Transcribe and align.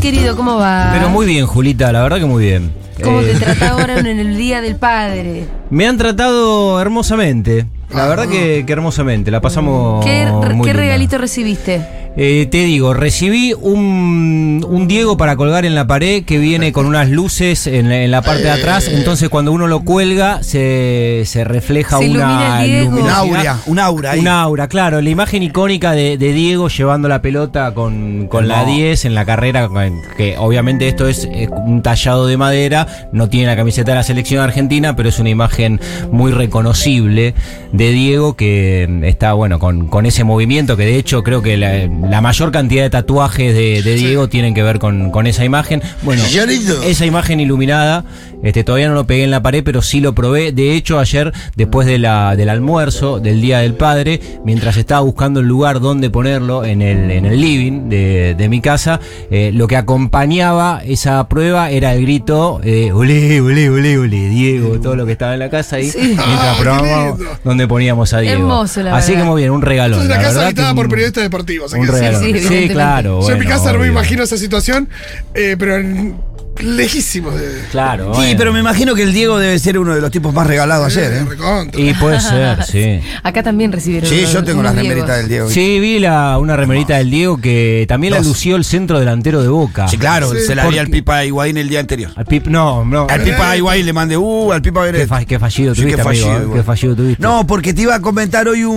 Santi, 0.00 0.16
querido, 0.16 0.36
¿cómo 0.36 0.56
va? 0.56 0.90
Pero 0.92 1.08
muy 1.08 1.26
bien, 1.26 1.46
Julita, 1.46 1.90
la 1.92 2.02
verdad 2.02 2.18
que 2.18 2.26
muy 2.26 2.44
bien. 2.44 2.72
¿Cómo 3.02 3.20
te 3.20 3.32
Eh, 3.32 3.34
trata 3.34 3.68
ahora 3.72 3.98
en 3.98 4.06
el 4.06 4.36
Día 4.36 4.60
del 4.60 4.76
Padre? 4.76 5.44
Me 5.70 5.86
han 5.86 5.96
tratado 5.96 6.80
hermosamente. 6.80 7.66
La 7.92 8.06
verdad 8.06 8.28
que, 8.28 8.64
que 8.66 8.72
hermosamente. 8.72 9.30
La 9.30 9.40
pasamos. 9.40 10.04
¿Qué, 10.04 10.26
muy 10.26 10.42
qué 10.66 10.72
linda. 10.72 10.72
regalito 10.72 11.18
recibiste? 11.18 11.84
Eh, 12.16 12.48
te 12.50 12.64
digo, 12.64 12.94
recibí 12.94 13.52
un, 13.52 14.66
un 14.68 14.88
Diego 14.88 15.16
para 15.16 15.36
colgar 15.36 15.64
en 15.64 15.74
la 15.76 15.86
pared 15.86 16.24
que 16.24 16.38
viene 16.38 16.72
con 16.72 16.86
unas 16.86 17.08
luces 17.10 17.66
en, 17.68 17.88
la- 17.88 18.02
en 18.02 18.10
la 18.10 18.22
parte 18.22 18.42
de 18.44 18.50
atrás. 18.50 18.88
Entonces, 18.88 19.28
cuando 19.28 19.52
uno 19.52 19.66
lo 19.68 19.80
cuelga, 19.84 20.42
se, 20.42 21.22
se 21.26 21.44
refleja 21.44 21.98
Se 21.98 22.08
una. 22.10 22.60
Un 22.88 23.08
aura, 23.08 23.58
un 23.66 23.78
aura 23.78 24.10
ahí. 24.12 24.20
Un 24.20 24.28
aura, 24.28 24.66
claro. 24.68 25.00
La 25.00 25.10
imagen 25.10 25.42
icónica 25.44 25.92
de, 25.92 26.18
de 26.18 26.32
Diego 26.32 26.68
llevando 26.68 27.08
la 27.08 27.22
pelota 27.22 27.72
con, 27.72 28.26
con 28.28 28.48
la 28.48 28.64
No. 28.64 28.72
10 28.74 29.04
en 29.04 29.14
la 29.14 29.24
carrera, 29.24 29.68
que 30.16 30.36
obviamente 30.38 30.88
esto 30.88 31.06
es, 31.06 31.24
eh, 31.30 31.48
un 31.66 31.82
tallado 31.82 32.26
de 32.26 32.36
madera, 32.36 32.86
no 33.12 33.28
tiene 33.28 33.46
la 33.46 33.56
camiseta 33.56 33.92
de 33.92 33.96
la 33.96 34.02
selección 34.02 34.42
argentina, 34.42 34.96
pero 34.96 35.08
es 35.08 35.18
una 35.20 35.30
imagen 35.30 35.80
muy 36.10 36.32
reconocible 36.32 37.34
de 37.72 37.90
Diego 37.92 38.34
que 38.34 38.86
mm, 38.88 39.04
está, 39.04 39.34
bueno, 39.34 39.58
con, 39.60 39.86
con 39.86 40.04
ese 40.06 40.24
movimiento, 40.24 40.76
que 40.76 40.84
de 40.84 40.96
hecho 40.96 41.22
creo 41.22 41.42
que 41.42 41.56
la, 41.56 41.88
la 42.02 42.20
mayor 42.20 42.52
cantidad 42.52 42.82
de 42.82 42.90
tatuajes 42.90 43.54
de, 43.54 43.82
de 43.82 43.94
Diego 43.94 44.28
tienen 44.28 44.54
que 44.54 44.62
ver 44.62 44.78
con, 44.78 45.10
con 45.10 45.26
esa 45.26 45.44
imagen. 45.44 45.82
Bueno, 46.02 46.22
esa 46.24 47.06
imagen 47.06 47.40
iluminada, 47.40 48.04
este, 48.42 48.64
todavía 48.64 48.88
no 48.88 48.94
lo 48.94 49.06
pegué 49.06 49.24
en 49.24 49.30
la 49.30 49.42
pared, 49.42 49.62
pero 49.64 49.82
sí 49.82 50.00
lo 50.00 50.14
probé. 50.14 50.52
De 50.52 50.74
hecho, 50.74 50.98
ayer, 50.98 51.32
después 51.56 51.86
de 51.86 51.98
la, 51.98 52.36
del 52.36 52.48
almuerzo, 52.48 53.20
del 53.20 53.40
Día 53.40 53.58
del 53.60 53.74
Padre, 53.74 54.20
mientras 54.44 54.76
estaba 54.76 55.00
buscando 55.00 55.40
el 55.40 55.46
lugar 55.46 55.80
donde 55.80 56.10
ponerlo, 56.10 56.64
en 56.64 56.82
el, 56.82 57.10
en 57.10 57.26
el 57.26 57.40
living 57.40 57.88
de, 57.88 58.34
de 58.36 58.48
mi 58.48 58.60
casa, 58.60 59.00
eh, 59.30 59.50
lo 59.54 59.66
que 59.68 59.76
acompañaba 59.76 60.82
esa 60.84 61.28
prueba 61.28 61.70
era 61.70 61.94
el 61.94 62.02
grito, 62.02 62.60
eh, 62.64 62.90
olé, 62.92 63.40
olé, 63.40 63.68
olé, 63.70 63.98
olé, 63.98 64.28
Diego, 64.28 64.80
todo 64.80 64.96
lo 64.96 65.06
que 65.06 65.12
estaba 65.12 65.34
en 65.34 65.38
la 65.40 65.50
casa 65.50 65.76
ahí, 65.76 65.90
Sí. 65.90 65.98
mientras 66.00 66.26
Ah, 66.28 66.56
probábamos 66.60 67.20
donde 67.44 67.68
poníamos 67.68 68.12
a 68.12 68.20
Diego. 68.20 68.40
Hermoso, 68.42 68.82
la 68.82 68.96
Así 68.96 69.12
verdad. 69.12 69.24
que 69.24 69.30
muy 69.30 69.42
bien, 69.42 69.52
un. 69.52 69.62
Es 69.68 69.68
una 69.68 70.04
la 70.16 70.20
casa 70.22 70.44
habitada 70.46 70.74
por 70.74 70.88
periodistas 70.88 71.22
deportivos. 71.24 71.72
Un 71.74 71.84
que 71.84 71.92
regalón. 71.92 72.22
Sí, 72.24 72.38
Sí, 72.40 72.68
claro. 72.68 73.20
Yo 73.22 73.32
en 73.32 73.38
mi 73.38 73.46
casa 73.46 73.72
no 73.72 73.78
me 73.80 73.86
imagino 73.88 74.22
esa 74.22 74.36
situación, 74.38 74.88
eh, 75.34 75.56
pero 75.58 75.76
en- 75.76 76.16
lejísimos 76.60 77.34
de. 77.38 77.62
Claro. 77.70 78.12
Sí, 78.14 78.20
bueno. 78.20 78.34
pero 78.38 78.52
me 78.52 78.60
imagino 78.60 78.94
que 78.94 79.02
el 79.02 79.12
Diego 79.12 79.38
debe 79.38 79.58
ser 79.58 79.78
uno 79.78 79.94
de 79.94 80.00
los 80.00 80.10
tipos 80.10 80.32
más 80.34 80.46
regalados 80.46 80.86
ayer, 80.86 81.12
Eh, 81.12 81.16
¿eh? 81.18 81.24
recontra. 81.28 81.80
Y 81.80 81.94
puede 81.94 82.20
ser, 82.20 82.62
sí. 82.70 83.00
Acá 83.22 83.42
también 83.42 83.72
recibieron. 83.72 84.08
Sí, 84.08 84.24
yo 84.32 84.42
tengo 84.44 84.60
unos 84.60 84.74
la 84.74 84.80
Diegos. 84.80 84.96
remerita 84.98 85.16
del 85.18 85.28
Diego. 85.28 85.48
Sí, 85.50 85.80
vi 85.80 85.98
la, 85.98 86.38
una 86.38 86.56
remerita 86.56 86.96
del 86.98 87.10
Diego 87.10 87.38
que 87.38 87.84
también 87.88 88.14
la 88.14 88.20
lució 88.20 88.56
el 88.56 88.64
centro 88.64 88.98
delantero 88.98 89.42
de 89.42 89.48
Boca. 89.48 89.88
Sí, 89.88 89.98
claro, 89.98 90.30
Sí. 90.32 90.38
se 90.46 90.54
la 90.54 90.66
di 90.68 90.78
al 90.78 90.88
Pipa 90.88 91.24
Higuaín 91.24 91.56
el 91.56 91.68
día 91.68 91.80
anterior. 91.80 92.10
Al 92.16 92.24
Pip, 92.26 92.46
no, 92.46 92.84
no. 92.84 93.06
Al 93.08 93.20
Pipa 93.22 93.56
Higuaín 93.56 93.86
le 93.86 93.92
mandé, 93.92 94.16
uh, 94.16 94.52
al 94.52 94.62
Pipa 94.62 94.84
Qué, 94.84 94.92
Beret. 94.92 95.08
fa- 95.08 95.24
qué 95.24 95.38
fallido 95.38 95.74
Sí, 95.74 95.80
qué 95.82 95.86
tuviste, 95.88 96.02
fallido, 96.04 96.26
amigo. 96.26 96.40
¿eh? 96.40 96.44
igual. 96.44 96.58
Qué 96.60 96.64
fallido 96.64 96.96
tuviste. 96.96 97.22
No, 97.22 97.46
porque 97.46 97.74
te 97.74 97.82
iba 97.82 97.94
a 97.94 98.00
comentar 98.00 98.48
hoy 98.48 98.64
un, 98.64 98.74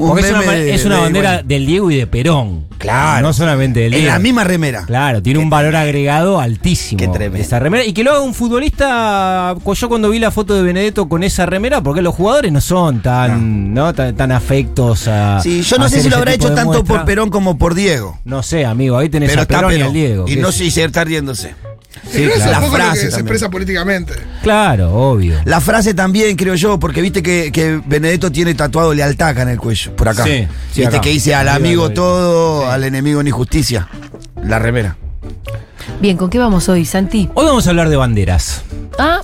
un 0.00 0.08
porque 0.08 0.22
es 0.24 0.30
una, 0.30 0.40
meme 0.40 0.56
de- 0.56 0.74
es 0.74 0.84
una 0.84 0.96
de 0.96 1.00
bandera 1.02 1.28
Higuaín. 1.30 1.48
del 1.48 1.66
Diego 1.66 1.90
y 1.90 1.96
de 1.96 2.06
Perón. 2.06 2.66
Claro. 2.78 3.26
No 3.26 3.32
solamente 3.32 3.80
del 3.80 3.94
En 3.94 4.00
Diego. 4.00 4.12
la 4.14 4.18
misma 4.18 4.44
remera. 4.44 4.84
Claro, 4.86 5.22
tiene 5.22 5.38
un 5.40 5.50
valor 5.50 5.74
agregado 5.76 6.40
altísimo. 6.40 6.98
Qué 7.06 7.12
tremendo. 7.18 7.44
Esa 7.46 7.58
remera. 7.58 7.84
Y 7.84 7.92
que 7.92 8.02
lo 8.04 8.10
haga 8.12 8.20
un 8.20 8.34
futbolista. 8.34 9.54
pues 9.62 9.80
Yo 9.80 9.88
cuando 9.88 10.10
vi 10.10 10.18
la 10.18 10.30
foto 10.30 10.54
de 10.54 10.62
Benedetto 10.62 11.08
con 11.08 11.22
esa 11.22 11.46
remera, 11.46 11.80
porque 11.82 12.02
los 12.02 12.14
jugadores 12.14 12.52
no 12.52 12.60
son 12.60 13.02
tan, 13.02 13.72
¿no? 13.74 13.92
tan, 13.94 14.14
tan 14.16 14.32
afectos 14.32 15.08
a. 15.08 15.40
Sí, 15.42 15.62
yo 15.62 15.78
no 15.78 15.88
sé 15.88 16.02
si 16.02 16.08
lo 16.08 16.16
habrá 16.16 16.32
hecho 16.34 16.48
tanto 16.54 16.72
muestra. 16.72 16.96
por 16.96 17.04
Perón 17.04 17.30
como 17.30 17.58
por 17.58 17.74
Diego. 17.74 18.18
No 18.24 18.42
sé, 18.42 18.64
amigo. 18.64 18.96
Ahí 18.98 19.08
tenés 19.08 19.30
Pero 19.30 19.42
a 19.42 19.46
Perón 19.46 19.76
y 19.76 19.80
al 19.82 19.92
Diego. 19.92 20.24
Y 20.28 20.36
no 20.36 20.52
sé 20.52 20.64
si 20.64 20.70
se 20.70 20.84
está 20.84 21.04
riéndose. 21.04 21.54
Sí, 22.10 22.24
claro. 22.26 22.44
lo 22.44 22.50
La 22.52 22.60
que 22.60 22.66
frase 22.76 23.10
se 23.10 23.16
expresa 23.20 23.48
políticamente. 23.50 24.12
Claro, 24.42 24.92
obvio. 24.94 25.38
La 25.44 25.60
frase 25.60 25.94
también, 25.94 26.36
creo 26.36 26.54
yo, 26.54 26.78
porque 26.78 27.00
viste 27.00 27.22
que, 27.22 27.50
que 27.50 27.80
Benedetto 27.84 28.30
tiene 28.30 28.54
tatuado 28.54 28.92
lealtad 28.92 29.28
acá 29.28 29.42
en 29.42 29.48
el 29.48 29.58
cuello, 29.58 29.96
por 29.96 30.08
acá. 30.10 30.22
Sí, 30.24 30.46
sí, 30.72 30.80
viste 30.82 30.86
acá. 30.96 31.00
que 31.00 31.10
dice 31.10 31.34
al 31.34 31.48
amigo 31.48 31.90
todo, 31.90 32.62
Sí. 32.62 32.68
al 32.70 32.84
enemigo 32.84 33.22
ni 33.22 33.30
justicia. 33.30 33.88
La 34.44 34.58
remera. 34.58 34.96
Bien, 36.00 36.16
¿con 36.16 36.30
qué 36.30 36.38
vamos 36.38 36.68
hoy, 36.68 36.84
Santi? 36.84 37.28
Hoy 37.34 37.46
vamos 37.46 37.66
a 37.66 37.70
hablar 37.70 37.88
de 37.88 37.96
banderas. 37.96 38.62
Ah, 38.98 39.20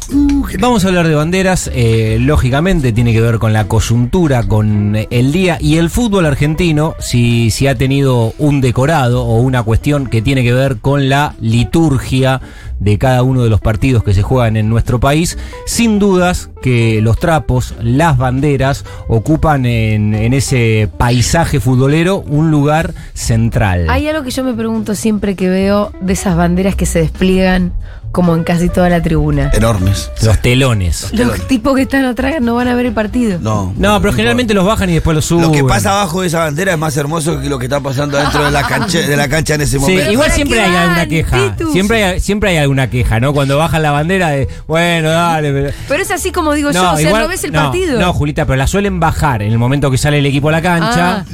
Vamos 0.60 0.84
a 0.84 0.88
hablar 0.88 1.08
de 1.08 1.14
banderas, 1.14 1.70
eh, 1.72 2.18
lógicamente 2.20 2.92
tiene 2.92 3.12
que 3.14 3.22
ver 3.22 3.38
con 3.38 3.54
la 3.54 3.68
coyuntura, 3.68 4.42
con 4.42 4.96
el 5.10 5.32
día 5.32 5.56
y 5.60 5.76
el 5.78 5.88
fútbol 5.88 6.26
argentino, 6.26 6.94
si, 6.98 7.50
si 7.50 7.66
ha 7.66 7.74
tenido 7.74 8.34
un 8.38 8.60
decorado 8.60 9.24
o 9.24 9.40
una 9.40 9.62
cuestión 9.62 10.06
que 10.08 10.20
tiene 10.20 10.42
que 10.42 10.52
ver 10.52 10.76
con 10.76 11.08
la 11.08 11.34
liturgia 11.40 12.40
de 12.80 12.98
cada 12.98 13.22
uno 13.22 13.44
de 13.44 13.50
los 13.50 13.60
partidos 13.60 14.02
que 14.04 14.12
se 14.12 14.22
juegan 14.22 14.56
en 14.56 14.68
nuestro 14.68 15.00
país, 15.00 15.38
sin 15.66 15.98
dudas 15.98 16.50
que 16.60 17.00
los 17.00 17.18
trapos, 17.18 17.74
las 17.80 18.18
banderas, 18.18 18.84
ocupan 19.08 19.64
en, 19.66 20.14
en 20.14 20.34
ese 20.34 20.88
paisaje 20.98 21.60
futbolero 21.60 22.18
un 22.20 22.50
lugar 22.50 22.92
central. 23.14 23.86
hay 23.88 24.08
algo 24.08 24.22
que 24.22 24.30
yo 24.30 24.44
me 24.44 24.52
pregunto 24.52 24.94
siempre 24.94 25.34
que 25.34 25.48
veo 25.48 25.92
de 26.00 26.12
esas 26.12 26.36
banderas 26.36 26.61
que 26.70 26.86
se 26.86 27.00
despliegan 27.00 27.72
como 28.12 28.34
en 28.36 28.44
casi 28.44 28.68
toda 28.68 28.88
la 28.90 29.02
tribuna. 29.02 29.50
Enormes. 29.54 30.10
Los 30.22 30.40
telones. 30.40 31.12
Los 31.12 31.46
tipos 31.48 31.74
que 31.74 31.82
están 31.82 32.04
atrás 32.04 32.34
no 32.40 32.54
van 32.54 32.68
a 32.68 32.74
ver 32.74 32.86
el 32.86 32.92
partido. 32.92 33.38
No. 33.40 33.72
No, 33.76 34.00
pero 34.00 34.12
generalmente 34.12 34.52
los 34.54 34.64
bajan 34.66 34.90
y 34.90 34.94
después 34.94 35.14
los 35.14 35.24
suben. 35.24 35.46
Lo 35.46 35.52
que 35.52 35.64
pasa 35.64 35.92
abajo 35.92 36.20
de 36.20 36.26
esa 36.28 36.40
bandera 36.40 36.72
es 36.72 36.78
más 36.78 36.96
hermoso 36.96 37.40
que 37.40 37.48
lo 37.48 37.58
que 37.58 37.64
está 37.66 37.80
pasando 37.80 38.18
dentro 38.18 38.44
de 38.44 38.50
la 38.50 38.62
cancha, 38.66 38.98
de 39.00 39.16
la 39.16 39.28
cancha 39.28 39.54
en 39.54 39.62
ese 39.62 39.72
Sí, 39.72 39.78
momento. 39.78 40.10
igual 40.12 40.26
¿Para 40.28 40.34
siempre 40.34 40.60
hay 40.60 40.76
alguna 40.76 41.06
queja. 41.06 41.56
Siempre 41.72 42.04
hay, 42.04 42.20
siempre 42.20 42.50
hay 42.50 42.56
alguna 42.58 42.90
queja, 42.90 43.18
¿no? 43.18 43.32
Cuando 43.32 43.56
bajan 43.56 43.82
la 43.82 43.90
bandera 43.92 44.28
de, 44.28 44.46
bueno, 44.66 45.08
dale. 45.10 45.50
Pero... 45.52 45.70
Pero 45.88 46.02
es 46.02 46.10
así 46.10 46.30
como 46.32 46.52
digo 46.52 46.70
yo, 46.70 46.92
o 46.92 46.96
sea, 46.98 47.10
no 47.18 47.28
ves 47.28 47.44
el 47.44 47.52
no, 47.52 47.60
partido. 47.62 47.98
No, 47.98 48.12
Julita, 48.12 48.44
pero 48.44 48.56
la 48.56 48.66
suelen 48.66 49.00
bajar 49.00 49.42
en 49.42 49.52
el 49.52 49.58
momento 49.58 49.90
que 49.90 49.96
sale 49.96 50.18
el 50.18 50.26
equipo 50.26 50.50
a 50.50 50.52
la 50.52 50.60
cancha. 50.60 51.16
Ah. 51.20 51.24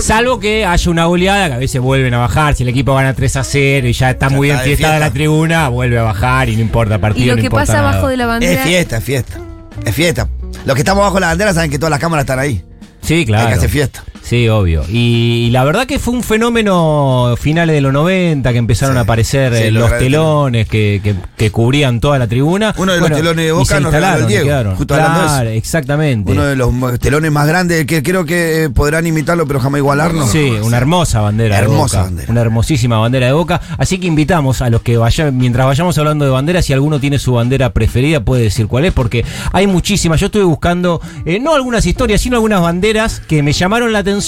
Salvo 0.00 0.38
que 0.38 0.64
haya 0.64 0.90
una 0.90 1.06
goleada 1.06 1.48
que 1.48 1.54
a 1.54 1.58
veces 1.58 1.80
vuelven 1.80 2.14
a 2.14 2.18
bajar. 2.18 2.54
Si 2.54 2.62
el 2.62 2.68
equipo 2.68 2.94
gana 2.94 3.12
3 3.12 3.36
a 3.36 3.44
0 3.44 3.88
y 3.88 3.92
ya 3.92 4.10
está 4.10 4.28
Ya 4.28 4.36
muy 4.36 4.50
está 4.50 4.60
enfiestada 4.62 4.92
fiesta. 4.94 5.06
la 5.08 5.12
tribuna, 5.12 5.68
vuelve 5.68 5.98
a 5.98 6.02
bajar 6.02 6.11
y 6.48 6.56
no 6.56 6.62
importa 6.62 6.98
partido. 6.98 7.24
y 7.24 7.28
lo 7.28 7.36
no 7.36 7.40
que 7.40 7.46
importa 7.46 7.66
pasa 7.66 7.78
nada. 7.78 7.90
abajo 7.90 8.08
de 8.08 8.16
la 8.16 8.24
Es 8.24 8.28
bandera. 8.28 8.62
fiesta, 8.64 8.96
es 8.98 9.04
fiesta. 9.04 9.38
Es 9.84 9.94
fiesta. 9.94 10.28
Los 10.64 10.74
que 10.74 10.80
estamos 10.82 11.02
bajo 11.04 11.18
la 11.20 11.28
bandera 11.28 11.52
saben 11.54 11.70
que 11.70 11.78
todas 11.78 11.90
las 11.90 12.00
cámaras 12.00 12.24
están 12.24 12.38
ahí. 12.38 12.64
Sí, 13.00 13.24
claro. 13.26 13.44
Hay 13.46 13.52
que 13.54 13.58
hacer 13.58 13.70
fiesta. 13.70 14.04
Sí, 14.32 14.48
obvio. 14.48 14.82
Y, 14.88 15.44
y 15.46 15.50
la 15.50 15.62
verdad 15.62 15.84
que 15.86 15.98
fue 15.98 16.14
un 16.14 16.22
fenómeno 16.22 17.34
finales 17.38 17.74
de 17.74 17.82
los 17.82 17.92
90 17.92 18.50
que 18.52 18.58
empezaron 18.58 18.94
Sí, 18.94 18.98
a 18.98 19.02
aparecer 19.02 19.54
sí, 19.54 19.62
eh, 19.64 19.70
lo 19.70 19.80
los 19.80 19.98
telones 19.98 20.66
que, 20.68 21.00
que- 21.04 21.14
que 21.36 21.50
cubrían 21.50 22.00
toda 22.00 22.18
la 22.18 22.26
tribuna. 22.26 22.74
Uno 22.78 22.92
de 22.92 23.00
los 23.00 23.10
telones 23.10 23.44
de 23.44 23.52
Boca 23.52 23.78
nos 23.80 23.92
regaló 23.92 24.20
el 24.22 24.26
Diego, 24.28 24.44
quedaron. 24.46 24.76
justo 24.76 24.94
de. 24.94 25.00
Claro, 25.00 25.50
exactamente. 25.50 26.32
Uno 26.32 26.44
de 26.44 26.56
los 26.56 26.72
telones 26.98 27.30
más 27.30 27.46
grandes 27.46 27.84
que 27.84 28.02
creo 28.02 28.24
que 28.24 28.64
eh, 28.64 28.70
podrán 28.70 29.06
imitarlo, 29.06 29.46
pero 29.46 29.60
jamás 29.60 29.80
igualarlo. 29.80 30.26
Sí, 30.26 30.50
una 30.62 30.78
hermosa 30.78 31.20
bandera 31.20 31.58
Hermosa 31.58 31.96
de 31.98 32.02
Boca. 32.02 32.02
bandera. 32.04 32.32
Una 32.32 32.40
hermosísima 32.40 32.98
bandera 32.98 33.26
de 33.26 33.32
Boca. 33.34 33.60
Así 33.76 33.98
que 33.98 34.06
invitamos 34.06 34.62
a 34.62 34.70
los 34.70 34.80
que 34.80 34.96
vayan, 34.96 35.36
mientras 35.36 35.66
vayamos 35.66 35.98
hablando 35.98 36.24
de 36.24 36.30
banderas, 36.30 36.64
si 36.64 36.72
alguno 36.72 37.00
tiene 37.00 37.18
su 37.18 37.34
bandera 37.34 37.74
preferida, 37.74 38.20
puede 38.24 38.44
decir 38.44 38.66
cuál 38.66 38.86
es, 38.86 38.94
porque 38.94 39.26
hay 39.52 39.66
muchísimas. 39.66 40.20
Yo 40.20 40.26
estuve 40.26 40.44
buscando, 40.44 41.02
eh, 41.26 41.38
no 41.38 41.54
algunas 41.54 41.84
historias, 41.84 42.22
sino 42.22 42.36
algunas 42.36 42.62
banderas 42.62 43.20
que 43.28 43.42
me 43.42 43.52
llamaron 43.52 43.92
la 43.92 43.98
atención, 43.98 44.21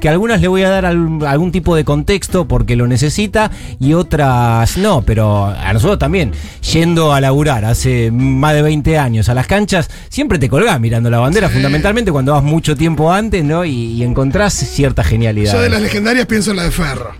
que 0.00 0.08
algunas 0.08 0.40
le 0.40 0.48
voy 0.48 0.62
a 0.62 0.70
dar 0.70 0.84
al- 0.86 1.18
algún 1.26 1.50
tipo 1.52 1.74
de 1.74 1.84
contexto 1.84 2.46
porque 2.46 2.76
lo 2.76 2.86
necesita, 2.86 3.50
y 3.80 3.94
otras 3.94 4.76
no, 4.76 5.02
pero 5.02 5.46
a 5.46 5.72
nosotros 5.72 5.98
también, 5.98 6.32
yendo 6.72 7.12
a 7.12 7.20
laburar 7.20 7.64
hace 7.64 8.10
más 8.12 8.54
de 8.54 8.62
20 8.62 8.98
años 8.98 9.28
a 9.28 9.34
las 9.34 9.46
canchas, 9.46 9.90
siempre 10.08 10.38
te 10.38 10.48
colgás 10.48 10.80
mirando 10.80 11.10
la 11.10 11.18
bandera, 11.18 11.48
fundamentalmente 11.48 12.12
cuando 12.12 12.32
vas 12.32 12.42
mucho 12.42 12.76
tiempo 12.76 13.12
antes, 13.12 13.44
¿no? 13.44 13.64
Y, 13.64 13.70
y 13.92 14.02
encontrás 14.02 14.52
cierta 14.54 15.02
genialidad. 15.04 15.52
Yo 15.52 15.60
de 15.62 15.70
las 15.70 15.80
legendarias 15.82 16.26
pienso 16.26 16.50
en 16.50 16.56
la 16.58 16.64
de 16.64 16.70
Ferro. 16.70 17.12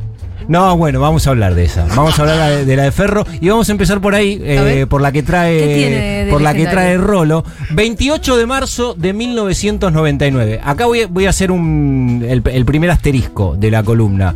No, 0.48 0.76
bueno, 0.78 0.98
vamos 1.00 1.26
a 1.26 1.30
hablar 1.30 1.54
de 1.54 1.64
esa. 1.64 1.86
Vamos 1.94 2.18
a 2.18 2.22
hablar 2.22 2.50
de, 2.50 2.64
de 2.64 2.76
la 2.76 2.84
de 2.84 2.92
Ferro 2.92 3.26
y 3.40 3.48
vamos 3.50 3.68
a 3.68 3.72
empezar 3.72 4.00
por 4.00 4.14
ahí, 4.14 4.40
eh, 4.42 4.86
por 4.88 5.00
la 5.02 5.12
que 5.12 5.22
trae, 5.22 5.58
¿Qué 5.58 5.74
tiene 5.74 6.24
de 6.24 6.30
por 6.32 6.40
la 6.40 6.54
que 6.54 6.66
trae 6.66 6.96
Rolo. 6.96 7.44
28 7.70 8.36
de 8.36 8.46
marzo 8.46 8.94
de 8.94 9.12
1999. 9.12 10.60
Acá 10.64 10.86
voy, 10.86 11.02
a- 11.02 11.06
voy 11.06 11.26
a 11.26 11.30
hacer 11.30 11.50
un, 11.50 12.24
el, 12.26 12.42
el 12.52 12.64
primer 12.64 12.90
asterisco 12.90 13.56
de 13.58 13.70
la 13.70 13.82
columna. 13.82 14.34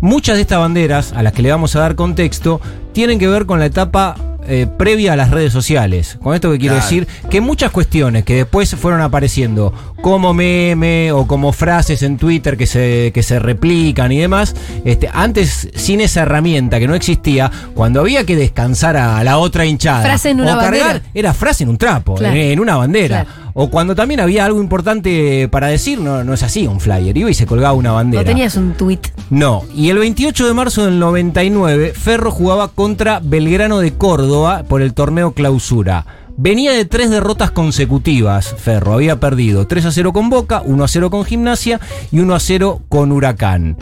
Muchas 0.00 0.36
de 0.36 0.42
estas 0.42 0.60
banderas, 0.60 1.12
a 1.12 1.22
las 1.24 1.32
que 1.32 1.42
le 1.42 1.50
vamos 1.50 1.74
a 1.74 1.80
dar 1.80 1.96
contexto, 1.96 2.60
tienen 2.92 3.18
que 3.18 3.26
ver 3.26 3.46
con 3.46 3.58
la 3.58 3.66
etapa 3.66 4.14
eh, 4.46 4.66
previa 4.78 5.14
a 5.14 5.16
las 5.16 5.30
redes 5.30 5.52
sociales. 5.52 6.18
Con 6.22 6.34
esto 6.34 6.52
que 6.52 6.58
quiero 6.58 6.76
Claro. 6.76 6.88
decir 6.88 7.08
que 7.28 7.40
muchas 7.40 7.70
cuestiones 7.72 8.24
que 8.24 8.36
después 8.36 8.74
fueron 8.76 9.00
apareciendo 9.00 9.72
como 10.00 10.32
meme 10.32 11.12
o 11.12 11.26
como 11.26 11.52
frases 11.52 12.02
en 12.02 12.16
Twitter 12.18 12.56
que 12.56 12.66
se, 12.66 13.10
que 13.12 13.22
se 13.22 13.38
replican 13.38 14.12
y 14.12 14.18
demás, 14.18 14.54
este, 14.84 15.08
antes 15.12 15.68
sin 15.74 16.00
esa 16.00 16.22
herramienta 16.22 16.78
que 16.78 16.86
no 16.88 16.94
existía, 16.94 17.50
cuando 17.74 18.00
había 18.00 18.24
que 18.24 18.36
descansar 18.36 18.96
a 18.96 19.22
la 19.24 19.38
otra 19.38 19.66
hinchada 19.66 20.02
Frase 20.02 20.30
en 20.30 20.40
o 20.40 20.44
cargar, 20.58 21.02
era 21.14 21.34
frase 21.34 21.64
en 21.64 21.70
un 21.70 21.78
trapo, 21.78 22.14
Claro. 22.14 22.34
en, 22.34 22.40
en 22.52 22.60
una 22.60 22.76
bandera. 22.76 23.24
Claro. 23.24 23.48
O 23.60 23.70
cuando 23.70 23.96
también 23.96 24.20
había 24.20 24.44
algo 24.44 24.60
importante 24.60 25.48
para 25.48 25.66
decir, 25.66 25.98
no, 26.00 26.22
no 26.22 26.32
es 26.34 26.44
así 26.44 26.66
un 26.68 26.78
flyer, 26.78 27.16
iba 27.16 27.28
y 27.28 27.34
se 27.34 27.44
colgaba 27.44 27.72
una 27.74 27.90
bandera. 27.90 28.22
No 28.22 28.26
tenías 28.28 28.54
un 28.56 28.74
tweet. 28.74 29.00
No, 29.30 29.64
y 29.74 29.90
el 29.90 29.98
28 29.98 30.46
de 30.46 30.54
marzo 30.54 30.84
del 30.84 31.00
99, 31.00 31.92
Ferro 31.92 32.30
jugaba 32.30 32.68
contra 32.68 33.20
Belgrano 33.20 33.80
de 33.80 33.94
Córdoba 33.94 34.62
por 34.68 34.80
el 34.80 34.94
torneo 34.94 35.32
clausura. 35.32 36.06
Venía 36.40 36.70
de 36.70 36.84
tres 36.84 37.10
derrotas 37.10 37.50
consecutivas, 37.50 38.54
Ferro. 38.56 38.92
Había 38.92 39.18
perdido 39.18 39.66
3 39.66 39.86
a 39.86 39.90
0 39.90 40.12
con 40.12 40.30
Boca, 40.30 40.62
1 40.64 40.84
a 40.84 40.86
0 40.86 41.10
con 41.10 41.24
Gimnasia 41.24 41.80
y 42.12 42.20
1 42.20 42.32
a 42.32 42.38
0 42.38 42.82
con 42.88 43.10
Huracán. 43.10 43.76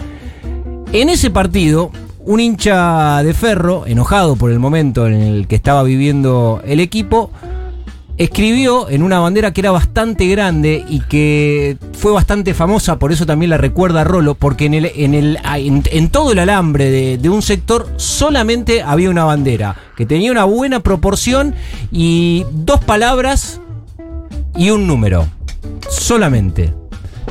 En 0.90 1.10
ese 1.10 1.28
partido, 1.28 1.90
un 2.20 2.40
hincha 2.40 3.22
de 3.22 3.34
Ferro, 3.34 3.84
enojado 3.86 4.36
por 4.36 4.50
el 4.50 4.58
momento 4.58 5.06
en 5.06 5.20
el 5.20 5.48
que 5.48 5.54
estaba 5.54 5.82
viviendo 5.82 6.62
el 6.64 6.80
equipo, 6.80 7.30
escribió 8.18 8.88
en 8.88 9.02
una 9.02 9.18
bandera 9.18 9.52
que 9.52 9.60
era 9.60 9.70
bastante 9.70 10.26
grande 10.26 10.84
y 10.88 11.00
que 11.00 11.76
fue 11.92 12.12
bastante 12.12 12.54
famosa, 12.54 12.98
por 12.98 13.12
eso 13.12 13.26
también 13.26 13.50
la 13.50 13.58
recuerda 13.58 14.04
Rolo, 14.04 14.34
porque 14.34 14.66
en, 14.66 14.74
el, 14.74 14.90
en, 14.94 15.14
el, 15.14 15.38
en, 15.54 15.82
en 15.90 16.08
todo 16.08 16.32
el 16.32 16.38
alambre 16.38 16.90
de, 16.90 17.18
de 17.18 17.28
un 17.28 17.42
sector 17.42 17.88
solamente 17.96 18.82
había 18.82 19.10
una 19.10 19.24
bandera, 19.24 19.76
que 19.96 20.06
tenía 20.06 20.32
una 20.32 20.44
buena 20.44 20.80
proporción 20.80 21.54
y 21.90 22.44
dos 22.52 22.82
palabras 22.82 23.60
y 24.56 24.70
un 24.70 24.86
número. 24.86 25.26
Solamente. 25.88 26.72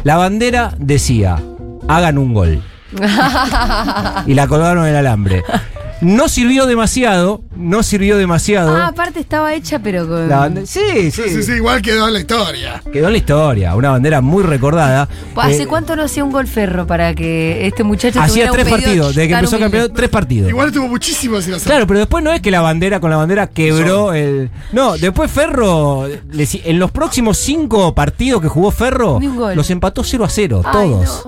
La 0.04 0.18
bandera 0.18 0.74
decía, 0.78 1.42
hagan 1.88 2.18
un 2.18 2.34
gol. 2.34 2.62
y 4.28 4.34
la 4.34 4.48
colgaron 4.48 4.84
en 4.86 4.92
el 4.92 4.96
alambre. 4.98 5.44
No 6.02 6.28
sirvió 6.28 6.66
demasiado, 6.66 7.42
no 7.56 7.82
sirvió 7.82 8.18
demasiado. 8.18 8.76
Ah, 8.76 8.88
aparte 8.88 9.20
estaba 9.22 9.54
hecha, 9.54 9.80
pero 9.80 10.06
con. 10.08 10.28
La 10.28 10.40
bande- 10.40 10.66
sí, 10.66 11.10
sí, 11.10 11.24
Sí, 11.30 11.42
sí, 11.44 11.52
igual 11.54 11.82
quedó 11.82 12.08
en 12.08 12.14
la 12.14 12.20
historia. 12.20 12.84
Quedó 12.92 13.08
en 13.08 13.12
la 13.14 13.18
historia, 13.18 13.76
una 13.76 13.92
bandera 13.92 14.20
muy 14.20 14.44
recordada. 14.44 15.08
¿Hace 15.38 15.64
Eh, 15.64 15.68
cuánto 15.68 15.96
no 15.96 16.04
hacía 16.04 16.24
un 16.26 16.32
gol 16.32 16.48
ferro 16.48 16.86
para 16.86 17.14
que 17.16 17.66
este 17.66 17.84
muchacho 17.84 18.20
Hacía 18.20 18.28
tuviera 18.50 18.52
un 18.52 18.56
tres 18.58 18.66
pedido 18.66 18.82
partidos, 18.84 19.08
desde 19.16 19.28
que 19.28 19.34
tan 19.34 19.40
empezó 19.40 19.56
el 19.56 19.62
humilde? 19.62 19.78
campeonato, 19.78 19.94
tres 19.96 20.10
partidos. 20.10 20.50
Igual 20.50 20.72
tuvo 20.74 20.88
muchísimo 20.90 21.42
sin 21.42 21.54
hacer. 21.54 21.68
Claro, 21.72 21.88
pero 21.88 22.00
después 22.00 22.24
no 22.24 22.32
es 22.34 22.42
que 22.42 22.52
la 22.52 22.62
bandera 22.62 23.00
con 23.00 23.10
la 23.10 23.18
bandera 23.18 23.48
quebró 23.48 24.14
el. 24.14 24.50
No, 24.74 24.98
después 24.98 25.32
Ferro, 25.32 26.08
le 26.32 26.46
si- 26.46 26.62
en 26.66 26.78
los 26.78 26.92
próximos 26.92 27.38
cinco 27.38 27.96
partidos 27.96 28.42
que 28.42 28.50
jugó 28.50 28.70
Ferro, 28.72 29.18
Ni 29.20 29.28
un 29.28 29.38
gol. 29.38 29.56
los 29.56 29.70
empató 29.72 30.04
0 30.04 30.26
a 30.26 30.30
0, 30.30 30.62
Ay, 30.66 30.90
todos. 30.90 31.24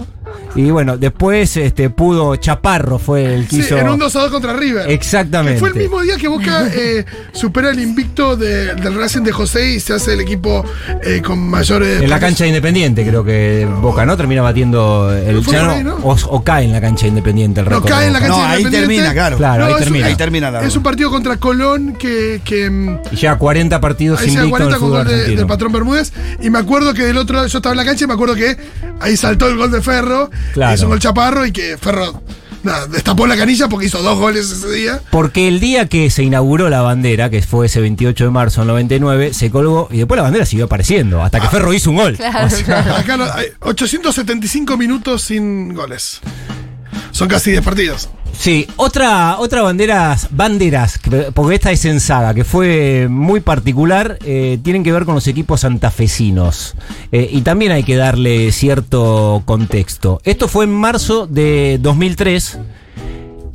Y 0.55 0.71
bueno, 0.71 0.97
después 0.97 1.55
este 1.57 1.89
pudo 1.91 2.35
Chaparro 2.37 2.97
fue 2.97 3.33
el 3.35 3.43
que 3.47 3.57
Sí, 3.57 3.59
hizo. 3.61 3.77
en 3.77 3.89
un 3.89 3.99
2 3.99 4.15
a 4.15 4.19
2 4.21 4.31
contra 4.31 4.53
River. 4.53 4.89
Exactamente. 4.89 5.53
Que 5.55 5.59
fue 5.59 5.69
el 5.69 5.75
mismo 5.75 6.01
día 6.01 6.17
que 6.17 6.27
Boca 6.27 6.67
eh, 6.73 7.05
supera 7.31 7.69
el 7.69 7.79
invicto 7.79 8.35
de- 8.35 8.73
del 8.75 8.95
Racing 8.95 9.21
de 9.21 9.31
José 9.31 9.73
y 9.73 9.79
se 9.79 9.93
hace 9.93 10.13
el 10.13 10.21
equipo 10.21 10.65
eh, 11.03 11.21
con 11.23 11.37
mayores. 11.39 12.01
En 12.01 12.09
la 12.09 12.19
cancha 12.19 12.43
de 12.45 12.49
Independiente, 12.49 13.05
creo 13.05 13.23
que 13.23 13.67
Boca, 13.81 14.05
¿no? 14.05 14.17
Termina 14.17 14.41
batiendo 14.41 15.11
el. 15.13 15.43
Fue 15.43 15.53
ya 15.53 15.59
por 15.59 15.67
no, 15.67 15.73
ahí, 15.75 15.83
¿no? 15.83 15.95
O, 15.97 16.13
o 16.29 16.43
cae 16.43 16.65
en 16.65 16.71
la 16.71 16.81
cancha 16.81 17.03
de 17.03 17.09
Independiente 17.09 17.59
el 17.59 17.65
No, 17.69 17.75
récord 17.75 17.89
cae 17.91 18.01
de 18.01 18.07
en 18.07 18.13
la 18.13 18.19
cancha 18.19 18.35
No, 18.37 18.41
de 18.43 18.47
ahí 18.49 18.61
Independiente. 18.63 18.95
termina, 19.03 19.13
claro. 19.13 19.37
Claro, 19.37 19.65
ahí 19.65 19.71
es 19.71 19.77
un- 19.77 19.83
termina. 19.83 20.05
Ahí 20.07 20.15
termina 20.15 20.51
la 20.51 20.63
Es 20.63 20.75
un 20.75 20.83
partido 20.83 21.11
contra 21.11 21.37
Colón 21.37 21.93
que. 21.93 22.41
que 22.43 22.67
mm, 22.69 22.99
Y 23.11 23.15
lleva 23.17 23.37
40 23.37 23.79
partidos 23.79 24.19
da 24.19 24.25
invicto 24.25 24.43
en 24.45 24.49
40 24.49 24.73
el 24.75 24.79
con 24.79 24.89
fútbol 24.89 25.03
gol 25.03 25.07
de- 25.07 25.13
argentino. 25.13 25.37
del 25.41 25.47
patrón 25.47 25.71
Bermúdez. 25.71 26.13
Y 26.41 26.49
me 26.49 26.57
acuerdo 26.59 26.93
que 26.95 27.03
del 27.03 27.17
otro 27.17 27.35
lado, 27.35 27.47
yo 27.47 27.59
estaba 27.59 27.73
en 27.73 27.77
la 27.77 27.85
cancha 27.85 28.05
y 28.05 28.07
me 28.07 28.13
acuerdo 28.15 28.33
que 28.35 28.57
ahí 28.99 29.15
saltó 29.15 29.47
el 29.47 29.57
gol 29.57 29.69
de 29.71 29.81
Ferro. 29.81 30.16
Claro. 30.53 30.75
Hizo 30.75 30.83
un 30.85 30.89
gol 30.91 30.99
chaparro 30.99 31.45
y 31.45 31.51
que 31.51 31.77
Ferro 31.77 32.21
nada, 32.63 32.85
destapó 32.87 33.27
la 33.27 33.37
canilla 33.37 33.69
porque 33.69 33.85
hizo 33.85 34.01
dos 34.01 34.17
goles 34.17 34.51
ese 34.51 34.69
día. 34.71 35.01
Porque 35.11 35.47
el 35.47 35.59
día 35.59 35.87
que 35.87 36.09
se 36.09 36.23
inauguró 36.23 36.69
la 36.69 36.81
bandera, 36.81 37.29
que 37.29 37.41
fue 37.41 37.67
ese 37.67 37.79
28 37.79 38.25
de 38.25 38.29
marzo 38.29 38.61
del 38.61 38.67
99, 38.69 39.33
se 39.33 39.49
colgó 39.51 39.87
y 39.91 39.97
después 39.99 40.17
la 40.17 40.23
bandera 40.23 40.45
siguió 40.45 40.65
apareciendo, 40.65 41.23
hasta 41.23 41.39
que 41.39 41.47
Ferro 41.47 41.73
hizo 41.73 41.91
un 41.91 41.97
gol. 41.97 42.15
Claro, 42.17 42.47
O 42.47 42.49
sea, 42.49 42.63
claro. 42.65 42.95
Acá 42.95 43.15
no- 43.17 43.23
hay 43.31 43.47
875 43.61 44.75
minutos 44.77 45.21
sin 45.21 45.73
goles. 45.73 46.19
Son 47.11 47.27
casi 47.27 47.51
10 47.51 47.63
partidos. 47.63 48.09
Sí, 48.37 48.67
otra, 48.75 49.39
otra 49.39 49.63
banderas, 49.63 50.27
banderas, 50.31 50.99
que- 50.99 51.31
porque 51.33 51.55
esta 51.55 51.71
es 51.71 51.83
en 51.85 51.99
saga, 51.99 52.33
que 52.35 52.43
fue 52.43 53.07
muy 53.09 53.39
particular, 53.39 54.19
eh, 54.25 54.59
tienen 54.63 54.83
que 54.83 54.91
ver 54.91 55.05
con 55.05 55.15
los 55.15 55.27
equipos 55.27 55.61
santafesinos. 55.61 56.75
Eh, 57.11 57.29
y 57.31 57.41
también 57.41 57.71
hay 57.71 57.83
que 57.83 57.95
darle 57.95 58.51
cierto 58.51 59.41
contexto. 59.45 60.21
Esto 60.23 60.47
fue 60.47 60.65
en 60.65 60.71
marzo 60.71 61.25
de 61.27 61.79
2003. 61.81 62.59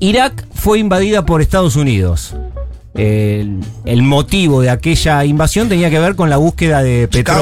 Irak 0.00 0.44
fue 0.52 0.80
invadida 0.80 1.24
por 1.24 1.42
Estados 1.42 1.76
Unidos. 1.76 2.34
El, 2.94 3.60
el 3.84 4.02
motivo 4.02 4.60
de 4.62 4.70
aquella 4.70 5.24
invasión 5.24 5.68
tenía 5.68 5.90
que 5.90 5.98
ver 6.00 6.16
con 6.16 6.28
la 6.28 6.36
búsqueda 6.38 6.82
de 6.82 7.08
Chicago. 7.08 7.38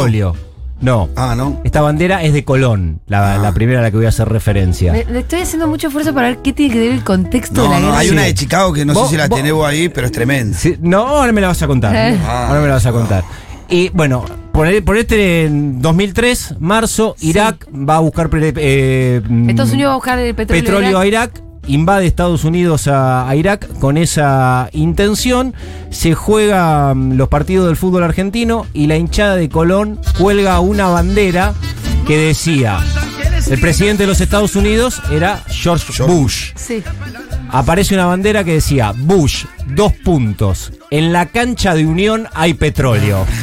No. 0.80 1.08
Ah, 1.16 1.34
¿no? 1.36 1.60
Esta 1.64 1.80
bandera 1.82 2.22
es 2.22 2.32
de 2.32 2.44
Colón, 2.44 3.00
la, 3.06 3.34
Ah. 3.34 3.38
la 3.38 3.52
primera 3.52 3.80
a 3.80 3.82
la 3.82 3.90
que 3.90 3.98
voy 3.98 4.06
a 4.06 4.10
hacer 4.10 4.28
referencia. 4.28 4.92
Le, 4.92 5.04
le 5.04 5.18
estoy 5.20 5.40
haciendo 5.40 5.66
mucho 5.68 5.88
esfuerzo 5.88 6.14
para 6.14 6.28
ver 6.28 6.38
qué 6.38 6.52
tiene 6.52 6.72
que 6.72 6.80
ver 6.80 6.92
el 6.92 7.04
contexto 7.04 7.62
de 7.62 7.68
la 7.68 7.78
no, 7.80 7.86
guerra. 7.88 7.98
hay 7.98 8.06
Sí. 8.08 8.12
una 8.14 8.22
de 8.22 8.34
Chicago 8.34 8.72
que 8.72 8.84
no 8.84 8.94
sé 8.94 9.10
si 9.10 9.16
la 9.16 9.28
tenés 9.28 9.52
vos 9.52 9.66
ahí, 9.68 9.88
pero 9.90 10.06
es 10.06 10.12
tremenda. 10.12 10.56
Sí, 10.56 10.76
no, 10.80 11.06
ahora 11.06 11.32
me 11.32 11.40
la 11.40 11.48
vas 11.48 11.62
a 11.62 11.66
contar. 11.66 11.94
Eh. 11.94 12.18
Ahora 12.26 12.60
me 12.60 12.68
la 12.68 12.74
vas 12.74 12.86
a 12.86 12.92
contar. 12.92 13.24
Y 13.68 13.88
bueno, 13.90 14.24
por, 14.52 14.66
el- 14.66 14.82
por 14.82 14.96
este 14.96 15.44
en 15.44 15.80
2003, 15.82 16.56
marzo, 16.60 17.14
Irak 17.20 17.68
va 17.72 17.96
a 17.96 18.00
buscar 18.00 18.28
eh, 18.32 19.20
mm, 19.28 19.50
Estados 19.50 19.72
Unidos 19.72 19.90
va 19.90 19.92
a 19.92 19.96
buscar 19.96 20.18
el 20.18 20.34
petróleo. 20.34 20.64
petróleo 20.64 20.98
a 20.98 21.06
Irak. 21.06 21.42
Invade 21.66 22.06
Estados 22.06 22.44
Unidos 22.44 22.88
a, 22.88 23.28
a 23.28 23.36
Irak 23.36 23.68
con 23.78 23.96
esa 23.96 24.68
intención. 24.72 25.54
Se 25.90 26.14
juegan 26.14 27.16
los 27.16 27.28
partidos 27.28 27.66
del 27.66 27.76
fútbol 27.76 28.02
argentino 28.02 28.66
y 28.72 28.86
la 28.86 28.96
hinchada 28.96 29.36
de 29.36 29.48
Colón 29.48 30.00
cuelga 30.18 30.58
una 30.60 30.88
bandera 30.88 31.54
que 32.06 32.16
decía: 32.16 32.78
el 33.48 33.60
presidente 33.60 34.02
de 34.02 34.06
los 34.08 34.20
Estados 34.20 34.56
Unidos 34.56 35.00
era 35.10 35.42
George 35.48 36.02
Bush 36.02 36.52
Sí. 36.56 36.82
aparece 37.50 37.94
una 37.94 38.06
bandera 38.06 38.42
que 38.44 38.54
decía 38.54 38.92
Bush, 38.96 39.44
dos 39.68 39.92
puntos. 40.04 40.72
En 40.90 41.12
la 41.12 41.26
cancha 41.26 41.74
de 41.74 41.86
Unión 41.86 42.26
hay 42.34 42.54
petróleo. 42.54 43.26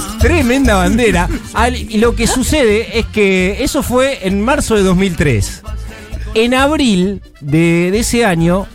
Tremenda 0.20 0.74
bandera. 0.76 1.28
Y 1.88 1.98
lo 1.98 2.14
que 2.14 2.26
sucede 2.26 2.98
es 2.98 3.06
que 3.06 3.64
eso 3.64 3.82
fue 3.82 4.26
en 4.26 4.42
marzo 4.42 4.74
de 4.74 4.82
2003. 4.82 5.62
En 6.34 6.54
abril 6.54 7.22
de 7.40 7.98
ese 7.98 8.24
año 8.24 8.66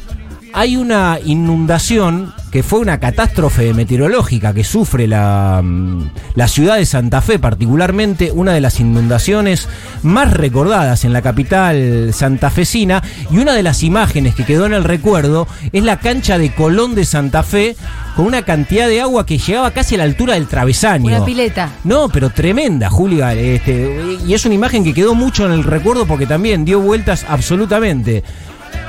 hay 0.55 0.77
una 0.77 1.19
inundación 1.23 2.33
que 2.49 2.63
fue 2.63 2.79
una 2.79 3.01
catástrofe 3.01 3.73
meteorológica 3.73 4.53
que 4.53 4.63
sufre 4.63 5.05
la, 5.05 5.59
mm, 5.61 6.09
la 6.35 6.47
ciudad 6.47 6.77
de 6.77 6.85
Santa 6.85 7.19
Fe, 7.19 7.39
particularmente 7.39 8.31
una 8.31 8.53
de 8.53 8.61
las 8.61 8.79
inundaciones 8.79 9.67
más 10.01 10.33
recordadas 10.33 11.03
en 11.03 11.11
la 11.11 11.21
capital 11.21 12.13
santafesina. 12.13 13.03
Y 13.29 13.39
una 13.39 13.51
de 13.51 13.63
las 13.63 13.83
imágenes 13.83 14.33
que 14.33 14.45
quedó 14.45 14.65
en 14.65 14.73
el 14.73 14.85
recuerdo 14.85 15.45
es 15.73 15.83
la 15.83 15.99
cancha 15.99 16.37
de 16.37 16.53
Colón 16.53 16.95
de 16.95 17.03
Santa 17.03 17.43
Fe 17.43 17.75
con 18.15 18.25
una 18.25 18.43
cantidad 18.43 18.87
de 18.87 19.01
agua 19.01 19.25
que 19.25 19.37
llegaba 19.37 19.71
casi 19.71 19.95
a 19.95 19.97
la 19.97 20.05
altura 20.05 20.35
del 20.35 20.47
travesaño. 20.47 21.07
Una 21.07 21.25
pileta. 21.25 21.69
No, 21.83 22.07
pero 22.07 22.29
tremenda, 22.29 22.89
Julia. 22.89 23.33
Este, 23.33 24.17
y 24.25 24.33
es 24.33 24.45
una 24.45 24.55
imagen 24.55 24.85
que 24.85 24.93
quedó 24.93 25.15
mucho 25.15 25.45
en 25.45 25.51
el 25.51 25.65
recuerdo 25.65 26.05
porque 26.05 26.25
también 26.25 26.63
dio 26.63 26.79
vueltas 26.79 27.25
absolutamente. 27.27 28.23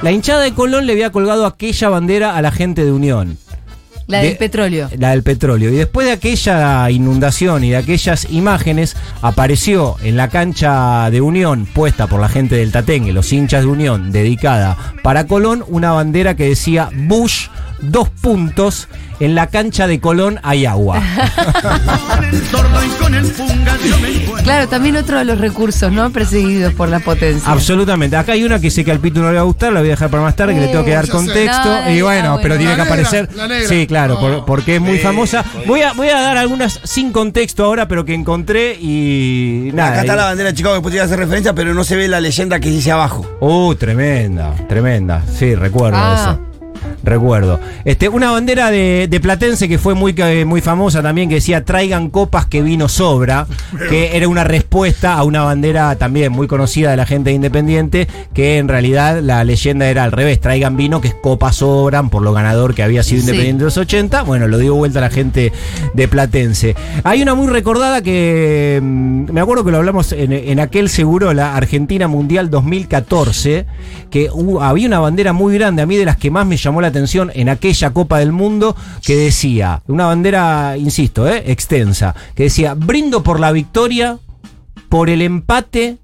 La 0.02 0.12
hinchada 0.12 0.42
de 0.42 0.52
Colón 0.52 0.86
le 0.86 0.92
había 0.92 1.10
colgado 1.10 1.46
aquella 1.46 1.88
bandera 1.88 2.36
a 2.36 2.42
la 2.42 2.50
gente 2.52 2.84
de 2.84 2.92
Unión. 2.92 3.38
La 4.06 4.18
De- 4.18 4.28
del 4.28 4.36
petróleo. 4.36 4.88
La 4.98 5.10
del 5.10 5.22
petróleo. 5.24 5.70
Y 5.70 5.74
después 5.76 6.06
de 6.06 6.12
aquella 6.12 6.88
inundación 6.90 7.64
y 7.64 7.70
de 7.70 7.76
aquellas 7.78 8.28
imágenes, 8.30 8.94
apareció 9.20 9.96
en 10.02 10.16
la 10.16 10.28
cancha 10.28 11.10
de 11.10 11.20
Unión, 11.20 11.66
puesta 11.66 12.06
por 12.06 12.20
la 12.20 12.28
gente 12.28 12.54
del 12.56 12.70
Tatengue, 12.70 13.12
los 13.12 13.32
hinchas 13.32 13.62
de 13.62 13.66
Unión, 13.68 14.12
dedicada 14.12 14.76
para 15.02 15.26
Colón, 15.26 15.64
una 15.66 15.90
bandera 15.90 16.36
que 16.36 16.48
decía 16.48 16.88
Bush, 16.94 17.48
dos 17.80 18.08
puntos, 18.08 18.88
en 19.20 19.34
la 19.34 19.48
cancha 19.48 19.86
de 19.86 20.00
Colón 20.00 20.38
hay 20.42 20.66
agua. 20.66 21.02
Claro, 24.42 24.68
también 24.68 24.96
otro 24.96 25.18
de 25.18 25.24
los 25.24 25.38
recursos, 25.40 25.90
¿no? 25.90 26.10
Perseguidos 26.10 26.72
por 26.74 26.88
la 26.88 27.00
potencia. 27.00 27.50
Absolutamente. 27.50 28.16
Acá 28.16 28.32
hay 28.32 28.44
una 28.44 28.60
que 28.60 28.70
sé 28.70 28.84
que 28.84 28.92
al 28.92 29.00
Pitu 29.00 29.20
no 29.20 29.28
le 29.30 29.34
va 29.34 29.40
a 29.40 29.44
gustar, 29.44 29.72
la 29.72 29.80
voy 29.80 29.88
a 29.88 29.92
dejar 29.92 30.08
para 30.08 30.22
más 30.22 30.36
tarde, 30.36 30.54
que 30.54 30.60
le 30.60 30.68
tengo 30.68 30.84
que 30.84 30.92
dar 30.92 31.04
ya 31.04 31.06
sé. 31.06 31.12
contexto. 31.12 31.64
No, 31.68 31.90
y 31.90 32.00
bueno, 32.02 32.28
bueno. 32.32 32.38
pero 32.42 32.56
tiene 32.56 32.76
La 32.76 32.84
que 32.84 32.90
negra, 32.90 33.08
aparecer. 33.08 33.36
la 33.36 33.48
negra. 33.48 33.68
Sí, 33.68 33.86
claro, 33.86 34.14
No. 34.14 34.20
por- 34.20 34.44
porque 34.44 34.76
es 34.76 34.80
muy 34.80 34.98
Sí, 34.98 35.02
famosa. 35.02 35.44
Voy 35.66 35.82
a, 35.82 35.92
voy 35.94 36.08
a 36.08 36.20
dar 36.20 36.36
algunas 36.36 36.80
sin 36.84 37.10
contexto 37.12 37.64
ahora, 37.64 37.88
pero 37.88 38.04
que 38.04 38.14
encontré 38.14 38.74
y 38.80 39.70
nada. 39.74 39.90
Acá 39.90 40.00
está 40.02 40.14
y- 40.14 40.16
la 40.16 40.24
bandera 40.26 40.50
de 40.50 40.54
Chicago 40.54 40.76
que 40.76 40.82
podría 40.82 41.04
hacer 41.04 41.18
referencia, 41.18 41.52
pero 41.54 41.74
no 41.74 41.82
se 41.84 41.96
ve 41.96 42.06
la 42.08 42.20
leyenda 42.20 42.60
que 42.60 42.70
dice 42.70 42.92
abajo. 42.92 43.26
Uh, 43.40 43.74
tremenda, 43.74 44.54
tremenda. 44.68 45.22
Sí, 45.36 45.54
recuerdo 45.54 45.98
Ah. 46.00 46.36
eso. 46.38 46.46
Recuerdo. 47.04 47.60
Este, 47.84 48.08
una 48.08 48.30
bandera 48.30 48.70
de, 48.70 49.06
de 49.08 49.20
Platense 49.20 49.68
que 49.68 49.78
fue 49.78 49.94
muy, 49.94 50.14
eh, 50.16 50.44
muy 50.44 50.60
famosa 50.60 51.02
también, 51.02 51.28
que 51.28 51.36
decía 51.36 51.64
traigan 51.64 52.10
copas 52.10 52.46
que 52.46 52.62
vino 52.62 52.88
sobra, 52.88 53.46
que 53.88 54.16
era 54.16 54.28
una 54.28 54.44
respuesta 54.44 55.14
a 55.14 55.22
una 55.22 55.42
bandera 55.42 55.96
también 55.96 56.32
muy 56.32 56.46
conocida 56.46 56.90
de 56.90 56.96
la 56.96 57.06
gente 57.06 57.30
independiente, 57.32 58.08
que 58.34 58.58
en 58.58 58.68
realidad 58.68 59.20
la 59.22 59.44
leyenda 59.44 59.88
era 59.88 60.04
al 60.04 60.12
revés, 60.12 60.40
traigan 60.40 60.76
vino 60.76 61.00
que 61.00 61.08
es 61.08 61.14
copas 61.14 61.56
sobran 61.56 62.10
por 62.10 62.22
lo 62.22 62.32
ganador 62.32 62.74
que 62.74 62.82
había 62.82 63.02
sido 63.02 63.20
Sí. 63.22 63.26
independiente 63.28 63.60
de 63.60 63.64
los 63.66 63.76
80. 63.76 64.22
Bueno, 64.22 64.48
lo 64.48 64.58
dio 64.58 64.74
vuelta 64.74 64.98
a 64.98 65.02
la 65.02 65.10
gente 65.10 65.52
de 65.94 66.08
Platense. 66.08 66.74
Hay 67.04 67.22
una 67.22 67.34
muy 67.34 67.48
recordada 67.48 68.02
que 68.02 68.80
mm, 68.82 69.32
me 69.32 69.40
acuerdo 69.40 69.64
que 69.64 69.70
lo 69.70 69.78
hablamos 69.78 70.12
en, 70.12 70.32
en 70.32 70.60
aquel 70.60 70.88
seguro, 70.88 71.32
la 71.32 71.56
Argentina 71.56 72.08
Mundial 72.08 72.50
2014, 72.50 73.66
que 74.10 74.28
había 74.60 74.86
una 74.86 74.98
bandera 75.00 75.32
muy 75.32 75.54
grande, 75.54 75.82
a 75.82 75.86
mí 75.86 75.96
de 75.96 76.04
las 76.04 76.16
que 76.16 76.30
más 76.30 76.46
me 76.46 76.56
llamó 76.56 76.80
la 76.80 76.85
atención 76.88 77.30
en 77.34 77.48
aquella 77.48 77.92
Copa 77.92 78.18
del 78.18 78.32
Mundo, 78.32 78.76
que 79.02 79.16
decía, 79.16 79.82
una 79.86 80.06
bandera, 80.06 80.76
insisto, 80.76 81.28
eh, 81.28 81.44
extensa, 81.46 82.14
que 82.34 82.44
decía, 82.44 82.74
brindo 82.74 83.22
por 83.22 83.40
la 83.40 83.52
victoria, 83.52 84.18
por 84.88 85.10
el 85.10 85.22
empate, 85.22 85.98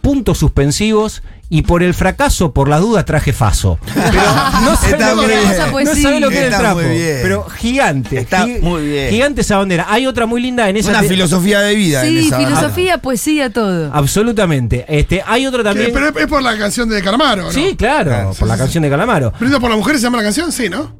puntos 0.00 0.38
suspensivos. 0.38 1.22
Y 1.54 1.60
por 1.62 1.82
el 1.82 1.92
fracaso, 1.92 2.54
por 2.54 2.66
las 2.66 2.80
dudas, 2.80 3.04
traje 3.04 3.34
faso. 3.34 3.78
Pero 3.94 4.22
no 4.64 4.74
sabe 4.80 4.92
Está 4.92 5.10
lo 5.10 5.16
muy 5.16 5.26
que- 5.26 5.36
bien. 5.36 5.50
Esa 5.50 5.66
no 5.66 5.72
poesía. 5.72 6.02
sabe 6.02 6.20
lo 6.20 6.28
que 6.30 6.34
es 6.34 6.40
el 6.40 6.46
Está 6.46 6.58
trapo. 6.60 6.80
muy 6.80 6.88
bien. 6.96 7.18
Pero 7.20 7.44
gigante. 7.50 8.18
Está 8.20 8.46
gi- 8.46 8.58
muy 8.62 8.86
bien. 8.86 9.10
Gigante 9.10 9.40
esa 9.42 9.58
bandera. 9.58 9.86
Hay 9.90 10.06
otra 10.06 10.24
muy 10.24 10.40
linda 10.40 10.66
en 10.70 10.78
esa. 10.78 10.88
Una 10.92 11.02
te- 11.02 11.08
filosofía 11.08 11.60
de 11.60 11.74
vida 11.74 12.06
en 12.06 12.08
Sí, 12.22 12.26
esa 12.28 12.38
filosofía, 12.38 12.98
poesía, 12.98 13.50
todo. 13.52 13.90
Absolutamente. 13.92 14.86
Este, 14.88 15.22
hay 15.26 15.46
otra 15.46 15.62
también. 15.62 15.90
Pero 15.92 16.08
es, 16.08 16.16
es 16.16 16.26
por 16.26 16.42
la 16.42 16.56
canción 16.56 16.88
de 16.88 17.02
Calamaro, 17.02 17.42
¿no? 17.42 17.52
Sí, 17.52 17.76
claro, 17.76 18.12
Ah, 18.14 18.30
sí, 18.32 18.38
por 18.38 18.48
la 18.48 18.54
sí, 18.54 18.60
canción 18.60 18.82
de 18.84 18.88
Calamaro. 18.88 19.32
Brindo 19.38 19.60
por 19.60 19.68
la 19.68 19.76
mujer 19.76 19.96
se 19.96 20.02
llama 20.04 20.16
la 20.16 20.24
canción, 20.24 20.50
sí, 20.52 20.70
¿no? 20.70 20.96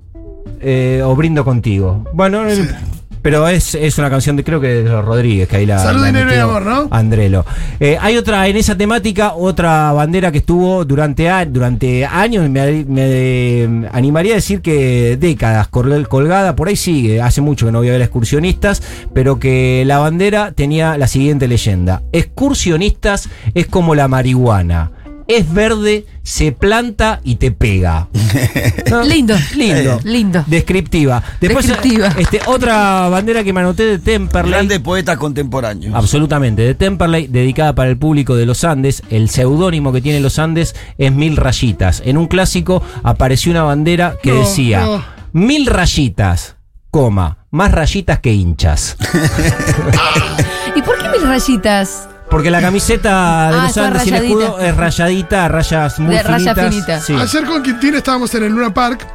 Eh, 0.61 1.01
o 1.03 1.17
brindo 1.17 1.47
contigo. 1.47 2.05
Bueno, 2.13 2.47
eh, 2.47 2.69
pero 3.23 3.49
es, 3.49 3.75
es 3.75 3.97
una 3.99 4.11
canción 4.11 4.37
de 4.37 4.45
creo 4.45 4.61
que 4.61 4.69
de 4.69 4.83
los 4.85 5.05
Rodríguez, 5.05 5.49
que 5.49 5.57
ahí 5.57 5.67
la. 5.67 5.79
Salud, 5.79 6.01
la 6.01 6.09
dinero 6.09 6.35
y 6.35 6.39
amor, 6.39 6.63
¿no? 6.63 6.89
Andrelo. 6.91 7.47
Eh, 7.81 7.97
hay 8.01 8.17
otra 8.17 8.47
en 8.49 8.57
esa 8.57 8.77
temática, 8.77 9.35
otra 9.35 9.93
bandera 9.93 10.31
que 10.33 10.39
estuvo 10.39 10.85
durante, 10.85 11.31
durante 11.47 12.05
años, 12.05 12.51
me, 12.51 12.85
me, 12.85 13.03
eh, 13.07 13.89
animaría 13.93 14.33
a 14.33 14.37
decir 14.37 14.61
que 14.61 15.17
décadas 15.19 15.69
col- 15.69 16.09
colgada, 16.09 16.57
por 16.57 16.69
ahí 16.69 16.77
sigue, 16.77 17.21
hace 17.23 17.41
mucho 17.41 17.67
que 17.67 17.73
no 17.73 17.79
voy 17.79 17.89
a 17.89 17.93
ver 17.93 18.03
excursionistas, 18.03 18.83
pero 19.15 19.39
que 19.39 19.85
la 19.87 19.99
bandera 19.99 20.53
tenía 20.53 20.99
la 20.99 21.07
siguiente 21.07 21.47
leyenda. 21.49 22.03
Excursionistas 22.13 23.29
es 23.55 23.67
como 23.67 23.95
la 23.95 24.09
marihuana. 24.09 24.91
Es 25.27 25.53
verde, 25.53 26.07
se 26.23 26.53
planta 26.53 27.21
y 27.25 27.37
te 27.37 27.53
pega. 27.53 28.09
¿No? 28.91 29.03
Lindo. 29.03 29.35
Lindo. 29.57 30.01
Lindo. 30.05 30.45
Descriptiva. 30.47 31.23
Después, 31.41 31.67
Descriptiva. 31.67 32.09
Este, 32.19 32.41
otra 32.47 33.09
bandera 33.09 33.45
que 33.45 33.53
me 33.53 33.61
anoté 33.61 33.85
de 33.85 33.99
Temperley. 33.99 34.53
Grande 34.53 34.81
poeta 34.81 35.17
contemporáneo. 35.17 35.97
Absolutamente, 35.97 36.63
de 36.63 36.75
Temperley, 36.75 37.27
dedicada 37.29 37.75
para 37.75 37.91
el 37.91 37.97
público 37.97 38.37
de 38.37 38.47
los 38.47 38.65
Andes. 38.65 39.03
El 39.11 39.29
seudónimo 39.31 39.93
que 39.93 40.01
tiene 40.01 40.21
los 40.21 40.39
Andes 40.39 40.75
es 40.99 41.13
Mil 41.13 41.37
Rayitas. 41.37 42.03
En 42.05 42.17
un 42.17 42.27
clásico 42.27 42.83
apareció 43.03 43.53
una 43.53 43.63
bandera 43.63 44.17
que 44.23 44.33
No, 44.33 44.41
decía 44.41 44.81
no. 44.85 45.23
Mil 45.35 45.65
rayitas, 45.65 46.57
coma, 46.91 47.47
más 47.51 47.73
rayitas 47.73 48.19
que 48.19 48.35
hinchas. 48.35 48.97
¿Y 50.77 50.83
por 50.83 50.99
qué 50.99 51.09
mil 51.09 51.23
rayitas? 51.27 52.09
Porque 52.33 52.51
la 52.51 52.61
camiseta 52.61 53.51
de 53.53 53.57
Ah, 53.59 53.65
los 53.69 53.77
Andes 53.77 54.07
y 54.07 54.09
el 54.09 54.15
rayadita. 54.15 54.17
escudo 54.45 54.59
es 54.61 54.77
rayadita, 54.77 55.49
rayas 55.49 55.99
muy 56.01 56.17
De 56.17 56.23
raya 56.23 56.55
finitas. 56.55 56.71
finita. 56.75 57.01
Sí. 57.01 57.15
Ayer 57.37 57.45
con 57.49 57.63
Quintín 57.63 57.95
estábamos 57.95 58.35
en 58.35 58.43
el 58.45 58.53
Luna 58.53 58.73
Park 58.75 59.07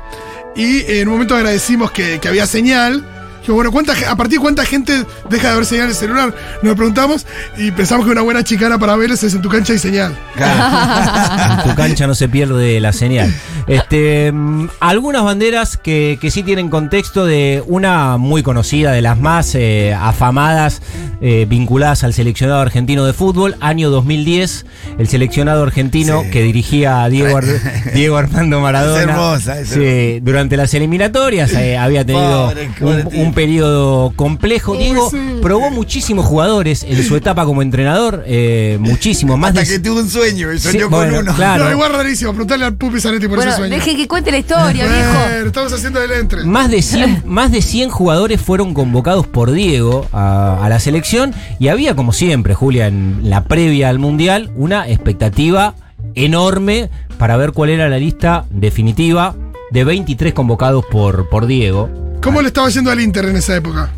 y 0.56 0.90
en 0.92 1.08
un 1.08 1.16
momento 1.16 1.36
agradecimos 1.36 1.92
que, 1.92 2.20
que 2.20 2.28
había 2.30 2.46
señal. 2.46 3.04
Que 3.46 3.52
bueno, 3.54 3.72
¿cuánta, 3.72 3.94
a 4.10 4.16
partir 4.18 4.40
de 4.40 4.42
cuánta 4.42 4.66
gente 4.66 5.06
deja 5.30 5.48
de 5.48 5.54
haber 5.54 5.66
señal 5.66 5.86
en 5.86 5.90
el 5.92 5.96
celular, 5.96 6.36
nos 6.62 6.76
preguntamos 6.76 7.26
y 7.58 7.72
pensamos 7.72 8.06
que 8.06 8.12
una 8.12 8.22
buena 8.22 8.44
chicana 8.44 8.78
para 8.78 8.96
ver 8.98 9.12
es 9.12 9.24
en 9.24 9.42
tu 9.42 9.48
cancha 9.50 9.74
y 9.74 9.80
señal. 9.80 10.14
En 10.38 11.70
tu 11.70 11.76
cancha 11.76 12.08
no 12.08 12.14
se 12.16 12.28
pierde 12.30 12.80
la 12.82 12.92
señal. 12.94 13.34
Este, 13.68 14.32
mm, 14.32 14.70
algunas 14.80 15.24
banderas 15.24 15.76
que, 15.78 16.18
que 16.22 16.32
sí 16.32 16.42
tienen 16.44 16.70
contexto 16.70 17.26
de 17.26 17.64
una 17.68 18.18
muy 18.18 18.42
conocida, 18.44 18.92
de 18.94 19.02
las 19.02 19.20
más 19.20 19.56
eh, 19.56 19.94
afamadas, 19.94 20.82
eh, 21.20 21.46
vinculadas 21.50 22.04
al 22.04 22.14
seleccionado 22.14 22.62
argentino 22.62 23.06
de 23.06 23.12
fútbol, 23.14 23.56
año 23.60 23.90
2010, 23.90 24.66
el 25.00 25.08
seleccionado 25.08 25.64
argentino 25.64 26.22
Sí. 26.24 26.30
que 26.32 26.44
dirigía 26.44 27.04
a 27.04 27.10
Diego, 27.10 27.38
Ar- 27.38 27.44
Diego 27.94 28.18
Armando 28.18 28.62
Maradona. 28.62 29.02
Es 29.02 29.08
hermosa, 29.10 29.60
es 29.60 29.68
Sí, 29.70 30.20
durante 30.22 30.56
las 30.58 30.74
eliminatorias 30.74 31.52
eh, 31.54 31.78
había 31.78 32.06
tenido 32.06 32.48
Pobre, 32.80 33.04
un, 33.16 33.34
periodo 33.34 34.12
complejo. 34.16 34.76
Diego 34.78 35.10
sí. 35.10 35.18
probó 35.42 35.70
muchísimos 35.72 36.26
jugadores 36.26 36.84
en 36.84 37.04
su 37.04 37.16
etapa 37.18 37.44
como 37.46 37.62
entrenador, 37.62 38.24
eh, 38.28 38.78
muchísimos, 38.80 39.38
más 39.38 39.50
Hasta 39.50 39.62
de 39.62 39.68
que 39.68 39.80
tuvo 39.80 40.00
un 40.00 40.10
sueño 40.10 40.54
y 40.54 40.60
Sí, 40.60 40.72
soñó 40.72 40.90
bueno, 40.90 41.16
con 41.16 41.24
uno. 41.26 41.36
claro. 41.36 41.66
No, 41.66 41.72
igual 41.72 41.92
rarísimo, 41.94 42.32
preguntarle 42.32 42.66
al 42.66 42.76
Pupi 42.76 43.02
Zanetti 43.02 43.28
por 43.28 43.38
Bueno, 43.38 43.57
sueño. 43.58 43.76
deje 43.76 43.96
que 43.96 44.08
cuente 44.08 44.32
la 44.32 44.38
historia, 44.38 44.86
viejo. 44.86 45.48
Estamos 45.48 45.74
haciendo 45.74 46.00
del 46.00 46.12
entre. 46.12 46.44
Más 46.44 46.70
de 46.72 46.82
100, 46.82 47.24
más 47.26 47.52
de 47.52 47.62
100 47.62 47.90
jugadores 47.90 48.42
fueron 48.42 48.74
convocados 48.74 49.28
por 49.28 49.52
Diego 49.52 50.08
a, 50.12 50.64
a 50.64 50.70
la 50.70 50.80
selección 50.80 51.34
y 51.60 51.68
había, 51.68 51.96
como 51.96 52.14
siempre, 52.14 52.54
Julia, 52.54 52.88
en 52.88 53.30
la 53.30 53.44
previa 53.44 53.90
al 53.90 54.00
Mundial, 54.00 54.52
una 54.56 54.88
expectativa 54.88 55.76
enorme 56.16 56.90
para 57.18 57.38
ver 57.38 57.52
cuál 57.52 57.70
era 57.70 57.90
la 57.90 57.98
lista 57.98 58.46
definitiva 58.50 59.36
de 59.72 59.84
23 59.84 60.34
convocados 60.34 60.86
por, 60.86 61.30
por 61.30 61.46
Diego. 61.46 61.90
¿Cómo 62.22 62.42
le 62.42 62.48
estaba 62.48 62.70
yendo 62.70 62.92
al 62.92 63.00
Inter 63.00 63.26
en 63.26 63.38
esa 63.38 63.56
época? 63.56 63.90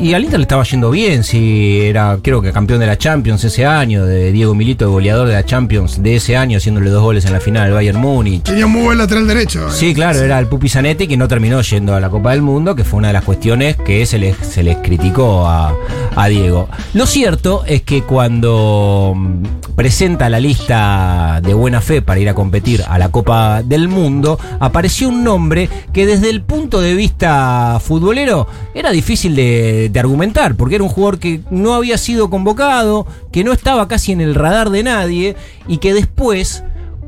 Y 0.00 0.14
al 0.14 0.22
Inter 0.22 0.38
le 0.38 0.44
estaba 0.44 0.62
yendo 0.62 0.92
bien, 0.92 1.24
si 1.24 1.80
era, 1.80 2.18
creo 2.22 2.40
que 2.40 2.52
campeón 2.52 2.78
de 2.78 2.86
la 2.86 2.96
Champions 2.96 3.42
ese 3.42 3.66
año, 3.66 4.06
de 4.06 4.30
Diego 4.30 4.54
Milito, 4.54 4.88
goleador 4.92 5.26
de 5.26 5.34
la 5.34 5.44
Champions 5.44 6.00
de 6.00 6.14
ese 6.14 6.36
año, 6.36 6.58
haciéndole 6.58 6.88
dos 6.90 7.02
goles 7.02 7.24
en 7.24 7.32
la 7.32 7.40
final 7.40 7.64
al 7.64 7.72
Bayern 7.72 7.98
Múnich. 7.98 8.44
Tenía 8.44 8.66
un 8.66 8.72
muy 8.72 8.82
buen 8.82 8.98
lateral 8.98 9.26
derecho. 9.26 9.66
eh. 9.66 9.72
Sí, 9.72 9.94
claro, 9.94 10.20
era 10.20 10.38
el 10.38 10.46
Pupi 10.46 10.68
Zanetti 10.68 11.08
que 11.08 11.16
no 11.16 11.26
terminó 11.26 11.60
yendo 11.62 11.96
a 11.96 12.00
la 12.00 12.10
Copa 12.10 12.30
del 12.30 12.42
Mundo, 12.42 12.76
que 12.76 12.84
fue 12.84 12.98
una 12.98 13.08
de 13.08 13.14
las 13.14 13.24
cuestiones 13.24 13.74
que 13.76 14.06
se 14.06 14.20
les, 14.20 14.36
se 14.36 14.62
les 14.62 14.76
criticó 14.76 15.48
a, 15.48 15.74
a 16.14 16.28
Diego. 16.28 16.68
Lo 16.94 17.04
cierto 17.04 17.64
es 17.66 17.82
que 17.82 18.02
cuando 18.02 19.14
mm, 19.16 19.74
presenta 19.74 20.28
la 20.28 20.38
lista 20.38 21.40
de 21.42 21.54
buena 21.54 21.80
fe 21.80 22.02
para 22.02 22.20
ir 22.20 22.28
a 22.28 22.34
competir 22.34 22.84
a 22.88 22.98
la 22.98 23.08
Copa 23.10 23.64
del 23.64 23.88
Mundo, 23.88 24.38
apareció 24.60 25.08
un 25.08 25.24
nombre 25.24 25.68
que 25.92 26.06
desde 26.06 26.30
el 26.30 26.42
punto 26.42 26.80
de 26.80 26.94
vista 26.94 27.80
futbolero 27.84 28.46
era 28.74 28.92
difícil 28.92 29.34
de, 29.34 29.87
de 29.92 30.00
argumentar, 30.00 30.54
porque 30.54 30.74
era 30.76 30.84
un 30.84 30.90
jugador 30.90 31.18
que 31.18 31.40
no 31.50 31.74
había 31.74 31.98
sido 31.98 32.30
convocado, 32.30 33.06
que 33.32 33.44
no 33.44 33.52
estaba 33.52 33.88
casi 33.88 34.12
en 34.12 34.20
el 34.20 34.34
radar 34.34 34.70
de 34.70 34.82
nadie 34.82 35.36
y 35.66 35.78
que 35.78 35.94
después 35.94 36.62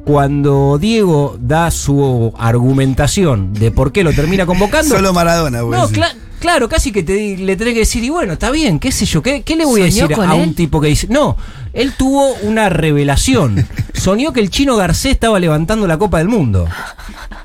cuando 0.04 0.78
Diego 0.80 1.37
da 1.40 1.70
su 1.70 2.32
argumentación 2.38 3.52
de 3.52 3.70
por 3.70 3.92
qué 3.92 4.02
lo 4.02 4.12
termina 4.12 4.46
convocando. 4.46 4.94
Solo 4.96 5.12
Maradona, 5.12 5.60
güey. 5.60 5.78
no, 5.78 5.88
cla- 5.88 6.14
claro, 6.40 6.68
casi 6.68 6.90
que 6.90 7.02
te, 7.02 7.37
le 7.37 7.56
tenés 7.56 7.75
que 7.75 7.80
decir, 7.80 8.02
y 8.02 8.08
bueno, 8.10 8.32
está 8.32 8.50
bien, 8.50 8.78
qué 8.78 8.92
sé 8.92 9.04
yo, 9.04 9.22
qué, 9.22 9.42
qué 9.42 9.56
le 9.56 9.64
voy 9.66 9.82
a 9.82 9.90
¿Soñó 9.90 10.08
decir 10.08 10.25
a 10.25 10.34
él? 10.37 10.40
un 10.49 10.54
tipo 10.54 10.80
que 10.80 10.88
dice. 10.88 11.06
No, 11.10 11.37
él 11.75 11.92
tuvo 11.96 12.32
una 12.42 12.68
revelación. 12.70 13.66
Soñó 13.94 14.32
que 14.32 14.40
el 14.40 14.50
chino 14.50 14.76
Garcés 14.76 15.12
estaba 15.12 15.38
levantando 15.38 15.87
la 15.87 15.99
Copa 15.99 16.18
del 16.18 16.28
Mundo. 16.28 16.66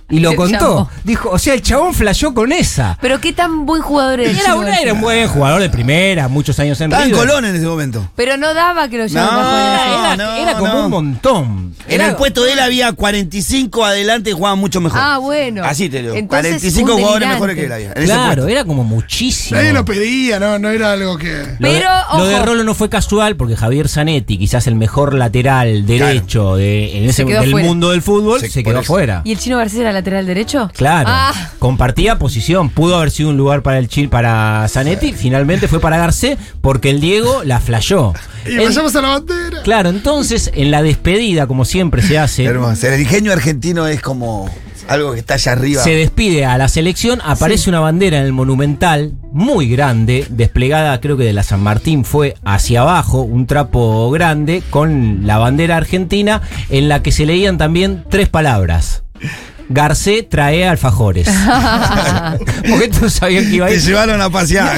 Y 0.10 0.20
lo 0.20 0.36
contó. 0.36 0.90
Dijo, 1.04 1.30
o 1.32 1.40
sea, 1.40 1.56
el 1.56 1.62
chabón 1.64 1.94
flasheó 1.94 2.34
con 2.34 2.52
esa. 2.52 2.98
Pero 3.02 3.20
qué 3.20 3.34
tan 3.34 3.66
buen 3.66 3.82
jugador 3.82 4.20
era. 4.20 4.30
Era, 4.32 4.56
García. 4.56 4.82
era 4.82 4.94
un 4.94 5.02
buen 5.02 5.28
jugador 5.28 5.62
de 5.62 5.70
primera, 5.70 6.28
muchos 6.28 6.60
años 6.60 6.80
en 6.82 6.92
Estaba 6.92 7.06
en. 7.06 7.12
Colón 7.12 7.46
en 7.46 7.56
ese 7.56 7.66
momento. 7.66 8.08
Pero 8.16 8.38
no 8.38 8.54
daba 8.54 8.88
que 8.88 9.00
lo 9.00 9.08
llevaran 9.08 9.34
No, 9.34 9.42
a 9.42 10.16
jugar 10.16 10.40
Era, 10.40 10.54
como 10.60 10.74
no. 10.74 10.86
un 10.86 10.92
montón. 10.92 11.76
En 11.88 11.96
Era- 12.02 12.10
el 12.10 12.16
puesto 12.18 12.44
de 12.44 12.54
él 12.54 12.60
había 12.60 12.92
45 12.94 13.84
adelante 13.86 14.30
y 14.30 14.34
jugaban 14.34 14.60
mucho 14.60 14.80
mejor. 14.80 15.00
Ah, 15.02 15.18
bueno. 15.18 15.64
Así 15.64 15.90
te 15.90 16.02
digo. 16.04 16.14
Entonces, 16.14 16.62
45 16.62 16.94
un 16.96 17.00
jugadores 17.02 17.28
mejores 17.30 17.56
que 17.56 17.66
él 17.66 17.72
había. 17.72 17.94
Claro, 17.94 18.48
era 18.48 18.64
como 18.64 18.84
muchísimo. 18.84 19.60
Nadie 19.60 19.74
lo 19.74 19.86
pedía, 19.86 20.40
no, 20.40 20.60
no 20.60 20.70
era 20.70 20.92
algo 20.92 21.18
que. 21.18 21.32
Lo 21.60 21.68
de- 21.70 21.80
Pero, 21.80 21.90
lo 22.18 22.26
de. 22.26 22.40
Rolo 22.46 22.64
no 22.64 22.76
fue 22.76 22.90
casual 22.90 23.36
porque 23.38 23.56
Javier 23.56 23.90
Zanetti, 23.90 24.38
quizás 24.38 24.68
el 24.68 24.76
mejor 24.76 25.16
lateral 25.16 25.86
derecho 25.88 26.56
de, 26.58 27.00
en 27.00 27.10
ese, 27.10 27.26
quedó 27.26 27.42
del 27.42 27.56
mundo 27.56 27.90
del 27.92 28.04
fútbol, 28.04 28.40
se, 28.40 28.50
Se- 28.52 28.64
quedó 28.64 28.80
afuera. 28.80 29.22
Y 29.24 29.32
el 29.32 29.40
chino 29.40 29.58
García 29.58 29.82
era 29.82 29.95
lateral 29.96 30.26
derecho? 30.28 30.70
Claro, 30.76 31.10
Ah, 31.12 31.34
compartía 31.60 32.20
posición. 32.20 32.70
Pudo 32.70 32.96
haber 32.98 33.10
sido 33.12 33.30
un 33.30 33.38
lugar 33.38 33.64
para 33.64 33.80
el 33.80 33.88
Chile, 33.88 34.08
para 34.10 34.68
Zanetti. 34.70 35.14
Finalmente 35.14 35.68
fue 35.68 35.80
para 35.80 35.98
Garcé 35.98 36.38
porque 36.62 36.92
el 36.92 37.02
Diego 37.02 37.44
la 37.44 37.60
flayó. 37.60 38.14
Y 38.46 38.58
vayamos 38.58 38.96
a 38.96 39.02
la 39.02 39.08
bandera. 39.10 39.64
claro, 39.64 39.90
entonces 39.90 40.52
en 40.54 40.70
la 40.70 40.84
despedida, 40.84 41.48
como 41.48 41.66
siempre 41.66 42.02
se 42.04 42.20
hace, 42.20 42.44
Hermoso. 42.46 42.88
El 42.88 43.02
ingenio 43.02 43.34
argentino 43.34 43.88
es 43.88 44.02
como 44.02 44.48
algo 44.88 45.14
que 45.14 45.20
está 45.20 45.34
allá 45.34 45.54
arriba. 45.54 45.82
se 45.84 45.90
despide 45.96 46.46
a 46.46 46.60
la 46.60 46.68
selección, 46.68 47.20
aparece 47.26 47.72
una 47.72 47.80
bandera 47.80 48.20
en 48.20 48.26
el 48.26 48.34
Monumental, 48.34 49.14
muy 49.32 49.68
grande, 49.68 50.28
desplegada 50.30 51.02
creo 51.02 51.18
que 51.18 51.24
de 51.24 51.34
la 51.34 51.42
San 51.42 51.64
Martín 51.64 52.06
fue 52.06 52.36
hacia 52.46 52.82
abajo, 52.82 53.22
un 53.22 53.48
trapo 53.48 54.12
grande, 54.12 54.62
con 54.70 55.26
la 55.26 55.40
bandera 55.40 55.78
argentina, 55.78 56.44
en 56.70 56.88
la 56.88 57.02
que 57.02 57.12
se 57.12 57.26
leían 57.26 57.58
también 57.58 58.04
tres 58.12 58.30
palabras. 58.30 59.02
Garcé 59.70 60.24
trae 60.24 60.68
alfajores. 60.68 61.28
Porque 62.70 62.88
todos 62.90 63.14
sabían 63.14 63.46
que 63.46 63.56
iba 63.56 63.66
a 63.66 63.70
Te 63.70 63.76
ir. 63.76 63.82
llevaron 63.82 64.22
a 64.22 64.30
pasear. 64.30 64.78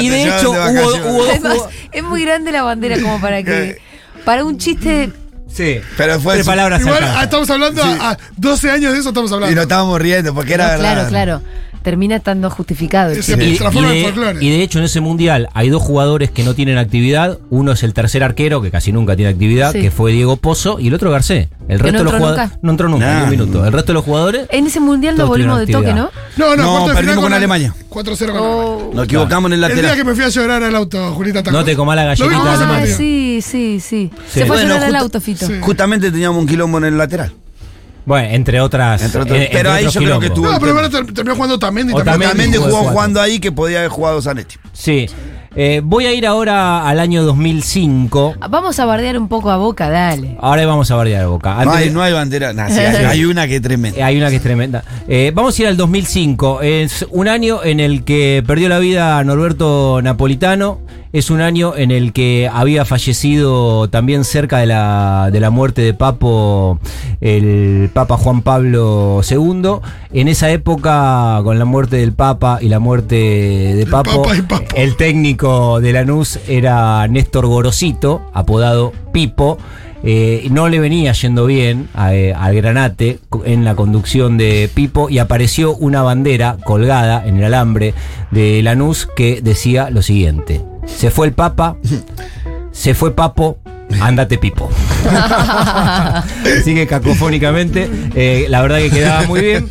Y- 0.00 0.06
y 0.06 0.08
de- 0.10 0.18
y 0.18 0.24
de 0.24 0.30
te 0.30 0.36
hecho, 0.38 0.52
de 0.52 0.58
hubo- 0.84 1.24
hubo- 1.24 1.68
es 1.92 2.02
muy 2.02 2.22
grande 2.24 2.52
la 2.52 2.62
bandera 2.62 3.00
como 3.00 3.20
para 3.20 3.42
que. 3.42 3.78
Para 4.24 4.44
un 4.44 4.58
chiste. 4.58 5.10
Sí. 5.52 5.80
Pero 5.96 6.18
fue 6.20 6.38
su- 6.40 6.46
palabras 6.46 6.80
Igual 6.80 7.04
ah, 7.04 7.24
estamos 7.24 7.50
hablando 7.50 7.82
a, 7.82 8.12
a 8.12 8.18
12 8.36 8.70
años 8.70 8.92
de 8.94 9.00
eso 9.00 9.08
estamos 9.10 9.30
Y 9.30 9.34
hablando. 9.34 9.54
nos 9.54 9.62
estábamos 9.62 10.00
riendo 10.00 10.34
porque 10.34 10.54
era 10.54 10.64
No, 10.64 10.70
verdad. 10.70 11.08
claro, 11.08 11.08
claro. 11.08 11.42
Termina 11.82 12.16
estando 12.16 12.48
justificado. 12.50 13.12
Y, 13.12 13.22
Se 13.22 13.36
transforma 13.36 13.80
y 13.80 13.84
en 13.84 13.94
de, 13.98 14.02
folclore. 14.04 14.44
y 14.44 14.50
de 14.50 14.62
hecho 14.62 14.78
en 14.78 14.84
ese 14.84 15.00
mundial 15.00 15.48
hay 15.54 15.68
dos 15.68 15.82
jugadores 15.82 16.30
que 16.30 16.42
no 16.44 16.54
tienen 16.54 16.78
actividad. 16.78 17.38
Uno 17.50 17.72
es 17.72 17.82
el 17.82 17.92
tercer 17.94 18.22
arquero, 18.22 18.62
que 18.62 18.70
casi 18.70 18.92
nunca 18.92 19.16
tiene 19.16 19.30
actividad, 19.30 19.72
Sí. 19.72 19.80
que 19.80 19.90
fue 19.90 20.12
Diego 20.12 20.36
Pozo, 20.36 20.78
y 20.80 20.88
el 20.88 20.94
otro 20.94 21.10
Garcé. 21.10 21.48
El 21.68 21.78
resto 21.78 21.92
no 21.92 21.98
de 21.98 22.04
los 22.04 22.12
entró 22.12 22.18
jugadores 22.18 22.44
nunca. 22.50 22.58
no 22.62 22.70
entró 22.70 22.88
nunca, 22.88 23.06
Nah. 23.06 23.18
ni 23.18 23.24
un 23.24 23.30
minuto. 23.30 23.66
El 23.66 23.72
resto 23.72 23.92
de 23.92 23.94
los 23.94 24.04
jugadores 24.04 24.46
En 24.50 24.66
ese 24.66 24.80
mundial 24.80 25.16
no 25.16 25.26
volvimos 25.26 25.58
de 25.58 25.66
toque, 25.66 25.92
¿no? 25.92 26.10
No, 26.36 26.56
no, 26.56 26.86
perdimos 26.94 27.18
con 27.24 27.32
Alemania. 27.32 27.74
4-0 27.88 28.32
con 28.32 28.40
Oh. 28.42 28.72
Alemania. 28.72 28.94
Nos 28.94 29.04
equivocamos 29.04 29.48
en 29.50 29.52
el 29.54 29.64
El 29.64 29.68
día 29.68 29.76
lateral. 29.76 29.96
que 29.96 30.04
me 30.04 30.14
fui 30.14 30.24
a 30.24 30.28
llorar 30.28 30.62
al 30.62 30.74
auto, 30.74 31.12
Julita 31.14 31.42
no 31.50 31.64
te 31.64 31.76
comas 31.76 31.96
la 31.96 32.02
Ah, 32.12 32.14
partido. 32.16 32.96
sí, 32.96 33.40
sí, 33.42 33.80
sí. 33.80 34.10
Sí. 34.28 34.40
Se 34.40 34.46
fue 34.46 34.56
a 34.56 34.60
Bueno, 34.60 34.74
llorar 34.74 34.88
al 34.88 34.96
auto, 34.96 35.20
Fito. 35.20 35.46
Justamente 35.60 36.10
teníamos 36.10 36.40
un 36.40 36.46
quilombo 36.46 36.78
en 36.78 36.84
el 36.84 36.98
lateral. 36.98 37.32
Bueno, 38.04 38.28
entre 38.30 38.60
otras. 38.60 39.02
Entre 39.02 39.20
otros- 39.22 39.38
eh, 39.38 39.48
pero 39.52 39.70
ahí 39.72 39.82
otros 39.86 39.94
yo 39.94 40.00
creo 40.02 40.20
que 40.20 40.30
tuvo- 40.30 40.50
No, 40.50 40.58
pero 40.60 40.90
ter- 40.90 41.12
terminó 41.12 41.34
jugando 41.36 41.58
también. 41.58 41.88
Tamendi 41.88 42.24
También 42.26 42.52
jugó 42.54 42.70
cuatro. 42.70 42.90
jugando 42.90 43.20
ahí 43.20 43.38
que 43.38 43.52
podía 43.52 43.78
haber 43.78 43.90
jugado 43.90 44.20
Zanetti. 44.20 44.56
Sí. 44.72 45.06
Eh, 45.54 45.82
voy 45.84 46.06
a 46.06 46.14
ir 46.14 46.26
ahora 46.26 46.88
al 46.88 46.98
año 46.98 47.22
2005. 47.24 48.34
Vamos 48.48 48.78
a 48.80 48.84
bardear 48.86 49.18
un 49.18 49.28
poco 49.28 49.50
a 49.50 49.56
Boca, 49.58 49.90
dale. 49.90 50.36
Ahora 50.40 50.64
vamos 50.66 50.90
a 50.90 50.94
bardear 50.96 51.24
a 51.24 51.26
Boca. 51.26 51.54
No 51.54 51.60
Antes 51.60 51.76
hay, 51.76 51.84
de- 51.88 51.94
no 51.94 52.02
hay 52.02 52.12
bandera. 52.14 52.52
Sí, 52.68 52.78
hay, 52.80 53.04
hay 53.04 53.24
una 53.26 53.46
que 53.46 53.56
es 53.56 53.62
tremenda. 53.62 53.98
Eh, 53.98 54.02
Hay 54.02 54.16
una 54.16 54.30
que 54.30 54.36
es 54.36 54.42
tremenda. 54.42 54.82
Eh, 55.06 55.30
vamos 55.34 55.58
a 55.58 55.62
ir 55.62 55.68
al 55.68 55.76
2005. 55.76 56.62
Es 56.62 57.06
un 57.10 57.28
año 57.28 57.62
en 57.62 57.80
el 57.80 58.02
que 58.04 58.42
perdió 58.46 58.68
la 58.68 58.78
vida 58.78 59.22
Norberto 59.24 60.00
Napolitano. 60.02 60.80
Es 61.12 61.28
un 61.28 61.42
año 61.42 61.76
en 61.76 61.90
el 61.90 62.14
que 62.14 62.48
había 62.50 62.86
fallecido 62.86 63.88
también 63.90 64.24
cerca 64.24 64.58
de 64.58 64.66
la, 64.66 65.28
de 65.30 65.40
la 65.40 65.50
muerte 65.50 65.82
de 65.82 65.92
Papo 65.92 66.78
el 67.20 67.90
Papa 67.92 68.16
Juan 68.16 68.42
Pablo 68.42 69.20
II. 69.28 69.80
En 70.12 70.28
esa 70.28 70.50
época, 70.50 71.40
con 71.44 71.58
la 71.58 71.64
muerte 71.64 71.96
del 71.96 72.12
Papa 72.12 72.58
y 72.60 72.68
la 72.68 72.78
muerte 72.78 73.14
de 73.14 73.86
Papo, 73.90 74.22
Papa 74.22 74.36
y 74.36 74.42
Papo. 74.42 74.64
el 74.74 74.96
técnico 74.96 75.80
de 75.80 75.92
Lanús 75.92 76.40
era 76.48 77.06
Néstor 77.08 77.46
Gorosito, 77.46 78.22
apodado 78.32 78.92
Pipo. 79.12 79.58
Eh, 80.04 80.48
no 80.50 80.68
le 80.68 80.80
venía 80.80 81.12
yendo 81.12 81.46
bien 81.46 81.88
eh, 82.10 82.34
al 82.36 82.56
Granate 82.56 83.20
en 83.44 83.64
la 83.64 83.76
conducción 83.76 84.36
de 84.36 84.68
Pipo 84.72 85.08
y 85.08 85.18
apareció 85.18 85.76
una 85.76 86.02
bandera 86.02 86.56
colgada 86.64 87.24
en 87.24 87.36
el 87.36 87.44
alambre 87.44 87.94
de 88.32 88.60
Lanús 88.62 89.08
que 89.14 89.40
decía 89.42 89.90
lo 89.90 90.02
siguiente: 90.02 90.60
Se 90.86 91.10
fue 91.10 91.28
el 91.28 91.32
Papa, 91.32 91.76
se 92.72 92.94
fue 92.94 93.14
Papo, 93.14 93.58
ándate 94.00 94.38
Pipo. 94.38 94.70
Así 96.60 96.74
que 96.74 96.86
cacofónicamente, 96.86 97.88
eh, 98.14 98.46
la 98.48 98.62
verdad 98.62 98.78
que 98.78 98.90
quedaba 98.90 99.26
muy 99.26 99.40
bien. 99.40 99.68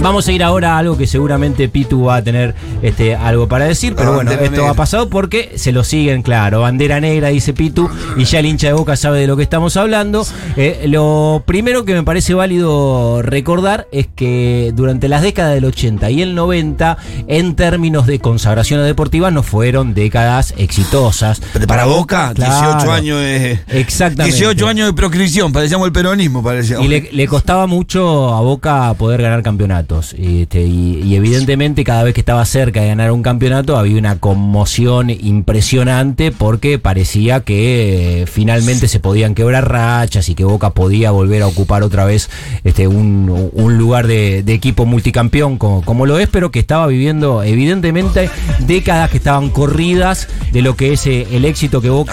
Vamos 0.00 0.28
a 0.28 0.32
ir 0.32 0.44
ahora 0.44 0.74
a 0.74 0.78
algo 0.78 0.96
que 0.96 1.06
seguramente 1.08 1.68
Pitu 1.68 2.04
va 2.04 2.16
a 2.16 2.22
tener 2.22 2.54
este, 2.82 3.16
algo 3.16 3.48
para 3.48 3.64
decir, 3.64 3.94
pero 3.96 4.10
La 4.10 4.14
bueno, 4.16 4.30
esto 4.30 4.50
negra. 4.50 4.70
ha 4.70 4.74
pasado 4.74 5.08
porque 5.10 5.52
se 5.56 5.72
lo 5.72 5.82
siguen, 5.82 6.22
claro. 6.22 6.60
Bandera 6.60 7.00
negra, 7.00 7.28
dice 7.28 7.52
Pitu, 7.52 7.90
y 8.16 8.24
ya 8.24 8.38
el 8.38 8.46
hincha 8.46 8.68
de 8.68 8.74
boca 8.74 8.96
sabe 8.96 9.20
de 9.20 9.26
lo 9.26 9.36
que 9.36 9.42
estamos 9.42 9.76
hablando. 9.76 10.24
Eh, 10.56 10.84
lo 10.86 11.42
primero 11.46 11.84
que 11.84 11.94
me 11.94 12.04
parece 12.04 12.32
válido 12.34 13.22
recordar 13.22 13.88
es 13.90 14.06
que 14.06 14.72
durante 14.74 15.08
las 15.08 15.20
décadas 15.22 15.54
del 15.54 15.64
80 15.64 16.10
y 16.10 16.22
el 16.22 16.34
90, 16.36 16.96
en 17.26 17.56
términos 17.56 18.06
de 18.06 18.20
consagraciones 18.20 18.86
deportivas, 18.86 19.32
no 19.32 19.42
fueron 19.42 19.94
décadas 19.94 20.54
exitosas. 20.58 21.42
Pero 21.52 21.66
para 21.66 21.86
Boca, 21.86 22.32
18 22.34 22.48
Claro. 22.58 22.92
años 22.92 23.20
de. 23.20 23.58
Exactamente. 23.68 24.36
18 24.36 24.66
años 24.68 24.86
de 24.86 24.92
proscripción, 24.92 25.52
parecíamos 25.52 25.86
el 25.86 25.92
peronismo, 25.92 26.42
parecíamos. 26.42 26.86
Y 26.86 26.88
le, 26.88 27.08
le 27.12 27.26
costaba 27.26 27.66
mucho 27.66 28.32
a 28.34 28.40
Boca 28.40 28.94
poder 28.94 29.22
ganar 29.22 29.42
campeonatos. 29.88 30.14
Este, 30.18 30.62
y- 30.64 31.02
y 31.02 31.16
evidentemente 31.16 31.84
cada 31.84 32.02
vez 32.04 32.14
que 32.14 32.20
estaba 32.20 32.44
cerca 32.44 32.80
de 32.82 32.88
ganar 32.88 33.10
un 33.12 33.22
campeonato 33.22 33.76
había 33.76 33.98
una 33.98 34.18
conmoción 34.18 35.10
impresionante 35.10 36.32
porque 36.32 36.78
parecía 36.78 37.40
que 37.40 38.22
eh, 38.22 38.26
finalmente 38.26 38.88
se 38.88 39.00
podían 39.00 39.34
quebrar 39.34 39.68
rachas 39.70 40.28
y 40.28 40.34
que 40.34 40.44
Boca 40.44 40.70
podía 40.70 41.10
volver 41.10 41.42
a 41.42 41.46
ocupar 41.46 41.82
otra 41.82 42.04
vez 42.04 42.28
este, 42.64 42.86
un, 42.86 43.50
un 43.52 43.78
lugar 43.78 44.06
de, 44.06 44.42
de 44.42 44.52
equipo 44.54 44.86
multicampeón 44.86 45.58
como, 45.58 45.82
como 45.82 46.06
lo 46.06 46.18
es, 46.18 46.28
pero 46.28 46.50
que 46.50 46.58
estaba 46.58 46.86
viviendo 46.86 47.42
evidentemente 47.42 48.30
décadas 48.60 49.10
que 49.10 49.16
estaban 49.18 49.50
corridas 49.50 50.28
de 50.52 50.62
lo 50.62 50.76
que 50.76 50.92
es 50.92 51.06
eh, 51.06 51.26
el 51.32 51.44
éxito 51.44 51.80
que 51.80 51.90
Boca 51.90 52.12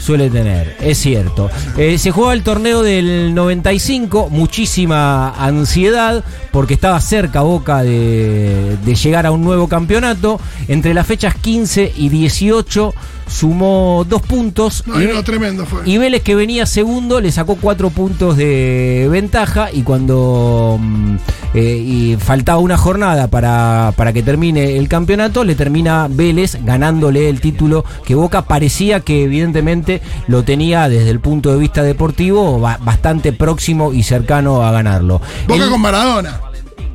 suele 0.00 0.30
tener, 0.30 0.76
es 0.80 0.98
cierto. 0.98 1.50
Eh, 1.76 1.98
se 1.98 2.10
jugaba 2.10 2.32
el 2.34 2.42
torneo 2.42 2.82
del 2.82 3.34
95, 3.34 4.28
muchísima 4.30 5.30
ansiedad, 5.30 6.24
porque 6.50 6.74
estaba 6.80 6.98
cerca 7.02 7.42
Boca 7.42 7.82
de, 7.82 8.78
de 8.82 8.94
llegar 8.94 9.26
a 9.26 9.32
un 9.32 9.42
nuevo 9.44 9.68
campeonato. 9.68 10.40
Entre 10.66 10.94
las 10.94 11.06
fechas 11.06 11.34
15 11.34 11.92
y 11.94 12.08
18 12.08 12.94
sumó 13.28 14.04
dos 14.08 14.22
puntos. 14.22 14.84
No, 14.86 15.00
y, 15.00 15.06
no, 15.06 15.22
tremendo 15.22 15.66
fue. 15.66 15.82
y 15.84 15.98
Vélez, 15.98 16.22
que 16.22 16.34
venía 16.34 16.64
segundo, 16.64 17.20
le 17.20 17.30
sacó 17.32 17.56
cuatro 17.56 17.90
puntos 17.90 18.38
de 18.38 19.08
ventaja. 19.10 19.68
Y 19.70 19.82
cuando 19.82 20.78
mm, 20.80 21.16
eh, 21.52 21.76
y 21.76 22.16
faltaba 22.18 22.58
una 22.60 22.78
jornada 22.78 23.28
para, 23.28 23.92
para 23.94 24.14
que 24.14 24.22
termine 24.22 24.78
el 24.78 24.88
campeonato, 24.88 25.44
le 25.44 25.54
termina 25.56 26.06
Vélez 26.10 26.56
ganándole 26.64 27.28
el 27.28 27.42
título 27.42 27.84
que 28.06 28.14
Boca 28.14 28.42
parecía 28.46 29.00
que 29.00 29.24
evidentemente 29.24 30.00
lo 30.28 30.44
tenía 30.44 30.88
desde 30.88 31.10
el 31.10 31.20
punto 31.20 31.52
de 31.52 31.58
vista 31.58 31.82
deportivo 31.82 32.58
ba- 32.58 32.78
bastante 32.82 33.34
próximo 33.34 33.92
y 33.92 34.02
cercano 34.02 34.62
a 34.62 34.72
ganarlo. 34.72 35.20
Boca 35.46 35.64
El- 35.64 35.70
con 35.70 35.80
Maradona. 35.82 36.40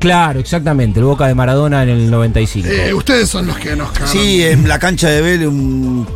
Claro, 0.05 0.39
exactamente, 0.39 0.99
el 0.99 1.05
Boca 1.07 1.25
de 1.25 1.33
Maradona 1.33 1.81
en 1.81 1.89
el 1.89 2.11
95. 2.11 2.67
Eh, 2.69 2.93
ustedes 2.93 3.27
son 3.27 3.47
los 3.47 3.57
que 3.57 3.75
nos 3.75 3.91
cagaron. 3.91 4.11
Sí, 4.13 4.43
en 4.43 4.67
la 4.67 4.77
cancha 4.77 5.09
de 5.09 5.19
Vélez, 5.19 5.47
un. 5.47 6.07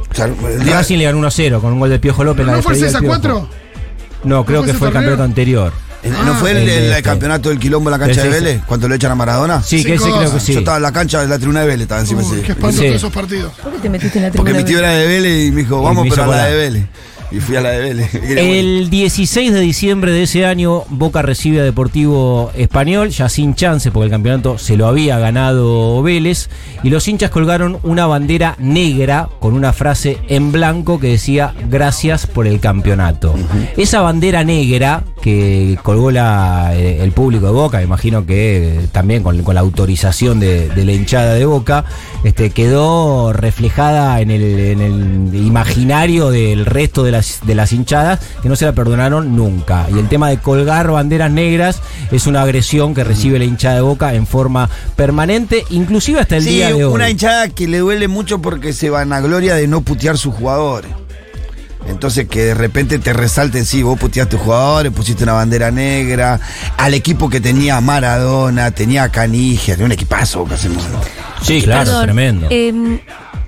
el 0.47 0.67
Racing 0.69 0.99
le 0.99 1.05
ganó 1.05 1.17
1-0 1.27 1.59
con 1.59 1.73
un 1.73 1.79
gol 1.79 1.89
de 1.89 1.97
Piojo 1.97 2.23
López. 2.23 2.41
en 2.41 2.47
la 2.47 2.53
¿No 2.57 2.61
fue 2.61 2.73
despedida 2.75 2.99
6 2.99 3.01
del 3.01 3.11
a 3.11 3.19
Piojo. 3.21 3.39
4? 3.47 3.49
No, 4.25 4.45
creo 4.45 4.61
que 4.63 4.73
fue 4.75 4.89
el 4.89 4.93
campeonato 4.93 5.23
anterior. 5.23 5.73
eh, 6.03 6.11
¿No 6.23 6.35
fue 6.35 6.51
el, 6.51 6.57
el 6.57 6.69
el 6.69 6.89
este. 6.91 7.01
campeonato 7.01 7.49
del 7.49 7.57
quilombo 7.57 7.89
en 7.89 7.99
la 7.99 8.05
cancha 8.05 8.21
de 8.21 8.29
Vélez? 8.29 8.61
Cuando 8.67 8.87
lo 8.87 8.93
echan 8.93 9.11
a 9.11 9.15
Maradona. 9.15 9.63
Sí, 9.63 9.83
que 9.83 9.95
ese 9.95 10.03
creo 10.11 10.31
que 10.33 10.39
sí. 10.39 10.53
Yo 10.53 10.59
estaba 10.59 10.77
en 10.77 10.83
la 10.83 10.91
cancha 10.91 11.21
de 11.21 11.27
la 11.27 11.37
tribuna 11.39 11.61
de 11.61 11.67
Vélez, 11.67 11.81
estaba 11.83 12.01
encima 12.01 12.21
ese- 12.21 12.41
qué 12.43 12.51
espanto 12.51 12.77
Sí. 12.79 12.85
esos 12.85 13.11
partidos. 13.11 13.53
¿Por 13.63 13.73
qué 13.73 13.79
te 13.79 13.89
metiste 13.89 14.19
en 14.19 14.25
la 14.25 14.31
Porque 14.31 14.51
tribuna? 14.51 14.63
mi 14.63 14.69
tío 14.69 14.77
era 14.79 14.89
de 14.91 15.07
Vélez 15.07 15.47
y 15.47 15.51
me 15.51 15.61
dijo, 15.63 15.81
vamos, 15.81 16.03
me 16.03 16.09
pero 16.11 16.23
a 16.25 16.27
la 16.27 16.45
de. 16.45 16.55
Vélez. 16.55 16.85
Y 17.31 17.39
fui 17.39 17.55
a 17.55 17.61
la 17.61 17.69
de 17.71 17.79
Vélez. 17.79 18.15
El 18.15 18.89
16 18.89 19.53
de 19.53 19.59
diciembre 19.59 20.11
de 20.11 20.23
ese 20.23 20.45
año, 20.45 20.83
Boca 20.89 21.21
recibe 21.21 21.59
a 21.59 21.63
Deportivo 21.63 22.51
Español, 22.55 23.09
ya 23.09 23.29
sin 23.29 23.53
chance, 23.53 23.91
porque 23.91 24.05
el 24.05 24.11
campeonato 24.11 24.57
se 24.57 24.77
lo 24.77 24.87
había 24.87 25.19
ganado 25.19 26.01
Vélez, 26.01 26.49
y 26.83 26.89
los 26.89 27.07
hinchas 27.07 27.29
colgaron 27.29 27.77
una 27.83 28.07
bandera 28.07 28.55
negra 28.57 29.29
con 29.39 29.53
una 29.53 29.73
frase 29.73 30.17
en 30.27 30.51
blanco 30.51 30.99
que 30.99 31.07
decía 31.07 31.53
gracias 31.69 32.25
por 32.25 32.47
el 32.47 32.59
campeonato. 32.59 33.35
Esa 33.77 34.01
bandera 34.01 34.43
negra 34.43 35.03
que 35.29 35.77
colgó 35.83 36.11
la, 36.11 36.71
eh, 36.75 37.03
el 37.03 37.11
público 37.11 37.45
de 37.45 37.51
Boca, 37.51 37.77
me 37.77 37.83
imagino 37.83 38.25
que 38.25 38.79
eh, 38.83 38.87
también 38.91 39.21
con, 39.23 39.41
con 39.43 39.55
la 39.55 39.61
autorización 39.61 40.39
de, 40.39 40.69
de 40.69 40.85
la 40.85 40.91
hinchada 40.93 41.33
de 41.35 41.45
Boca, 41.45 41.85
este, 42.23 42.49
quedó 42.49 43.31
reflejada 43.33 44.19
en 44.21 44.31
el, 44.31 44.41
en 44.59 44.81
el 44.81 45.35
imaginario 45.35 46.29
del 46.31 46.65
resto 46.65 47.03
de 47.03 47.11
las, 47.11 47.39
de 47.45 47.55
las 47.55 47.71
hinchadas 47.73 48.19
que 48.41 48.49
no 48.49 48.55
se 48.55 48.65
la 48.65 48.73
perdonaron 48.73 49.35
nunca. 49.35 49.87
Y 49.93 49.99
el 49.99 50.07
tema 50.09 50.29
de 50.29 50.37
colgar 50.39 50.89
banderas 50.91 51.31
negras 51.31 51.81
es 52.11 52.25
una 52.27 52.41
agresión 52.41 52.93
que 52.93 53.03
recibe 53.03 53.37
la 53.39 53.45
hinchada 53.45 53.75
de 53.75 53.81
Boca 53.81 54.13
en 54.15 54.25
forma 54.25 54.69
permanente, 54.95 55.63
inclusive 55.69 56.19
hasta 56.19 56.37
el 56.37 56.43
Sí, 56.43 56.49
día 56.49 56.67
de 56.73 56.83
hoy. 56.85 56.93
una 56.93 57.09
hinchada 57.09 57.49
que 57.49 57.67
le 57.67 57.79
duele 57.79 58.07
mucho 58.07 58.41
porque 58.41 58.73
se 58.73 58.89
vanagloria 58.89 59.55
de 59.55 59.67
no 59.67 59.81
putear 59.81 60.17
sus 60.17 60.33
jugadores. 60.33 60.91
Entonces 61.89 62.27
que 62.27 62.45
de 62.45 62.53
repente 62.53 62.99
te 62.99 63.13
resalten, 63.13 63.65
sí, 63.65 63.81
vos 63.83 63.99
puteaste 63.99 64.37
jugadores, 64.37 64.91
pusiste 64.91 65.23
una 65.23 65.33
bandera 65.33 65.71
negra, 65.71 66.39
al 66.77 66.93
equipo 66.93 67.29
que 67.29 67.41
tenía 67.41 67.81
Maradona, 67.81 68.71
tenía 68.71 69.09
Canigia, 69.09 69.73
tenía 69.73 69.87
un 69.87 69.91
equipazo 69.91 70.45
que 70.45 70.53
hacemos. 70.53 70.83
Sí, 71.41 71.61
claro, 71.61 71.85
Perdón, 71.85 72.03
tremendo. 72.03 72.47
em, 72.49 72.99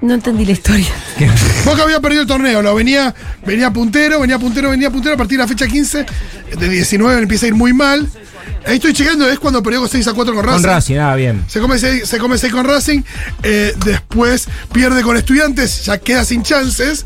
no 0.01 0.13
entendí 0.15 0.45
la 0.45 0.53
historia. 0.53 0.87
Boca 1.65 1.83
había 1.83 1.99
perdido 1.99 2.23
el 2.23 2.27
torneo, 2.27 2.61
lo 2.61 2.73
venía, 2.73 3.13
venía 3.45 3.71
puntero, 3.71 4.19
venía 4.19 4.39
puntero, 4.39 4.71
venía 4.71 4.89
puntero 4.89 5.15
a 5.15 5.17
partir 5.17 5.37
de 5.37 5.43
la 5.43 5.47
fecha 5.47 5.67
15, 5.67 6.05
de 6.57 6.69
19 6.69 7.21
empieza 7.21 7.45
a 7.45 7.49
ir 7.49 7.55
muy 7.55 7.73
mal. 7.73 8.09
Ahí 8.65 8.75
estoy 8.75 8.93
chequeando, 8.93 9.29
es 9.29 9.39
cuando 9.39 9.63
perdió 9.63 9.87
6 9.87 10.07
a 10.07 10.13
4 10.13 10.33
con 10.33 10.43
Racing. 10.43 10.61
Con 10.61 10.69
Racing, 10.69 10.97
ah, 10.97 11.15
bien. 11.15 11.43
Se 11.47 11.59
come 11.59 11.77
6 11.79 12.07
se 12.07 12.17
come 12.19 12.37
seis 12.37 12.53
con 12.53 12.65
Racing, 12.65 13.01
eh, 13.43 13.73
después 13.85 14.47
pierde 14.71 15.01
con 15.01 15.17
Estudiantes, 15.17 15.85
ya 15.85 15.97
queda 15.97 16.25
sin 16.25 16.43
chances. 16.43 17.05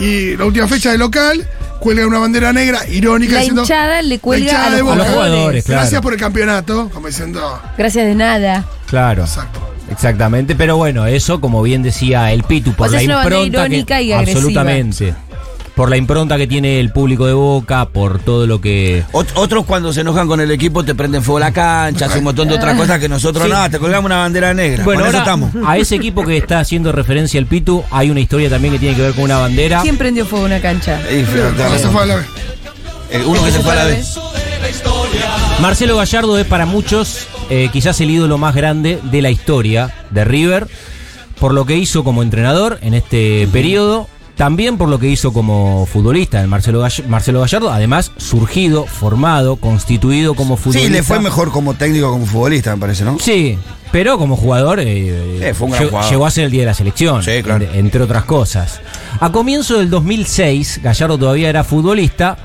Y 0.00 0.36
la 0.36 0.44
última 0.44 0.68
fecha 0.68 0.92
de 0.92 0.98
local, 0.98 1.46
cuelga 1.80 2.06
una 2.06 2.18
bandera 2.18 2.52
negra, 2.52 2.86
irónica. 2.88 3.34
La 3.34 3.38
diciendo, 3.40 3.62
hinchada 3.62 4.02
le 4.02 4.18
cuelga 4.18 4.44
hinchada 4.44 4.66
a 4.66 4.70
los 4.70 4.76
de 4.76 4.82
Boca. 4.82 4.94
A 4.94 4.96
los 4.96 5.06
jugadores, 5.08 5.64
claro. 5.64 5.80
Gracias 5.80 6.02
por 6.02 6.12
el 6.12 6.20
campeonato, 6.20 6.90
como 6.92 7.06
diciendo. 7.06 7.60
Gracias 7.76 8.06
de 8.06 8.14
nada. 8.14 8.64
Claro. 8.86 9.22
Exacto. 9.24 9.60
Exactamente, 9.90 10.54
pero 10.54 10.76
bueno, 10.76 11.06
eso 11.06 11.40
como 11.40 11.62
bien 11.62 11.82
decía 11.82 12.30
el 12.32 12.42
Pitu, 12.42 12.72
por 12.74 12.88
O 12.88 12.90
sea, 12.90 12.98
la 12.98 13.02
es 13.02 13.08
una 13.08 13.22
impronta 13.22 13.46
irónica 13.66 13.96
que, 13.96 14.02
y 14.02 14.12
agresiva. 14.12 14.38
absolutamente. 14.38 15.14
Por 15.78 15.90
la 15.90 15.96
impronta 15.96 16.36
que 16.36 16.48
tiene 16.48 16.80
el 16.80 16.90
público 16.90 17.24
de 17.26 17.34
Boca, 17.34 17.84
por 17.90 18.18
todo 18.18 18.48
lo 18.48 18.60
que 18.60 19.04
Ot- 19.12 19.28
Otros 19.36 19.64
cuando 19.64 19.92
se 19.92 20.00
enojan 20.00 20.26
con 20.26 20.40
el 20.40 20.50
equipo 20.50 20.84
te 20.84 20.92
prenden 20.96 21.22
fuego 21.22 21.38
la 21.38 21.52
cancha, 21.52 22.06
hacen 22.06 22.18
un 22.18 22.24
montón 22.24 22.48
de 22.48 22.56
otras 22.56 22.76
cosas 22.76 22.98
que 22.98 23.08
nosotros 23.08 23.44
Sí. 23.44 23.50
nada, 23.52 23.68
te 23.68 23.78
colgamos 23.78 24.06
una 24.06 24.16
bandera 24.18 24.52
negra. 24.52 24.82
Bueno, 24.82 25.02
con 25.02 25.08
eso 25.08 25.18
ahora 25.18 25.32
estamos. 25.32 25.68
a 25.68 25.78
ese 25.78 25.94
equipo 25.94 26.24
que 26.24 26.36
está 26.36 26.58
haciendo 26.58 26.90
referencia 26.90 27.38
el 27.38 27.46
Pitu, 27.46 27.84
hay 27.92 28.10
una 28.10 28.18
historia 28.18 28.50
también 28.50 28.74
que 28.74 28.80
tiene 28.80 28.96
que 28.96 29.02
ver 29.02 29.12
con 29.14 29.22
una 29.22 29.38
bandera. 29.38 29.80
¿Quién 29.82 29.96
prendió 29.96 30.26
fuego 30.26 30.46
una 30.46 30.60
cancha? 30.60 31.00
Ahora 31.62 31.78
se 31.78 31.88
fue 31.88 32.02
a 32.02 32.06
la 32.06 32.16
vez. 32.16 32.26
eh, 33.12 33.22
uno 33.24 33.44
que 33.44 33.52
se 33.52 33.60
fue 33.60 33.72
a 33.72 33.76
la 33.76 33.84
vez. 33.84 34.18
Marcelo 35.60 35.96
Gallardo 35.96 36.38
es 36.38 36.46
para 36.46 36.66
muchos 36.66 37.28
eh, 37.50 37.68
quizás 37.72 38.00
el 38.00 38.10
ídolo 38.10 38.36
más 38.36 38.54
grande 38.56 38.98
de 39.04 39.22
la 39.22 39.30
historia 39.30 39.94
de 40.10 40.24
River, 40.24 40.66
por 41.38 41.54
lo 41.54 41.64
que 41.66 41.76
hizo 41.76 42.02
como 42.02 42.24
entrenador 42.24 42.78
en 42.82 42.94
este 42.94 43.48
periodo, 43.52 44.08
también 44.38 44.78
por 44.78 44.88
lo 44.88 44.98
que 44.98 45.08
hizo 45.08 45.32
como 45.34 45.84
futbolista, 45.84 46.40
el 46.40 46.48
Marcelo, 46.48 46.80
Gall- 46.82 47.06
Marcelo 47.06 47.40
Gallardo, 47.40 47.70
además 47.70 48.12
surgido, 48.16 48.86
formado, 48.86 49.56
constituido 49.56 50.32
como 50.34 50.56
futbolista. 50.56 50.86
Sí, 50.88 50.92
le 50.92 51.02
fue 51.02 51.20
mejor 51.20 51.50
como 51.52 51.74
técnico 51.74 52.10
como 52.10 52.24
futbolista, 52.24 52.74
me 52.74 52.80
parece, 52.80 53.04
¿no? 53.04 53.18
Sí, 53.18 53.58
pero 53.92 54.16
como 54.16 54.36
jugador, 54.36 54.80
eh, 54.80 55.48
Eh, 55.50 55.54
fue 55.54 55.66
un 55.66 55.72
gran 55.72 55.82
llegó, 55.82 55.90
jugador. 55.90 56.10
llegó 56.12 56.26
a 56.26 56.30
ser 56.30 56.44
el 56.44 56.50
día 56.52 56.60
de 56.60 56.66
la 56.66 56.74
selección, 56.74 57.22
Sí, 57.22 57.42
claro. 57.42 57.64
en- 57.64 57.74
entre 57.80 58.00
otras 58.02 58.24
cosas. 58.24 58.80
A 59.20 59.30
comienzo 59.32 59.78
del 59.78 59.90
2006, 59.90 60.80
Gallardo 60.82 61.18
todavía 61.18 61.48
era 61.50 61.64
futbolista 61.64 62.36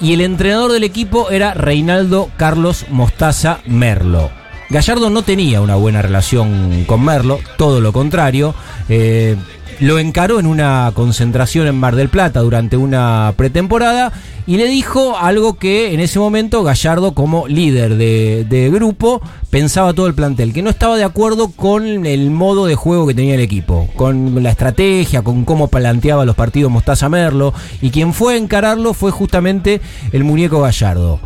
y 0.00 0.12
el 0.12 0.20
entrenador 0.20 0.70
del 0.70 0.84
equipo 0.84 1.30
era 1.30 1.52
Reinaldo 1.52 2.30
Carlos 2.36 2.86
Mostaza 2.90 3.58
Merlo. 3.66 4.30
Gallardo 4.70 5.10
no 5.10 5.22
tenía 5.22 5.62
una 5.62 5.74
buena 5.76 6.00
relación 6.02 6.84
con 6.86 7.02
Merlo, 7.02 7.40
todo 7.56 7.80
lo 7.80 7.92
contrario. 7.92 8.54
eh, 8.90 9.36
lo 9.80 9.98
encaró 9.98 10.40
en 10.40 10.46
una 10.46 10.90
concentración 10.94 11.66
en 11.66 11.76
Mar 11.76 11.94
del 11.94 12.08
Plata 12.08 12.40
durante 12.40 12.76
una 12.76 13.32
pretemporada 13.36 14.12
y 14.46 14.56
le 14.56 14.66
dijo 14.66 15.16
algo 15.16 15.54
que 15.54 15.92
en 15.92 16.00
ese 16.00 16.18
momento 16.18 16.64
Gallardo 16.64 17.12
como 17.12 17.46
líder 17.46 17.96
de, 17.96 18.70
grupo 18.72 19.20
pensaba 19.50 19.94
todo 19.94 20.06
el 20.06 20.14
plantel, 20.14 20.52
que 20.52 20.62
no 20.62 20.70
estaba 20.70 20.96
de 20.96 21.04
acuerdo 21.04 21.52
con 21.52 22.06
el 22.06 22.30
modo 22.30 22.66
de 22.66 22.74
juego 22.74 23.06
que 23.06 23.14
tenía 23.14 23.34
el 23.34 23.40
equipo, 23.40 23.88
con 23.94 24.42
la 24.42 24.50
estrategia, 24.50 25.22
con 25.22 25.44
cómo 25.44 25.68
planteaba 25.68 26.24
los 26.24 26.34
partidos 26.34 26.72
Mostaza 26.72 27.08
Merlo 27.08 27.54
y 27.80 27.90
quien 27.90 28.12
fue 28.12 28.34
a 28.34 28.36
encararlo 28.38 28.94
fue 28.94 29.10
justamente 29.10 29.80
el 30.12 30.24
muñeco 30.24 30.60
Gallardo. 30.60 31.20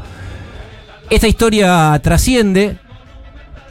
Esta 1.10 1.28
historia 1.28 2.00
trasciende, 2.02 2.78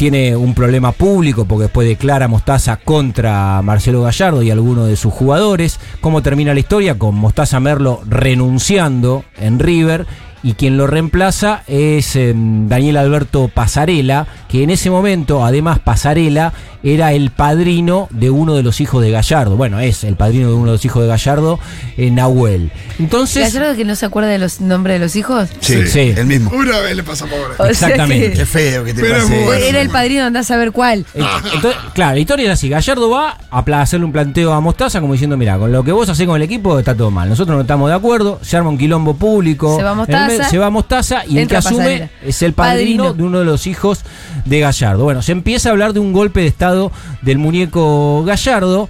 tiene 0.02 0.36
un 0.36 0.56
problema 0.56 0.94
público 0.94 1.46
porque 1.46 1.66
después 1.66 1.88
declara 1.88 2.28
Mostaza 2.28 2.78
contra 2.78 3.62
Marcelo 3.62 4.02
Gallardo 4.02 4.42
y 4.42 4.50
algunos 4.50 4.88
de 4.88 4.96
sus 4.96 5.14
jugadores. 5.14 5.80
¿Cómo 6.00 6.24
termina 6.24 6.56
la 6.56 6.60
historia? 6.60 6.98
Con 6.98 7.14
Mostaza 7.14 7.60
Merlo 7.60 8.02
renunciando 8.10 9.24
en 9.38 9.60
River 9.60 10.08
y 10.44 10.54
quien 10.54 10.78
lo 10.78 10.88
reemplaza 10.88 11.64
es 11.68 12.16
eh, 12.16 12.34
Daniel 12.36 12.98
Alberto 12.98 13.48
Pasarela, 13.54 14.28
que 14.50 14.64
en 14.64 14.70
ese 14.70 14.90
momento, 14.90 15.46
además 15.46 15.80
Pasarela, 15.80 16.54
era 16.84 17.14
el 17.14 17.30
padrino 17.30 18.08
de 18.10 18.32
uno 18.32 18.56
de 18.56 18.64
los 18.64 18.82
hijos 18.82 19.04
de 19.04 19.12
Gallardo. 19.12 19.56
Bueno, 19.56 19.80
es 19.80 20.04
el 20.04 20.16
padrino 20.16 20.50
de 20.50 20.56
uno 20.56 20.66
de 20.68 20.72
los 20.72 20.86
hijos 20.86 21.04
de 21.04 21.08
Gallardo, 21.10 21.60
eh, 21.96 22.10
Nahuel. 22.10 22.72
Entonces... 22.98 23.54
¿Gallardo 23.54 23.76
que 23.76 23.86
no 23.86 23.96
se 23.96 24.06
acuerda 24.08 24.30
de 24.30 24.40
los 24.40 24.62
nombres 24.62 24.96
de 24.96 25.00
los 25.06 25.16
hijos? 25.16 25.50
Sí, 25.60 25.86
Sí. 25.88 26.14
el 26.18 26.26
mismo. 26.26 26.50
Una 26.52 26.80
vez 26.80 26.96
le 26.96 27.04
pasa 27.04 27.28
sea 27.28 27.70
Exactamente. 27.70 28.32
que- 28.32 28.38
Qué 28.40 28.46
feo 28.48 28.84
que 28.84 28.94
te 28.96 29.04
pase. 29.04 29.44
bueno. 29.46 29.64
Era 29.64 29.80
el 29.82 29.90
padrino, 29.90 30.24
andás 30.26 30.46
a 30.48 30.56
saber 30.56 30.72
cuál. 30.72 31.06
Eh, 31.14 31.22
Entonces, 31.54 31.80
claro, 31.94 32.14
la 32.16 32.20
historia 32.20 32.46
es 32.48 32.52
así. 32.54 32.68
Gallardo 32.68 33.10
va 33.12 33.38
a 33.52 33.82
hacerle 33.82 34.06
un 34.06 34.12
planteo 34.12 34.52
a 34.54 34.60
Mostaza 34.60 35.02
como 35.02 35.14
diciendo, 35.14 35.38
mira, 35.38 35.58
con 35.60 35.72
lo 35.72 35.84
que 35.84 35.92
vos 35.92 36.10
hacés 36.10 36.26
con 36.26 36.36
el 36.38 36.42
equipo 36.42 36.80
está 36.80 36.96
todo 36.96 37.12
mal. 37.12 37.30
Nosotros 37.30 37.56
no 37.56 37.62
estamos 37.62 37.90
de 37.90 37.96
acuerdo, 37.96 38.40
se 38.42 38.58
arma 38.58 38.70
un 38.70 38.78
quilombo 38.78 39.14
público. 39.16 39.78
Se 39.78 39.84
va 39.84 39.92
el 39.92 39.98
Mostaza. 39.98 40.31
Medio- 40.38 40.50
se 40.50 40.58
va 40.58 40.70
Mostaza 40.70 41.24
y 41.28 41.38
el 41.40 41.48
que 41.48 41.58
asume 41.58 41.78
Pasarela. 41.78 42.10
es 42.26 42.42
el 42.42 42.54
padrino, 42.54 43.04
Padrino. 43.06 43.14
de 43.14 43.24
uno 43.24 43.40
de 43.40 43.46
los 43.46 43.68
hijos 43.68 44.02
de 44.46 44.60
Gallardo. 44.60 45.04
Bueno, 45.04 45.22
se 45.22 45.32
empieza 45.32 45.70
a 45.70 45.72
hablar 45.72 45.94
de 45.94 46.00
un 46.00 46.14
golpe 46.14 46.42
de 46.42 46.48
estado 46.48 46.92
del 47.22 47.38
muñeco 47.38 48.24
Gallardo. 48.26 48.90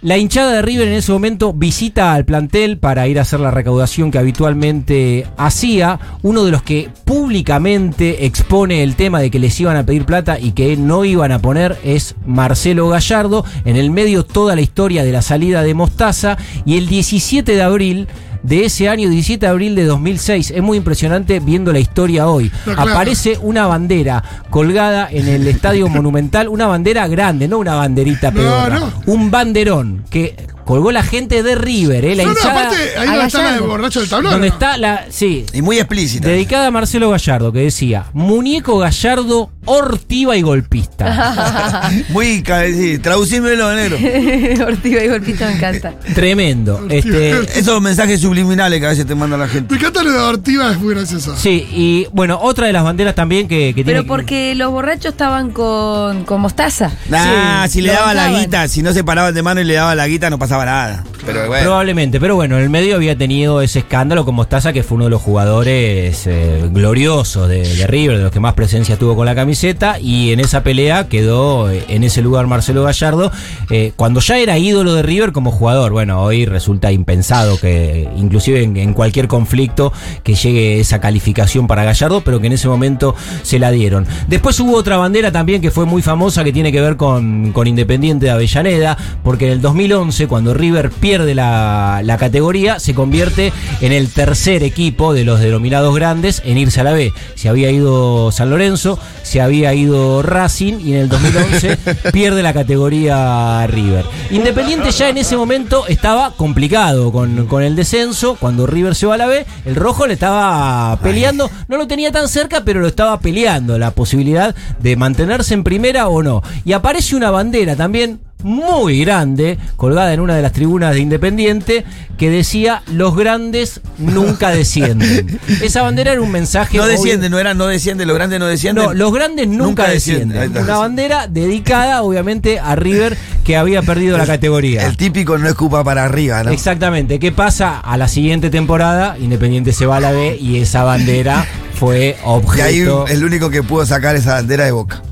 La 0.00 0.18
hinchada 0.18 0.50
de 0.54 0.62
River 0.62 0.88
en 0.88 0.94
ese 0.94 1.12
momento 1.12 1.52
visita 1.52 2.12
al 2.12 2.24
plantel 2.24 2.76
para 2.76 3.06
ir 3.06 3.20
a 3.20 3.22
hacer 3.22 3.38
la 3.38 3.52
recaudación 3.52 4.10
que 4.10 4.18
habitualmente 4.18 5.28
hacía. 5.36 6.00
Uno 6.22 6.44
de 6.44 6.50
los 6.50 6.64
que 6.64 6.88
públicamente 7.04 8.26
expone 8.26 8.82
el 8.82 8.96
tema 8.96 9.20
de 9.20 9.30
que 9.30 9.38
les 9.38 9.58
iban 9.60 9.76
a 9.76 9.86
pedir 9.86 10.04
plata 10.04 10.38
y 10.40 10.52
que 10.52 10.76
no 10.76 11.04
iban 11.04 11.32
a 11.32 11.38
poner 11.40 11.78
es 11.84 12.16
Marcelo 12.26 12.88
Gallardo. 12.88 13.44
En 13.64 13.76
el 13.76 13.90
medio 13.92 14.24
toda 14.24 14.54
la 14.54 14.60
historia 14.60 15.04
de 15.04 15.12
la 15.12 15.22
salida 15.22 15.62
de 15.62 15.74
Mostaza. 15.74 16.36
Y 16.64 16.78
el 16.78 16.88
17 16.88 17.54
de 17.54 17.62
abril 17.62 18.08
de 18.42 18.64
ese 18.64 18.88
año, 18.88 19.08
17 19.08 19.46
de 19.46 19.50
abril 19.50 19.74
de 19.74 19.84
2006, 19.84 20.52
es 20.54 20.62
muy 20.62 20.76
impresionante 20.78 21.40
viendo 21.40 21.72
la 21.72 21.78
historia 21.78 22.28
hoy. 22.28 22.50
No, 22.66 22.74
claro. 22.74 22.90
Aparece 22.92 23.38
una 23.40 23.66
bandera 23.66 24.22
colgada 24.50 25.08
en 25.10 25.28
el 25.28 25.46
Estadio 25.46 25.88
Monumental, 25.90 26.48
una 26.48 26.66
bandera 26.66 27.06
grande, 27.08 27.48
no 27.48 27.58
una 27.58 27.74
banderita 27.74 28.30
No, 28.30 28.36
pedorra, 28.36 28.80
no. 28.80 28.92
un 29.06 29.30
banderón 29.30 30.04
que 30.10 30.34
colgó 30.72 30.90
la 30.90 31.02
gente 31.02 31.42
de 31.42 31.54
River, 31.54 32.02
¿eh? 32.04 32.14
la 32.14 32.22
No, 32.24 32.30
no, 32.30 32.34
hinchada 32.34 32.60
aparte, 32.60 32.98
ahí 32.98 33.08
a 33.08 33.10
donde 33.12 33.26
está 33.26 33.42
la 33.42 33.52
de 33.52 33.60
borracho 33.60 34.00
del 34.00 34.08
tablón. 34.08 34.32
donde 34.32 34.48
¿no? 34.48 34.54
está 34.54 34.76
la, 34.78 35.04
sí, 35.10 35.44
Y 35.52 35.60
muy 35.60 35.76
explícita. 35.78 36.28
dedicada 36.28 36.68
a 36.68 36.70
Marcelo 36.70 37.10
Gallardo, 37.10 37.52
que 37.52 37.58
decía, 37.60 38.06
muñeco 38.14 38.78
Gallardo, 38.78 39.50
ortiva 39.66 40.34
y 40.36 40.42
golpista. 40.42 41.90
Muy, 42.08 42.42
sí, 42.74 42.98
traducímelo, 42.98 43.74
negro. 43.74 43.96
Ortiga 44.66 45.04
y 45.04 45.08
golpista 45.08 45.46
me 45.46 45.52
encanta. 45.56 45.94
Tremendo. 46.14 46.86
Este, 46.88 47.30
Esos 47.58 47.80
mensajes 47.80 48.20
subliminales 48.20 48.80
que 48.80 48.86
a 48.86 48.90
veces 48.90 49.06
te 49.06 49.14
manda 49.14 49.36
la 49.36 49.48
gente. 49.48 49.72
Me 49.74 49.78
encanta 49.80 50.02
lo 50.02 50.10
de 50.10 50.18
Ortiva, 50.18 50.72
es 50.72 50.78
muy 50.78 50.94
gracioso. 50.94 51.36
sí, 51.36 51.66
y 51.72 52.06
bueno, 52.12 52.38
otra 52.42 52.66
de 52.66 52.72
las 52.72 52.82
banderas 52.82 53.14
también 53.14 53.46
que, 53.46 53.68
que 53.74 53.84
tiene 53.84 54.00
Pero 54.00 54.06
porque 54.06 54.54
los 54.54 54.70
borrachos 54.72 55.12
estaban 55.12 55.50
con, 55.50 56.24
con 56.24 56.40
mostaza. 56.40 56.90
Nah, 57.08 57.66
Sí, 57.66 57.72
si 57.74 57.80
le 57.82 57.92
daba 57.92 58.14
la 58.14 58.30
guita, 58.30 58.66
si 58.68 58.82
no 58.82 58.92
se 58.92 59.04
paraban 59.04 59.34
de 59.34 59.42
mano 59.42 59.60
y 59.60 59.64
le 59.64 59.74
daba 59.74 59.94
la 59.94 60.06
guita, 60.08 60.28
no 60.30 60.38
pasaba 60.38 60.61
nada. 60.64 61.04
Pero 61.24 61.46
bueno. 61.46 61.64
Probablemente, 61.64 62.18
pero 62.18 62.34
bueno, 62.34 62.56
en 62.56 62.64
el 62.64 62.70
medio 62.70 62.96
había 62.96 63.16
tenido 63.16 63.62
ese 63.62 63.80
escándalo 63.80 64.24
con 64.24 64.34
Mostaza, 64.34 64.72
que 64.72 64.82
fue 64.82 64.96
uno 64.96 65.04
de 65.04 65.10
los 65.10 65.22
jugadores 65.22 66.26
eh, 66.26 66.68
gloriosos 66.70 67.48
de, 67.48 67.62
de 67.62 67.86
River, 67.86 68.16
de 68.16 68.24
los 68.24 68.32
que 68.32 68.40
más 68.40 68.54
presencia 68.54 68.96
tuvo 68.96 69.14
con 69.14 69.26
la 69.26 69.34
camiseta, 69.34 70.00
y 70.00 70.32
en 70.32 70.40
esa 70.40 70.62
pelea 70.62 71.08
quedó 71.08 71.70
eh, 71.70 71.84
en 71.88 72.02
ese 72.04 72.22
lugar 72.22 72.46
Marcelo 72.46 72.82
Gallardo, 72.82 73.30
eh, 73.70 73.92
cuando 73.94 74.20
ya 74.20 74.38
era 74.38 74.58
ídolo 74.58 74.94
de 74.94 75.02
River 75.02 75.32
como 75.32 75.52
jugador. 75.52 75.92
Bueno, 75.92 76.22
hoy 76.22 76.44
resulta 76.44 76.90
impensado 76.90 77.58
que, 77.58 78.08
inclusive 78.16 78.62
en, 78.62 78.76
en 78.76 78.92
cualquier 78.92 79.28
conflicto, 79.28 79.92
que 80.24 80.34
llegue 80.34 80.80
esa 80.80 81.00
calificación 81.00 81.66
para 81.66 81.84
Gallardo, 81.84 82.22
pero 82.24 82.40
que 82.40 82.48
en 82.48 82.54
ese 82.54 82.68
momento 82.68 83.14
se 83.42 83.58
la 83.58 83.70
dieron. 83.70 84.06
Después 84.26 84.58
hubo 84.60 84.76
otra 84.76 84.96
bandera 84.96 85.30
también 85.30 85.62
que 85.62 85.70
fue 85.70 85.86
muy 85.86 86.02
famosa, 86.02 86.42
que 86.42 86.52
tiene 86.52 86.72
que 86.72 86.80
ver 86.80 86.96
con, 86.96 87.52
con 87.52 87.66
Independiente 87.66 88.26
de 88.26 88.32
Avellaneda, 88.32 88.96
porque 89.22 89.46
en 89.46 89.52
el 89.52 89.60
2011, 89.60 90.26
cuando 90.26 90.41
River 90.54 90.90
pierde 90.90 91.34
la, 91.34 92.00
la 92.04 92.18
categoría, 92.18 92.78
se 92.78 92.94
convierte 92.94 93.52
en 93.80 93.92
el 93.92 94.08
tercer 94.08 94.62
equipo 94.62 95.14
de 95.14 95.24
los 95.24 95.40
denominados 95.40 95.94
grandes 95.94 96.42
en 96.44 96.58
irse 96.58 96.80
a 96.80 96.84
la 96.84 96.92
B. 96.92 97.12
Se 97.34 97.48
había 97.48 97.70
ido 97.70 98.30
San 98.32 98.50
Lorenzo, 98.50 98.98
se 99.22 99.40
había 99.40 99.72
ido 99.74 100.22
Racing 100.22 100.80
y 100.80 100.94
en 100.94 101.00
el 101.00 101.08
2011 101.08 101.76
pierde 102.12 102.42
la 102.42 102.52
categoría 102.52 103.66
River. 103.66 104.04
Independiente 104.30 104.90
ya 104.90 105.08
en 105.08 105.18
ese 105.18 105.36
momento 105.36 105.86
estaba 105.86 106.32
complicado 106.32 107.12
con, 107.12 107.46
con 107.46 107.62
el 107.62 107.76
descenso. 107.76 108.36
Cuando 108.38 108.66
River 108.66 108.94
se 108.94 109.06
va 109.06 109.14
a 109.14 109.18
la 109.18 109.26
B, 109.26 109.46
el 109.64 109.76
rojo 109.76 110.06
le 110.06 110.14
estaba 110.14 110.98
peleando. 111.02 111.50
No 111.68 111.76
lo 111.76 111.86
tenía 111.86 112.12
tan 112.12 112.28
cerca, 112.28 112.62
pero 112.64 112.80
lo 112.80 112.88
estaba 112.88 113.20
peleando 113.20 113.78
la 113.78 113.92
posibilidad 113.92 114.54
de 114.80 114.96
mantenerse 114.96 115.54
en 115.54 115.64
primera 115.64 116.08
o 116.08 116.22
no. 116.22 116.42
Y 116.64 116.72
aparece 116.72 117.16
una 117.16 117.30
bandera 117.30 117.76
también 117.76 118.20
muy 118.42 119.00
grande, 119.04 119.58
colgada 119.76 120.12
en 120.12 120.20
una 120.20 120.34
de 120.36 120.42
las 120.42 120.52
tribunas 120.52 120.94
de 120.94 121.00
Independiente, 121.00 121.84
que 122.18 122.30
decía, 122.30 122.82
los 122.92 123.16
grandes 123.16 123.80
nunca 123.98 124.50
descienden. 124.54 125.40
Esa 125.62 125.82
bandera 125.82 126.12
era 126.12 126.20
un 126.20 126.30
mensaje... 126.30 126.76
No 126.76 126.84
obvio- 126.84 126.92
desciende, 126.92 127.30
no 127.30 127.38
era 127.38 127.54
no 127.54 127.66
desciende, 127.66 128.06
los 128.06 128.14
grandes 128.16 128.38
no 128.38 128.46
descienden. 128.46 128.84
no, 128.84 128.92
los 128.94 129.12
grandes 129.12 129.48
nunca, 129.48 129.64
Nunca 129.64 129.88
descienden. 129.88 130.28
Descienden. 130.30 130.64
Una 130.64 130.76
bandera 130.78 131.26
dedicada, 131.28 132.02
obviamente, 132.02 132.58
a 132.60 132.74
River 132.76 133.16
que 133.44 133.56
había 133.56 133.82
perdido 133.82 134.16
la 134.18 134.26
categoría. 134.26 134.86
El 134.86 134.96
típico 134.96 135.36
no 135.38 135.48
escupa 135.48 135.82
para 135.82 136.04
arriba, 136.04 136.44
¿no? 136.44 136.50
Exactamente. 136.50 137.18
¿Qué 137.18 137.32
pasa? 137.32 137.78
A 137.80 137.96
la 137.96 138.06
siguiente 138.08 138.50
temporada, 138.50 139.16
Independiente 139.18 139.72
se 139.72 139.86
va 139.86 139.96
a 139.96 140.00
la 140.00 140.12
B 140.12 140.36
y 140.40 140.58
esa 140.58 140.84
bandera 140.84 141.44
fue 141.74 142.16
Y 142.56 142.60
ahí 142.60 142.82
objeto. 142.82 143.06
el 143.08 143.24
único 143.24 143.50
que 143.50 143.62
pudo 143.62 143.84
sacar 143.86 144.14
esa 144.14 144.34
bandera 144.34 144.64
de 144.64 144.70
boca. 144.72 145.02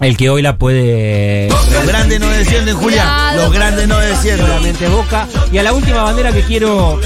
El 0.00 0.16
que 0.16 0.30
hoy 0.30 0.40
la 0.40 0.56
puede. 0.56 1.48
Los 1.48 1.86
grandes 1.86 2.20
no 2.20 2.28
descienden, 2.30 2.74
Julián. 2.74 3.36
Los 3.36 3.52
grandes 3.52 3.86
no 3.86 3.98
descienden. 3.98 4.46
Boca. 4.90 5.28
Y 5.52 5.58
a 5.58 5.62
la 5.62 5.72
última 5.74 6.02
bandera 6.02 6.32
que 6.32 6.42
quiero 6.42 6.98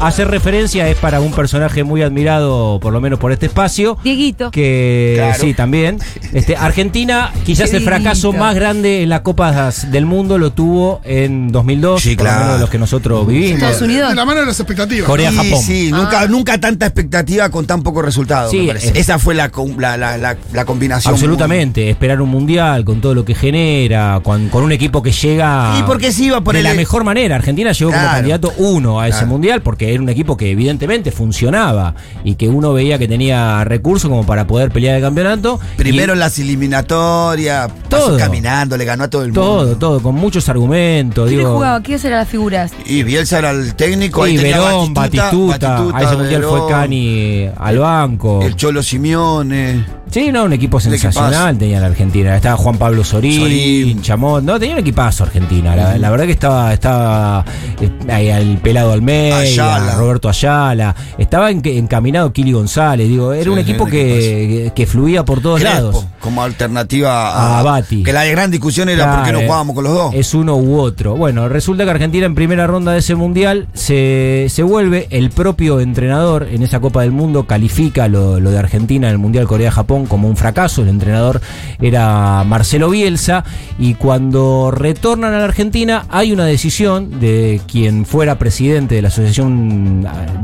hacer 0.00 0.28
referencia 0.28 0.88
es 0.88 0.96
para 0.96 1.20
un 1.20 1.32
personaje 1.32 1.82
muy 1.84 2.02
admirado, 2.02 2.78
por 2.80 2.92
lo 2.92 3.00
menos 3.00 3.18
por 3.18 3.32
este 3.32 3.46
espacio. 3.46 3.96
Dieguito. 4.04 4.50
Que 4.50 5.14
Claro. 5.16 5.34
sí, 5.40 5.54
también. 5.54 5.98
Este, 6.32 6.56
Argentina, 6.56 7.32
quizás 7.44 7.72
el 7.72 7.82
fracaso 7.82 8.32
más 8.32 8.54
grande 8.54 9.02
en 9.02 9.08
las 9.08 9.20
Copas 9.20 9.90
del 9.90 10.04
Mundo 10.06 10.36
lo 10.38 10.52
tuvo 10.52 11.00
en 11.04 11.50
2002, 11.52 12.02
Sí, 12.02 12.16
por 12.16 12.24
lo 12.26 12.30
claro. 12.30 12.40
menos 12.44 12.54
de 12.56 12.60
los 12.62 12.70
que 12.70 12.78
nosotros 12.78 13.26
vivimos. 13.26 13.54
Estados 13.62 13.82
Unidos. 13.82 14.10
De 14.10 14.14
la 14.14 14.24
mano 14.24 14.40
de 14.40 14.46
las 14.46 14.60
expectativas. 14.60 15.06
Corea. 15.06 15.30
Sí, 15.30 15.36
Japón. 15.36 15.62
sí, 15.62 15.90
nunca, 15.90 16.26
nunca 16.26 16.58
tanta 16.60 16.86
expectativa 16.86 17.48
con 17.48 17.66
tan 17.66 17.82
poco 17.82 18.02
resultado. 18.02 18.50
Sí, 18.50 18.58
me 18.58 18.66
parece. 18.68 18.98
Esa 18.98 19.18
fue 19.18 19.34
la, 19.34 19.50
la, 19.78 19.96
la, 19.96 20.18
la, 20.18 20.36
la 20.52 20.64
combinación. 20.64 21.14
Absolutamente, 21.14 21.88
esperar 21.90 22.20
un 22.20 22.28
mundial 22.28 22.84
con 22.84 23.00
todo 23.00 23.14
lo 23.14 23.24
que 23.24 23.34
genera, 23.34 24.20
con, 24.22 24.48
con 24.48 24.62
un 24.64 24.72
equipo 24.72 25.02
que 25.02 25.12
llega 25.12 25.76
Y 25.78 25.82
porque 25.84 26.12
se 26.12 26.24
iba 26.24 26.40
por 26.42 26.54
de 26.54 26.60
el- 26.60 26.64
la 26.64 26.74
mejor 26.74 27.04
manera. 27.04 27.36
Argentina 27.36 27.72
llegó 27.72 27.90
como 27.90 28.02
Claro. 28.02 28.16
candidato 28.16 28.52
uno 28.58 29.00
a 29.00 29.08
ese 29.08 29.18
Claro. 29.18 29.28
mundial 29.28 29.62
porque 29.62 29.83
era 29.92 30.02
un 30.02 30.08
equipo 30.08 30.36
que 30.36 30.50
evidentemente 30.50 31.10
funcionaba 31.10 31.94
y 32.24 32.34
que 32.36 32.48
uno 32.48 32.72
veía 32.72 32.98
que 32.98 33.08
tenía 33.08 33.64
recursos 33.64 34.08
como 34.08 34.24
para 34.24 34.46
poder 34.46 34.70
pelear 34.70 34.96
el 34.96 35.02
campeonato. 35.02 35.60
Primero 35.76 36.12
Y 36.12 36.14
en 36.14 36.20
las 36.20 36.38
eliminatorias, 36.38 37.70
Todo. 37.88 38.06
pasó 38.06 38.16
caminando, 38.18 38.76
le 38.76 38.84
ganó 38.84 39.04
a 39.04 39.10
todo 39.10 39.22
el 39.22 39.28
mundo. 39.32 39.42
todo, 39.42 39.76
todo, 39.76 40.02
con 40.02 40.14
muchos 40.14 40.48
argumentos. 40.48 41.28
¿Quién 41.28 41.40
digo, 41.40 41.54
jugaba? 41.54 41.80
¿Quiénes 41.82 42.04
eran 42.04 42.18
las 42.20 42.28
figuras? 42.28 42.72
Y 42.86 43.02
Bielsa 43.02 43.38
era 43.38 43.50
el 43.50 43.74
técnico. 43.74 44.24
Sí, 44.24 44.30
ahí 44.32 44.36
tenía 44.36 44.60
Verón, 44.60 44.94
Batistuta, 44.94 45.84
a 45.92 46.02
ese 46.02 46.16
mundial 46.16 46.42
fue 46.42 46.52
Verón, 46.52 46.68
Cani 46.70 47.48
al 47.56 47.78
banco. 47.78 48.42
El 48.42 48.56
Cholo 48.56 48.82
Simeone. 48.82 49.84
Sí, 50.10 50.30
no, 50.30 50.44
un 50.44 50.52
equipo 50.52 50.78
sensacional 50.78 51.58
tenía 51.58 51.80
la 51.80 51.86
Argentina. 51.86 52.36
Estaba 52.36 52.56
Juan 52.56 52.78
Pablo 52.78 53.02
Sorín, 53.02 53.40
Sorín. 53.40 54.02
Chamón. 54.02 54.46
No, 54.46 54.60
tenía 54.60 54.74
un 54.74 54.80
equipazo 54.80 55.24
Argentina. 55.24 55.74
La, 55.74 55.98
la 55.98 56.10
verdad 56.10 56.26
que 56.26 56.32
estaba, 56.32 56.72
estaba 56.72 57.44
eh, 57.80 57.90
ahí 58.12 58.28
el 58.28 58.58
pelado 58.58 58.92
Almeida, 58.92 59.73
Ayala. 59.76 59.96
Roberto 59.98 60.28
Ayala. 60.28 60.94
Estaba 61.18 61.50
en- 61.50 61.60
encaminado 61.64 62.32
Kili 62.32 62.52
González. 62.52 63.08
Digo, 63.08 63.32
era 63.32 63.44
Sí, 63.44 63.48
un 63.50 63.58
equipo 63.58 63.86
que, 63.86 64.72
que 64.74 64.86
fluía 64.86 65.24
por 65.24 65.40
todos 65.40 65.60
Crespo, 65.60 65.76
lados. 65.76 66.06
como 66.20 66.42
alternativa 66.42 67.30
a, 67.30 67.58
A 67.60 67.62
Bati. 67.62 68.02
Que 68.02 68.12
la 68.12 68.24
gran 68.24 68.50
discusión 68.50 68.88
era 68.88 69.04
por 69.10 69.16
qué 69.24 69.30
Claro, 69.30 69.38
no 69.40 69.46
jugábamos 69.46 69.74
con 69.74 69.84
los 69.84 69.92
dos. 69.94 70.14
Es 70.14 70.34
uno 70.34 70.56
u 70.56 70.78
otro. 70.78 71.16
Bueno, 71.16 71.48
resulta 71.48 71.84
que 71.84 71.90
Argentina 71.90 72.26
en 72.26 72.34
primera 72.34 72.66
ronda 72.66 72.92
de 72.92 72.98
ese 72.98 73.14
mundial 73.14 73.68
se, 73.74 74.46
se 74.48 74.62
vuelve 74.62 75.06
el 75.10 75.30
propio 75.30 75.80
entrenador 75.80 76.48
en 76.50 76.62
esa 76.62 76.80
Copa 76.80 77.02
del 77.02 77.12
Mundo, 77.12 77.46
califica 77.46 78.08
lo, 78.08 78.40
lo 78.40 78.50
de 78.50 78.58
Argentina 78.58 79.06
en 79.08 79.12
el 79.12 79.18
Mundial 79.18 79.46
Corea-Japón 79.46 80.06
como 80.06 80.28
un 80.28 80.36
fracaso. 80.36 80.82
El 80.82 80.88
entrenador 80.88 81.40
era 81.80 82.44
Marcelo 82.44 82.90
Bielsa 82.90 83.44
y 83.78 83.94
cuando 83.94 84.70
retornan 84.70 85.34
a 85.34 85.38
la 85.38 85.44
Argentina 85.44 86.06
hay 86.08 86.32
una 86.32 86.44
decisión 86.44 87.20
de 87.20 87.60
quien 87.70 88.06
fuera 88.06 88.38
presidente 88.38 88.94
de 88.96 89.02
la 89.02 89.08
Asociación 89.08 89.63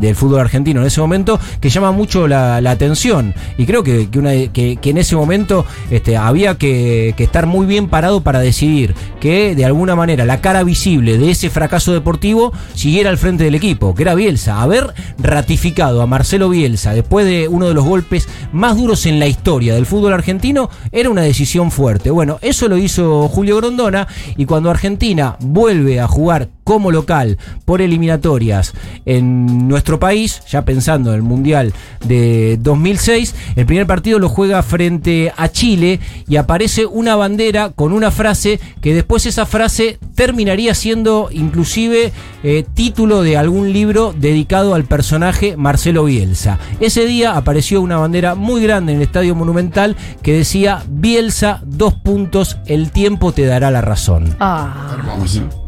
del 0.00 0.14
Fútbol 0.14 0.40
Argentino 0.40 0.80
en 0.80 0.86
ese 0.86 1.00
momento 1.00 1.38
que 1.60 1.68
llama 1.70 1.92
mucho 1.92 2.26
la, 2.28 2.56
atención 2.70 3.34
y 3.58 3.66
creo 3.66 3.82
que, 3.82 4.08
que 4.10 4.18
una- 4.18 4.30
que- 4.52 4.78
en 4.82 4.98
ese 4.98 5.14
momento 5.16 5.64
este, 5.90 6.16
había 6.16 6.56
que 6.56 7.14
estar 7.18 7.46
muy 7.46 7.66
bien 7.66 7.88
parado 7.88 8.22
para 8.22 8.40
decidir 8.40 8.94
que 9.20 9.54
de 9.54 9.64
alguna 9.64 9.94
manera 9.96 10.24
la 10.24 10.40
cara 10.40 10.62
visible 10.64 11.18
de 11.18 11.30
ese 11.30 11.50
fracaso 11.50 11.92
deportivo 11.92 12.52
siguiera 12.74 13.10
al 13.10 13.18
frente 13.18 13.44
del 13.44 13.54
equipo, 13.54 13.94
que 13.94 14.02
era 14.02 14.14
Bielsa. 14.14 14.60
Haber 14.62 14.92
ratificado 15.18 16.02
a 16.02 16.06
Marcelo 16.06 16.48
Bielsa 16.48 16.92
después 16.92 17.26
de 17.26 17.48
uno 17.48 17.68
de 17.68 17.74
los 17.74 17.84
golpes 17.84 18.28
más 18.52 18.76
duros 18.76 19.06
en 19.06 19.18
la 19.18 19.26
historia 19.26 19.74
del 19.74 19.86
fútbol 19.86 20.12
argentino 20.12 20.70
era 20.92 21.10
una 21.10 21.22
decisión 21.22 21.70
fuerte. 21.70 22.10
Bueno, 22.10 22.38
eso 22.42 22.68
lo 22.68 22.76
hizo 22.78 23.28
Julio 23.28 23.56
Grondona 23.56 24.08
y 24.36 24.44
cuando 24.46 24.70
Argentina 24.70 25.36
vuelve 25.40 26.00
a 26.00 26.08
jugar 26.08 26.48
como 26.64 26.90
local 26.92 27.36
por 27.64 27.80
eliminatorias 27.82 28.72
en 29.10 29.66
nuestro 29.66 29.98
país, 29.98 30.40
ya 30.48 30.64
pensando 30.64 31.10
en 31.10 31.16
el 31.16 31.22
Mundial 31.22 31.72
de 32.06 32.58
2006, 32.60 33.34
el 33.56 33.66
primer 33.66 33.86
partido 33.86 34.20
lo 34.20 34.28
juega 34.28 34.62
frente 34.62 35.32
a 35.36 35.48
Chile 35.48 35.98
y 36.28 36.36
aparece 36.36 36.86
una 36.86 37.16
bandera 37.16 37.70
con 37.70 37.92
una 37.92 38.12
frase 38.12 38.60
que 38.80 38.94
después 38.94 39.26
esa 39.26 39.46
frase 39.46 39.98
terminaría 40.14 40.74
siendo 40.74 41.28
inclusive 41.32 42.12
eh, 42.44 42.64
título 42.74 43.22
de 43.22 43.36
algún 43.36 43.72
libro 43.72 44.14
dedicado 44.16 44.76
al 44.76 44.84
personaje 44.84 45.56
Marcelo 45.56 46.04
Bielsa. 46.04 46.60
Ese 46.78 47.04
día 47.04 47.36
apareció 47.36 47.80
una 47.80 47.96
bandera 47.98 48.36
muy 48.36 48.62
grande 48.62 48.92
en 48.92 48.98
el 48.98 49.02
Estadio 49.02 49.34
Monumental 49.34 49.96
que 50.22 50.34
decía 50.34 50.84
Bielsa, 50.88 51.62
dos 51.64 51.94
puntos, 51.94 52.58
el 52.66 52.92
tiempo 52.92 53.32
te 53.32 53.44
dará 53.44 53.72
la 53.72 53.80
razón. 53.80 54.36
Ah, 54.38 54.94
Hermoso. 54.96 55.59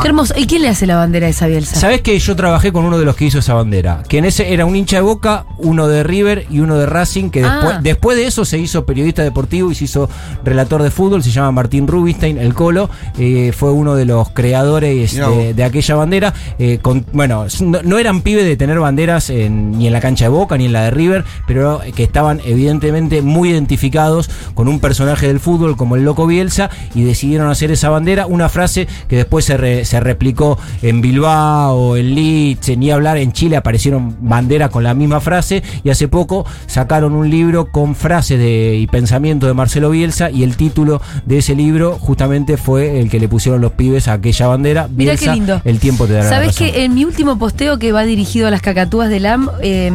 Qué 0.00 0.08
hermoso. 0.08 0.34
¿Y 0.36 0.46
quién 0.46 0.62
le 0.62 0.68
hace 0.68 0.86
la 0.86 0.96
bandera 0.96 1.26
a 1.26 1.30
esa 1.30 1.46
Bielsa? 1.46 1.76
¿Sabés 1.76 2.00
que 2.00 2.18
yo 2.18 2.34
trabajé 2.34 2.72
con 2.72 2.84
uno 2.84 2.98
de 2.98 3.04
los 3.04 3.14
que 3.14 3.26
hizo 3.26 3.38
esa 3.40 3.54
bandera? 3.54 4.02
Que 4.08 4.18
en 4.18 4.24
ese 4.24 4.52
era 4.52 4.64
un 4.64 4.74
hincha 4.74 4.96
de 4.96 5.02
Boca, 5.02 5.44
uno 5.58 5.86
de 5.86 6.02
River 6.02 6.46
y 6.50 6.60
uno 6.60 6.76
de 6.78 6.86
Racing, 6.86 7.30
que 7.30 7.44
Ah. 7.44 7.54
después, 7.54 7.82
después 7.82 8.16
de 8.16 8.26
eso 8.26 8.44
se 8.44 8.58
hizo 8.58 8.84
periodista 8.86 9.22
deportivo 9.22 9.70
y 9.70 9.74
se 9.74 9.84
hizo 9.84 10.08
relator 10.44 10.82
de 10.82 10.90
fútbol, 10.90 11.22
se 11.22 11.30
llama 11.30 11.52
Martín 11.52 11.86
Rubinstein, 11.86 12.38
el 12.38 12.54
Colo, 12.54 12.88
eh, 13.18 13.52
fue 13.56 13.70
uno 13.70 13.94
de 13.94 14.06
los 14.06 14.30
creadores 14.30 15.18
vos. 15.20 15.36
de, 15.36 15.54
de 15.54 15.64
aquella 15.64 15.94
bandera. 15.94 16.32
eh, 16.58 16.78
con, 16.80 17.04
bueno, 17.12 17.46
no, 17.60 17.82
no 17.82 17.98
eran 17.98 18.22
pibes 18.22 18.44
de 18.44 18.56
tener 18.56 18.78
banderas 18.78 19.30
en- 19.30 19.72
ni 19.78 19.86
en 19.86 19.92
la 19.92 20.00
cancha 20.00 20.24
de 20.26 20.28
Boca 20.30 20.56
ni 20.56 20.66
en 20.66 20.72
la 20.72 20.82
de 20.84 20.90
River, 20.90 21.24
pero 21.46 21.80
que 21.94 22.02
estaban 22.02 22.40
evidentemente 22.44 23.20
muy 23.22 23.50
identificados 23.50 24.30
con 24.54 24.68
un 24.68 24.80
personaje 24.80 25.26
del 25.26 25.40
fútbol 25.40 25.76
como 25.76 25.96
el 25.96 26.04
Loco 26.04 26.26
Bielsa 26.26 26.70
y 26.94 27.02
decidieron 27.04 27.50
hacer 27.50 27.70
esa 27.70 27.88
bandera, 27.90 28.26
una 28.26 28.48
frase 28.48 28.86
que 29.08 29.16
después 29.22 29.44
se, 29.44 29.56
re- 29.56 29.84
se 29.84 29.98
replicó 30.00 30.58
en 30.82 31.00
Bilbao, 31.00 31.96
en 31.96 32.14
Leeds, 32.14 32.76
ni 32.76 32.90
hablar 32.90 33.16
en 33.18 33.32
Chile 33.32 33.56
aparecieron 33.56 34.16
banderas 34.20 34.70
con 34.70 34.82
la 34.84 34.94
misma 34.94 35.20
frase 35.20 35.62
y 35.84 35.90
hace 35.90 36.08
poco 36.08 36.44
sacaron 36.66 37.14
un 37.14 37.30
libro 37.30 37.70
con 37.72 37.94
frases 37.94 38.38
de, 38.38 38.76
y 38.76 38.86
pensamientos 38.86 39.48
de 39.48 39.54
Marcelo 39.54 39.90
Bielsa 39.90 40.30
y 40.30 40.42
el 40.42 40.56
título 40.56 41.00
de 41.26 41.38
ese 41.38 41.54
libro 41.54 41.98
justamente 42.00 42.56
fue 42.56 43.00
el 43.00 43.08
que 43.10 43.18
le 43.20 43.28
pusieron 43.28 43.60
los 43.60 43.72
pibes 43.72 44.08
a 44.08 44.14
aquella 44.14 44.46
bandera. 44.46 44.88
Mirá 44.88 45.12
qué 45.12 45.18
Bielsa, 45.18 45.34
lindo. 45.34 45.62
El 45.64 45.78
tiempo 45.78 46.06
te 46.06 46.12
dará 46.14 46.24
la 46.24 46.30
¿Sabés 46.30 46.48
razón. 46.48 46.66
que 46.72 46.84
en 46.84 46.94
mi 46.94 47.04
último 47.04 47.38
posteo 47.38 47.78
que 47.78 47.92
va 47.92 48.02
dirigido 48.04 48.48
a 48.48 48.50
las 48.50 48.62
cacatúas 48.62 49.08
del 49.08 49.26
AM, 49.26 49.48
eh, 49.62 49.90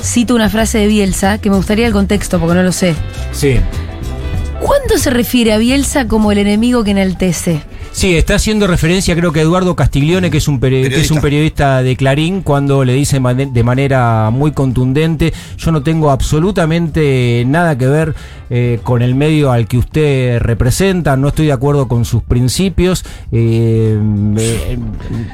cito 0.00 0.34
una 0.34 0.48
frase 0.48 0.78
de 0.78 0.86
Bielsa 0.86 1.38
que 1.38 1.50
me 1.50 1.56
gustaría 1.56 1.86
el 1.86 1.92
contexto 1.92 2.38
porque 2.38 2.54
no 2.54 2.62
lo 2.62 2.72
sé. 2.72 2.94
Sí. 3.32 3.56
¿Cuándo 4.60 4.96
se 4.98 5.10
refiere 5.10 5.52
a 5.52 5.58
Bielsa 5.58 6.06
como 6.06 6.30
el 6.32 6.38
enemigo 6.38 6.84
que 6.84 6.92
enaltece? 6.92 7.62
Sí, 7.92 8.16
está 8.16 8.36
haciendo 8.36 8.66
referencia 8.66 9.14
creo 9.14 9.32
que 9.32 9.40
a 9.40 9.42
Eduardo 9.42 9.76
Castiglione, 9.76 10.30
que 10.30 10.38
es 10.38 10.48
un, 10.48 10.60
peri- 10.60 10.88
que 10.88 11.00
es 11.00 11.10
un 11.10 11.20
periodista 11.20 11.82
de 11.82 11.94
Clarín, 11.94 12.40
cuando 12.40 12.84
le 12.84 12.94
dice 12.94 13.20
de 13.20 13.62
manera 13.64 14.30
muy 14.32 14.52
contundente, 14.52 15.32
yo 15.58 15.72
no 15.72 15.82
tengo 15.82 16.10
absolutamente 16.10 17.44
nada 17.46 17.76
que 17.76 17.86
ver 17.86 18.14
eh, 18.48 18.80
con 18.82 19.02
el 19.02 19.14
medio 19.14 19.52
al 19.52 19.68
que 19.68 19.76
usted 19.76 20.40
representa, 20.40 21.16
no 21.18 21.28
estoy 21.28 21.46
de 21.46 21.52
acuerdo 21.52 21.86
con 21.86 22.04
sus 22.06 22.22
principios, 22.22 23.04
eh, 23.30 23.98
eh, 24.38 24.78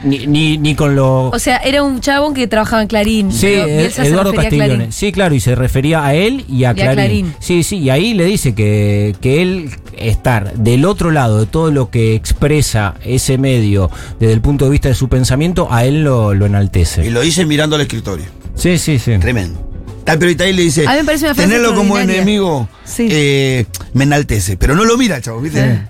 ni, 0.05 0.27
ni- 0.27 0.59
ni 0.59 0.75
con 0.75 0.97
lo... 0.97 1.29
O 1.31 1.38
sea, 1.38 1.59
era 1.59 1.83
un 1.85 2.01
chabón 2.01 2.35
que 2.35 2.49
trabajaba 2.49 2.83
en 2.83 2.88
Clarín. 2.88 3.33
Sí, 3.33 3.55
se 3.90 4.07
Eduardo 4.07 4.35
Castiglione. 4.35 4.75
Clarín. 4.75 4.92
Sí, 4.92 5.12
claro, 5.12 5.35
y 5.35 5.40
se 5.40 5.55
refería 5.55 6.05
a 6.05 6.14
él 6.14 6.44
y 6.49 6.64
a, 6.64 6.68
Y 6.68 6.71
a 6.71 6.75
Clarín. 6.75 6.94
Clarín. 6.94 7.35
Sí, 7.38 7.62
sí, 7.62 7.79
y 7.79 7.90
ahí 7.90 8.14
le 8.14 8.25
dice 8.25 8.55
que, 8.55 9.14
que 9.21 9.42
él 9.42 9.71
estar 9.97 10.55
del 10.55 10.85
otro 10.85 11.11
lado 11.11 11.40
de 11.40 11.47
todo 11.47 11.71
lo 11.71 11.90
que 11.90 12.14
expresa 12.14 12.48
ese 12.53 13.39
medio 13.39 13.91
desde 14.19 14.33
el 14.33 14.41
punto 14.41 14.65
de 14.67 14.71
vista 14.71 14.89
de 14.89 14.95
su 14.95 15.09
pensamiento, 15.09 15.69
a 15.71 15.85
él 15.85 16.03
lo, 16.05 16.35
lo 16.35 16.47
Y 16.47 16.49
enaltece. 16.49 17.11
lo 17.11 17.23
hice 17.25 17.45
mirando 17.47 17.77
al 17.77 17.83
escritorio. 17.83 18.27
Sí, 18.55 18.79
sí, 18.79 18.99
sí. 18.99 19.19
Tremendo. 19.19 19.65
Tal 20.05 20.19
periodista 20.19 20.45
ahí 20.45 20.53
le 20.55 20.63
dice, 20.63 20.87
A 20.87 20.93
mí 20.93 20.97
me 20.99 21.05
parece 21.05 21.27
una 21.27 21.35
frase 21.35 21.49
tenerlo 21.51 21.75
como 21.75 21.99
enemigo 21.99 22.69
Sí. 22.85 23.09
eh, 23.11 23.67
me 23.93 24.05
enaltece. 24.05 24.57
Pero 24.57 24.75
no 24.75 24.85
lo 24.85 24.97
mira, 24.97 25.21
chavo, 25.21 25.41
¿viste? 25.41 25.63
Sí, 25.75 25.81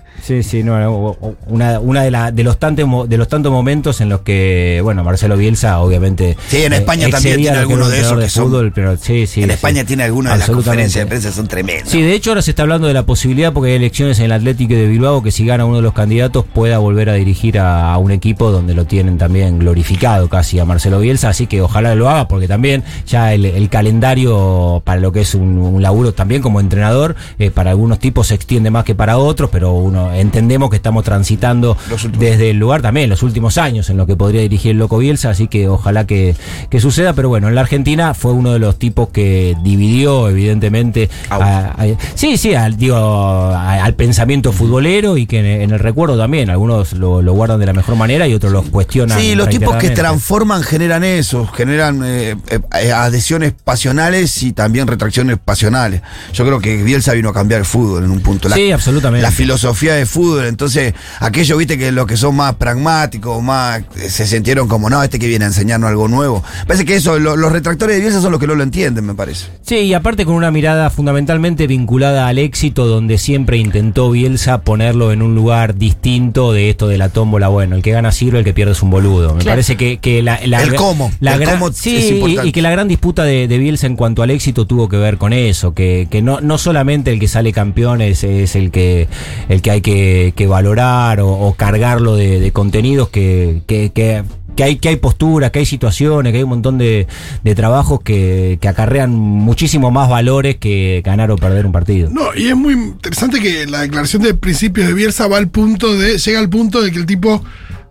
sí, 0.43 0.63
no, 0.63 0.79
no, 0.79 1.17
una, 1.47 1.79
una 1.79 2.03
de, 2.03 2.11
la- 2.11 2.31
de 2.31 2.43
los 2.43 2.57
tantos 2.59 3.09
de 3.09 3.17
los 3.17 3.27
tantos 3.27 3.51
momentos 3.51 4.01
en 4.01 4.09
los 4.09 4.21
que, 4.21 4.79
bueno, 4.83 5.03
Marcelo 5.03 5.35
Bielsa, 5.37 5.79
obviamente. 5.79 6.37
Sí, 6.47 6.63
en 6.63 6.73
España 6.73 7.09
también 7.09 7.37
tiene 7.37 7.57
algunos 7.57 7.87
un 7.87 7.93
de 7.93 7.99
esos 7.99 8.19
que 8.19 8.29
son- 8.29 8.45
fútbol, 8.45 8.71
pero 8.73 8.97
sí, 8.97 9.27
sí, 9.27 9.41
en 9.43 9.49
sí. 9.49 9.53
España 9.53 9.83
tiene 9.83 10.03
algunas 10.03 10.33
de 10.33 10.39
las 10.39 10.49
conferencias 10.49 11.05
de 11.05 11.09
prensa, 11.09 11.31
son 11.31 11.47
tremendas. 11.47 11.89
Sí, 11.89 12.01
de 12.01 12.13
hecho 12.13 12.31
ahora 12.31 12.41
se 12.41 12.51
está 12.51 12.63
hablando 12.63 12.87
de 12.87 12.93
la 12.93 13.03
posibilidad, 13.05 13.53
porque 13.53 13.71
hay 13.71 13.75
elecciones 13.77 14.19
en 14.19 14.25
el 14.25 14.31
Atlético 14.31 14.73
de 14.73 14.87
Bilbao, 14.87 15.21
que 15.23 15.31
si 15.31 15.45
gana 15.45 15.65
uno 15.65 15.77
de 15.77 15.81
los 15.83 15.93
candidatos 15.93 16.45
pueda 16.45 16.77
volver 16.79 17.09
a 17.09 17.13
dirigir 17.13 17.59
a, 17.59 17.93
a 17.93 17.97
un 17.97 18.11
equipo 18.11 18.51
donde 18.51 18.73
lo 18.73 18.85
tienen 18.85 19.17
también 19.17 19.59
glorificado 19.59 20.29
casi 20.29 20.59
a 20.59 20.65
Marcelo 20.65 20.99
Bielsa, 20.99 21.29
así 21.29 21.47
que 21.47 21.61
ojalá 21.61 21.95
lo 21.95 22.09
haga, 22.09 22.27
porque 22.27 22.47
también 22.47 22.83
ya 23.07 23.33
el, 23.33 23.45
el 23.45 23.69
calendario 23.69 24.81
para 24.85 24.99
lo 25.01 25.11
que 25.11 25.21
es 25.21 25.35
un, 25.35 25.57
un 25.57 25.81
laburo 25.81 26.13
también 26.13 26.41
como 26.41 26.59
entrenador, 26.59 27.15
eh, 27.37 27.51
para 27.51 27.71
algunos 27.71 27.99
tipos 27.99 28.27
se 28.27 28.35
extiende 28.35 28.69
más 28.71 28.83
que 28.83 28.95
para 28.95 29.17
otros, 29.17 29.49
pero 29.51 29.73
uno 29.73 30.11
entendemos 30.19 30.69
que 30.69 30.75
estamos 30.75 31.03
transitando 31.03 31.77
Los 31.89 32.09
desde 32.17 32.49
el 32.51 32.57
lugar 32.57 32.81
también, 32.81 33.09
los 33.09 33.23
últimos 33.23 33.57
años 33.57 33.89
en 33.89 33.97
lo 33.97 34.05
que 34.05 34.15
podría 34.15 34.41
dirigir 34.41 34.71
el 34.71 34.77
Loco 34.77 34.97
Bielsa, 34.97 35.29
así 35.29 35.47
que 35.47 35.67
ojalá 35.67 36.05
que, 36.05 36.35
que 36.69 36.79
suceda, 36.79 37.13
pero 37.13 37.29
bueno, 37.29 37.47
en 37.47 37.55
la 37.55 37.61
Argentina 37.61 38.13
fue 38.13 38.31
uno 38.33 38.51
de 38.53 38.59
los 38.59 38.77
tipos 38.77 39.09
que 39.09 39.55
dividió 39.63 40.29
evidentemente 40.29 41.09
a- 41.29 41.35
a- 41.77 41.85
sí, 42.15 42.37
sí, 42.37 42.53
al, 42.53 42.77
digo, 42.77 42.95
a- 42.97 43.83
al 43.83 43.93
pensamiento 43.95 44.51
futbolero 44.51 45.17
y 45.17 45.25
que 45.25 45.39
en, 45.39 45.45
en 45.45 45.71
el 45.71 45.79
recuerdo 45.79 46.17
también, 46.17 46.49
algunos 46.49 46.93
lo, 46.93 47.21
lo 47.21 47.33
guardan 47.33 47.59
de 47.59 47.65
la 47.65 47.73
mejor 47.73 47.95
manera 47.95 48.27
y 48.27 48.33
otros 48.33 48.51
lo 48.51 48.63
cuestionan. 48.63 49.19
Sí, 49.19 49.35
los 49.35 49.49
tipos 49.49 49.75
que 49.77 49.89
transforman 49.91 50.63
generan 50.63 51.03
eso, 51.03 51.45
generan 51.47 52.01
eh, 52.05 52.35
eh, 52.81 52.91
adhesiones 52.91 53.53
pasionales 53.63 54.43
y 54.43 54.53
también 54.53 54.87
retracciones 54.87 55.37
pasionales. 55.43 56.01
Yo 56.33 56.45
creo 56.45 56.59
que 56.59 56.83
Bielsa 56.83 57.13
vino 57.13 57.29
a 57.29 57.33
cambiar 57.33 57.59
el 57.61 57.65
fútbol 57.65 58.03
en 58.03 58.11
un 58.11 58.21
punto. 58.21 58.49
La, 58.49 58.55
Sí, 58.55 58.71
absolutamente. 58.71 59.21
La 59.21 59.31
filosofía 59.31 59.98
de 59.99 60.05
fútbol. 60.05 60.45
Entonces, 60.45 60.93
aquellos, 61.19 61.57
viste, 61.57 61.77
que 61.77 61.91
los 61.91 62.07
que 62.07 62.17
son 62.17 62.35
más 62.35 62.55
pragmáticos, 62.55 63.41
más 63.43 63.79
eh, 63.97 64.09
se 64.09 64.25
sintieron 64.25 64.67
como, 64.67 64.89
no, 64.89 65.01
este 65.03 65.19
que 65.19 65.27
viene 65.27 65.45
a 65.45 65.49
enseñarnos 65.49 65.89
algo 65.89 66.07
nuevo. 66.07 66.43
Parece 66.67 66.85
que 66.85 66.95
eso, 66.95 67.19
lo- 67.19 67.35
los 67.35 67.51
retractores 67.51 67.95
de 67.95 68.01
Bielsa 68.01 68.21
son 68.21 68.31
los 68.31 68.39
que 68.39 68.47
no 68.47 68.55
lo 68.55 68.63
entienden, 68.63 69.05
me 69.05 69.13
parece. 69.15 69.47
Sí, 69.61 69.75
y 69.77 69.93
aparte 69.93 70.25
con 70.25 70.35
una 70.35 70.51
mirada 70.51 70.89
fundamentalmente 70.89 71.67
vinculada 71.67 72.27
al 72.27 72.37
éxito, 72.39 72.87
donde 72.87 73.17
siempre 73.17 73.57
intentó 73.57 74.09
Bielsa 74.11 74.61
ponerlo 74.61 75.11
en 75.11 75.21
un 75.21 75.35
lugar 75.35 75.75
distinto 75.75 76.53
de 76.53 76.69
esto 76.69 76.87
de 76.87 76.97
la 76.97 77.09
tómbola. 77.09 77.47
Bueno, 77.49 77.75
el 77.75 77.81
que 77.81 77.91
gana 77.91 78.11
sirve, 78.11 78.39
el 78.39 78.45
que 78.45 78.53
pierde 78.53 78.71
es 78.73 78.81
un 78.81 78.89
boludo. 78.89 79.33
Me 79.35 79.41
Claro. 79.41 79.51
parece 79.57 79.75
que, 79.77 79.97
que 79.97 80.21
la, 80.23 80.39
la- 80.45 80.63
El 80.63 80.75
cómo, 80.75 81.11
la 81.19 81.33
el 81.33 81.39
gran, 81.41 81.59
cómo 81.59 81.71
sí, 81.71 81.95
es 81.97 82.05
y- 82.05 82.09
importante. 82.15 82.47
y 82.47 82.51
que 82.51 82.61
la 82.61 82.71
gran 82.71 82.87
disputa 82.87 83.23
de, 83.23 83.47
de 83.47 83.57
Bielsa 83.57 83.87
en 83.87 83.95
cuanto 83.95 84.23
al 84.23 84.29
éxito 84.31 84.65
tuvo 84.65 84.87
que 84.89 84.97
ver 84.97 85.17
con 85.17 85.33
eso, 85.33 85.73
que, 85.73 86.07
que 86.09 86.21
no, 86.21 86.41
no 86.41 86.57
solamente 86.57 87.11
el 87.11 87.19
que 87.19 87.27
sale 87.27 87.51
campeón 87.53 88.01
es, 88.01 88.23
es 88.23 88.55
el 88.55 88.71
que 88.71 89.07
el 89.49 89.61
que 89.61 89.71
hay 89.71 89.81
que, 89.81 89.88
que 90.35 90.47
valorar 90.47 91.19
o, 91.19 91.29
o 91.29 91.53
cargarlo 91.55 92.15
de, 92.15 92.39
de 92.39 92.51
contenidos 92.51 93.09
que, 93.09 93.61
que, 93.67 93.91
que 93.91 94.23
que 94.59 94.63
hay, 94.65 94.75
que 94.75 94.89
hay 94.89 94.97
posturas, 94.97 95.51
que 95.51 95.59
hay 95.59 95.65
situaciones, 95.65 96.33
que 96.33 96.39
hay 96.39 96.43
un 96.43 96.49
montón 96.49 96.77
de, 96.77 97.07
de 97.45 97.55
trabajos 97.55 98.01
que, 98.01 98.57
que 98.59 98.67
acarrean 98.67 99.11
muchísimo 99.11 99.89
más 99.89 100.09
valores 100.09 100.57
que 100.57 101.01
ganar 101.05 101.31
o 101.31 101.37
perder 101.37 101.65
un 101.65 101.71
partido. 101.71 102.09
No, 102.11 102.35
y 102.35 102.49
es 102.49 102.57
muy 102.57 102.73
interesante 102.73 103.39
que 103.39 103.65
la 103.67 103.83
declaración 103.83 104.21
de 104.21 104.33
principios 104.33 104.87
de 104.87 104.93
Bielsa 104.93 105.27
va 105.27 105.37
al 105.37 105.47
punto 105.47 105.97
de, 105.97 106.17
llega 106.17 106.39
al 106.39 106.49
punto 106.49 106.81
de 106.81 106.91
que 106.91 106.97
el 106.97 107.05
tipo 107.05 107.41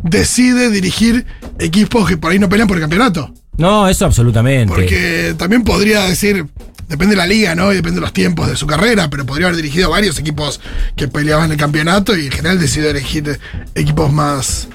decide 0.03 0.69
dirigir 0.69 1.25
equipos 1.59 2.07
que 2.07 2.19
por 2.19 2.33
ahí 2.33 2.39
no 2.39 2.51
pelean 2.51 2.69
por 2.69 2.77
el 2.77 2.83
campeonato. 2.83 3.33
No, 3.57 3.89
eso 3.89 4.05
absolutamente. 4.05 4.73
Porque 4.73 5.35
también 5.39 5.65
podría 5.65 6.03
decir, 6.03 6.45
depende 6.89 7.15
de 7.15 7.17
la 7.17 7.27
liga, 7.27 7.55
¿no? 7.55 7.73
Y 7.73 7.77
depende 7.77 7.97
de 7.97 8.03
los 8.03 8.13
tiempos 8.13 8.49
de 8.49 8.57
su 8.57 8.67
carrera, 8.67 9.09
pero 9.11 9.27
podría 9.27 9.47
haber 9.47 9.57
dirigido 9.57 9.91
varios 9.91 10.19
equipos 10.19 10.61
que 10.97 11.09
peleaban 11.09 11.51
el 11.53 11.57
campeonato 11.57 12.17
y 12.17 12.27
en 12.27 12.33
general 12.33 12.59
decidió 12.59 12.91
elegir 12.91 13.39
equipos 13.75 14.13
más, 14.13 14.69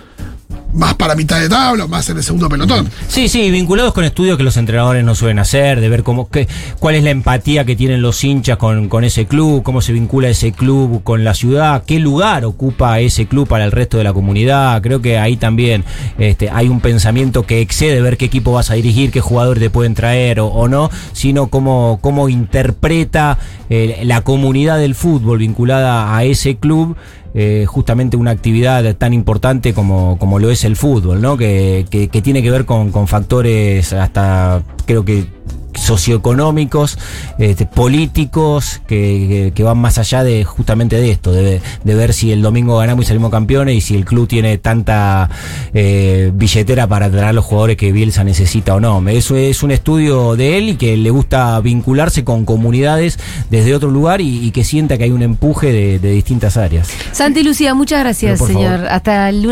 más 0.73 0.95
para 0.95 1.15
mitad 1.15 1.39
de 1.39 1.49
tabla, 1.49 1.87
más 1.87 2.09
en 2.09 2.17
el 2.17 2.23
segundo 2.23 2.49
pelotón. 2.49 2.89
Sí, 3.07 3.27
sí, 3.27 3.51
vinculados 3.51 3.93
con 3.93 4.03
estudios 4.03 4.37
que 4.37 4.43
los 4.43 4.57
entrenadores 4.57 5.03
no 5.03 5.15
suelen 5.15 5.39
hacer, 5.39 5.79
de 5.79 5.89
ver 5.89 6.03
cómo, 6.03 6.29
qué, 6.29 6.47
cuál 6.79 6.95
es 6.95 7.03
la 7.03 7.11
empatía 7.11 7.65
que 7.65 7.75
tienen 7.75 8.01
los 8.01 8.23
hinchas 8.23 8.57
con, 8.57 8.89
con 8.89 9.03
ese 9.03 9.25
club, 9.25 9.63
cómo 9.63 9.81
se 9.81 9.93
vincula 9.93 10.29
ese 10.29 10.51
club 10.51 11.03
con 11.03 11.23
la 11.23 11.33
ciudad, 11.33 11.83
qué 11.85 11.99
lugar 11.99 12.45
ocupa 12.45 12.99
ese 12.99 13.27
club 13.27 13.47
para 13.47 13.65
el 13.65 13.71
resto 13.71 13.97
de 13.97 14.03
la 14.03 14.13
comunidad. 14.13 14.81
Creo 14.81 15.01
que 15.01 15.17
ahí 15.17 15.37
también 15.37 15.83
este, 16.17 16.49
hay 16.49 16.67
un 16.67 16.81
pensamiento 16.81 17.45
que 17.45 17.61
excede 17.61 18.01
ver 18.01 18.17
qué 18.17 18.25
equipo 18.25 18.53
vas 18.53 18.71
a 18.71 18.75
dirigir, 18.75 19.11
qué 19.11 19.21
jugadores 19.21 19.61
te 19.61 19.69
pueden 19.69 19.93
traer 19.93 20.39
o, 20.39 20.47
o 20.47 20.67
no, 20.67 20.89
sino 21.13 21.47
cómo, 21.47 21.99
cómo 22.01 22.29
interpreta 22.29 23.37
eh, 23.69 24.01
la 24.03 24.21
comunidad 24.21 24.77
del 24.77 24.95
fútbol 24.95 25.39
vinculada 25.39 26.15
a 26.15 26.23
ese 26.23 26.57
club 26.57 26.95
eh, 27.33 27.65
justamente 27.67 28.15
una 28.17 28.31
actividad 28.31 28.95
tan 28.95 29.13
importante 29.13 29.73
como, 29.73 30.17
como 30.19 30.37
lo 30.39 30.51
es 30.51 30.63
el 30.63 30.75
fútbol, 30.75 31.21
¿no? 31.21 31.35
Que, 31.37 31.85
que- 31.89 32.07
que 32.09 32.21
tiene 32.21 32.43
que 32.43 32.51
ver 32.51 32.65
con, 32.65 32.91
con 32.91 33.07
factores 33.07 33.91
hasta 33.93 34.61
creo 34.85 35.03
que 35.03 35.25
socioeconómicos, 35.77 36.97
este, 37.39 37.65
políticos, 37.65 38.81
que, 38.87 38.95
que- 39.29 39.51
que 39.53 39.63
van 39.63 39.77
más 39.77 39.97
allá 39.97 40.23
de 40.23 40.43
justamente 40.43 40.95
de 40.99 41.11
esto, 41.11 41.31
de, 41.31 41.61
de 41.83 41.95
ver 41.95 42.13
si 42.13 42.31
el 42.31 42.41
domingo 42.41 42.77
ganamos 42.77 43.05
y 43.05 43.07
salimos 43.07 43.31
campeones 43.31 43.75
y 43.75 43.81
si 43.81 43.95
el 43.95 44.05
club 44.05 44.27
tiene 44.27 44.57
tanta 44.57 45.29
eh, 45.73 46.31
billetera 46.33 46.87
para 46.87 47.09
traer 47.09 47.35
los 47.35 47.45
jugadores 47.45 47.77
que 47.77 47.91
Bielsa 47.91 48.23
necesita 48.23 48.75
o 48.75 48.79
no. 48.79 49.07
Eso 49.09 49.35
es 49.35 49.63
un 49.63 49.71
estudio 49.71 50.35
de 50.35 50.57
él 50.57 50.69
y 50.69 50.75
que 50.75 50.97
le 50.97 51.09
gusta 51.09 51.59
vincularse 51.59 52.23
con 52.23 52.45
comunidades 52.45 53.19
desde 53.49 53.75
otro 53.75 53.89
lugar 53.91 54.21
y, 54.21 54.45
y 54.45 54.51
que 54.51 54.63
sienta 54.63 54.97
que 54.97 55.03
hay 55.05 55.11
un 55.11 55.21
empuje 55.21 55.71
de, 55.71 55.99
de 55.99 56.11
distintas 56.11 56.57
áreas. 56.57 56.87
Santi 57.11 57.43
Lucía, 57.43 57.73
muchas 57.73 57.99
gracias, 57.99 58.39
favor. 58.39 58.53
señor. 58.53 58.87
Hasta 58.87 59.29
el 59.29 59.37
lunes. 59.43 59.51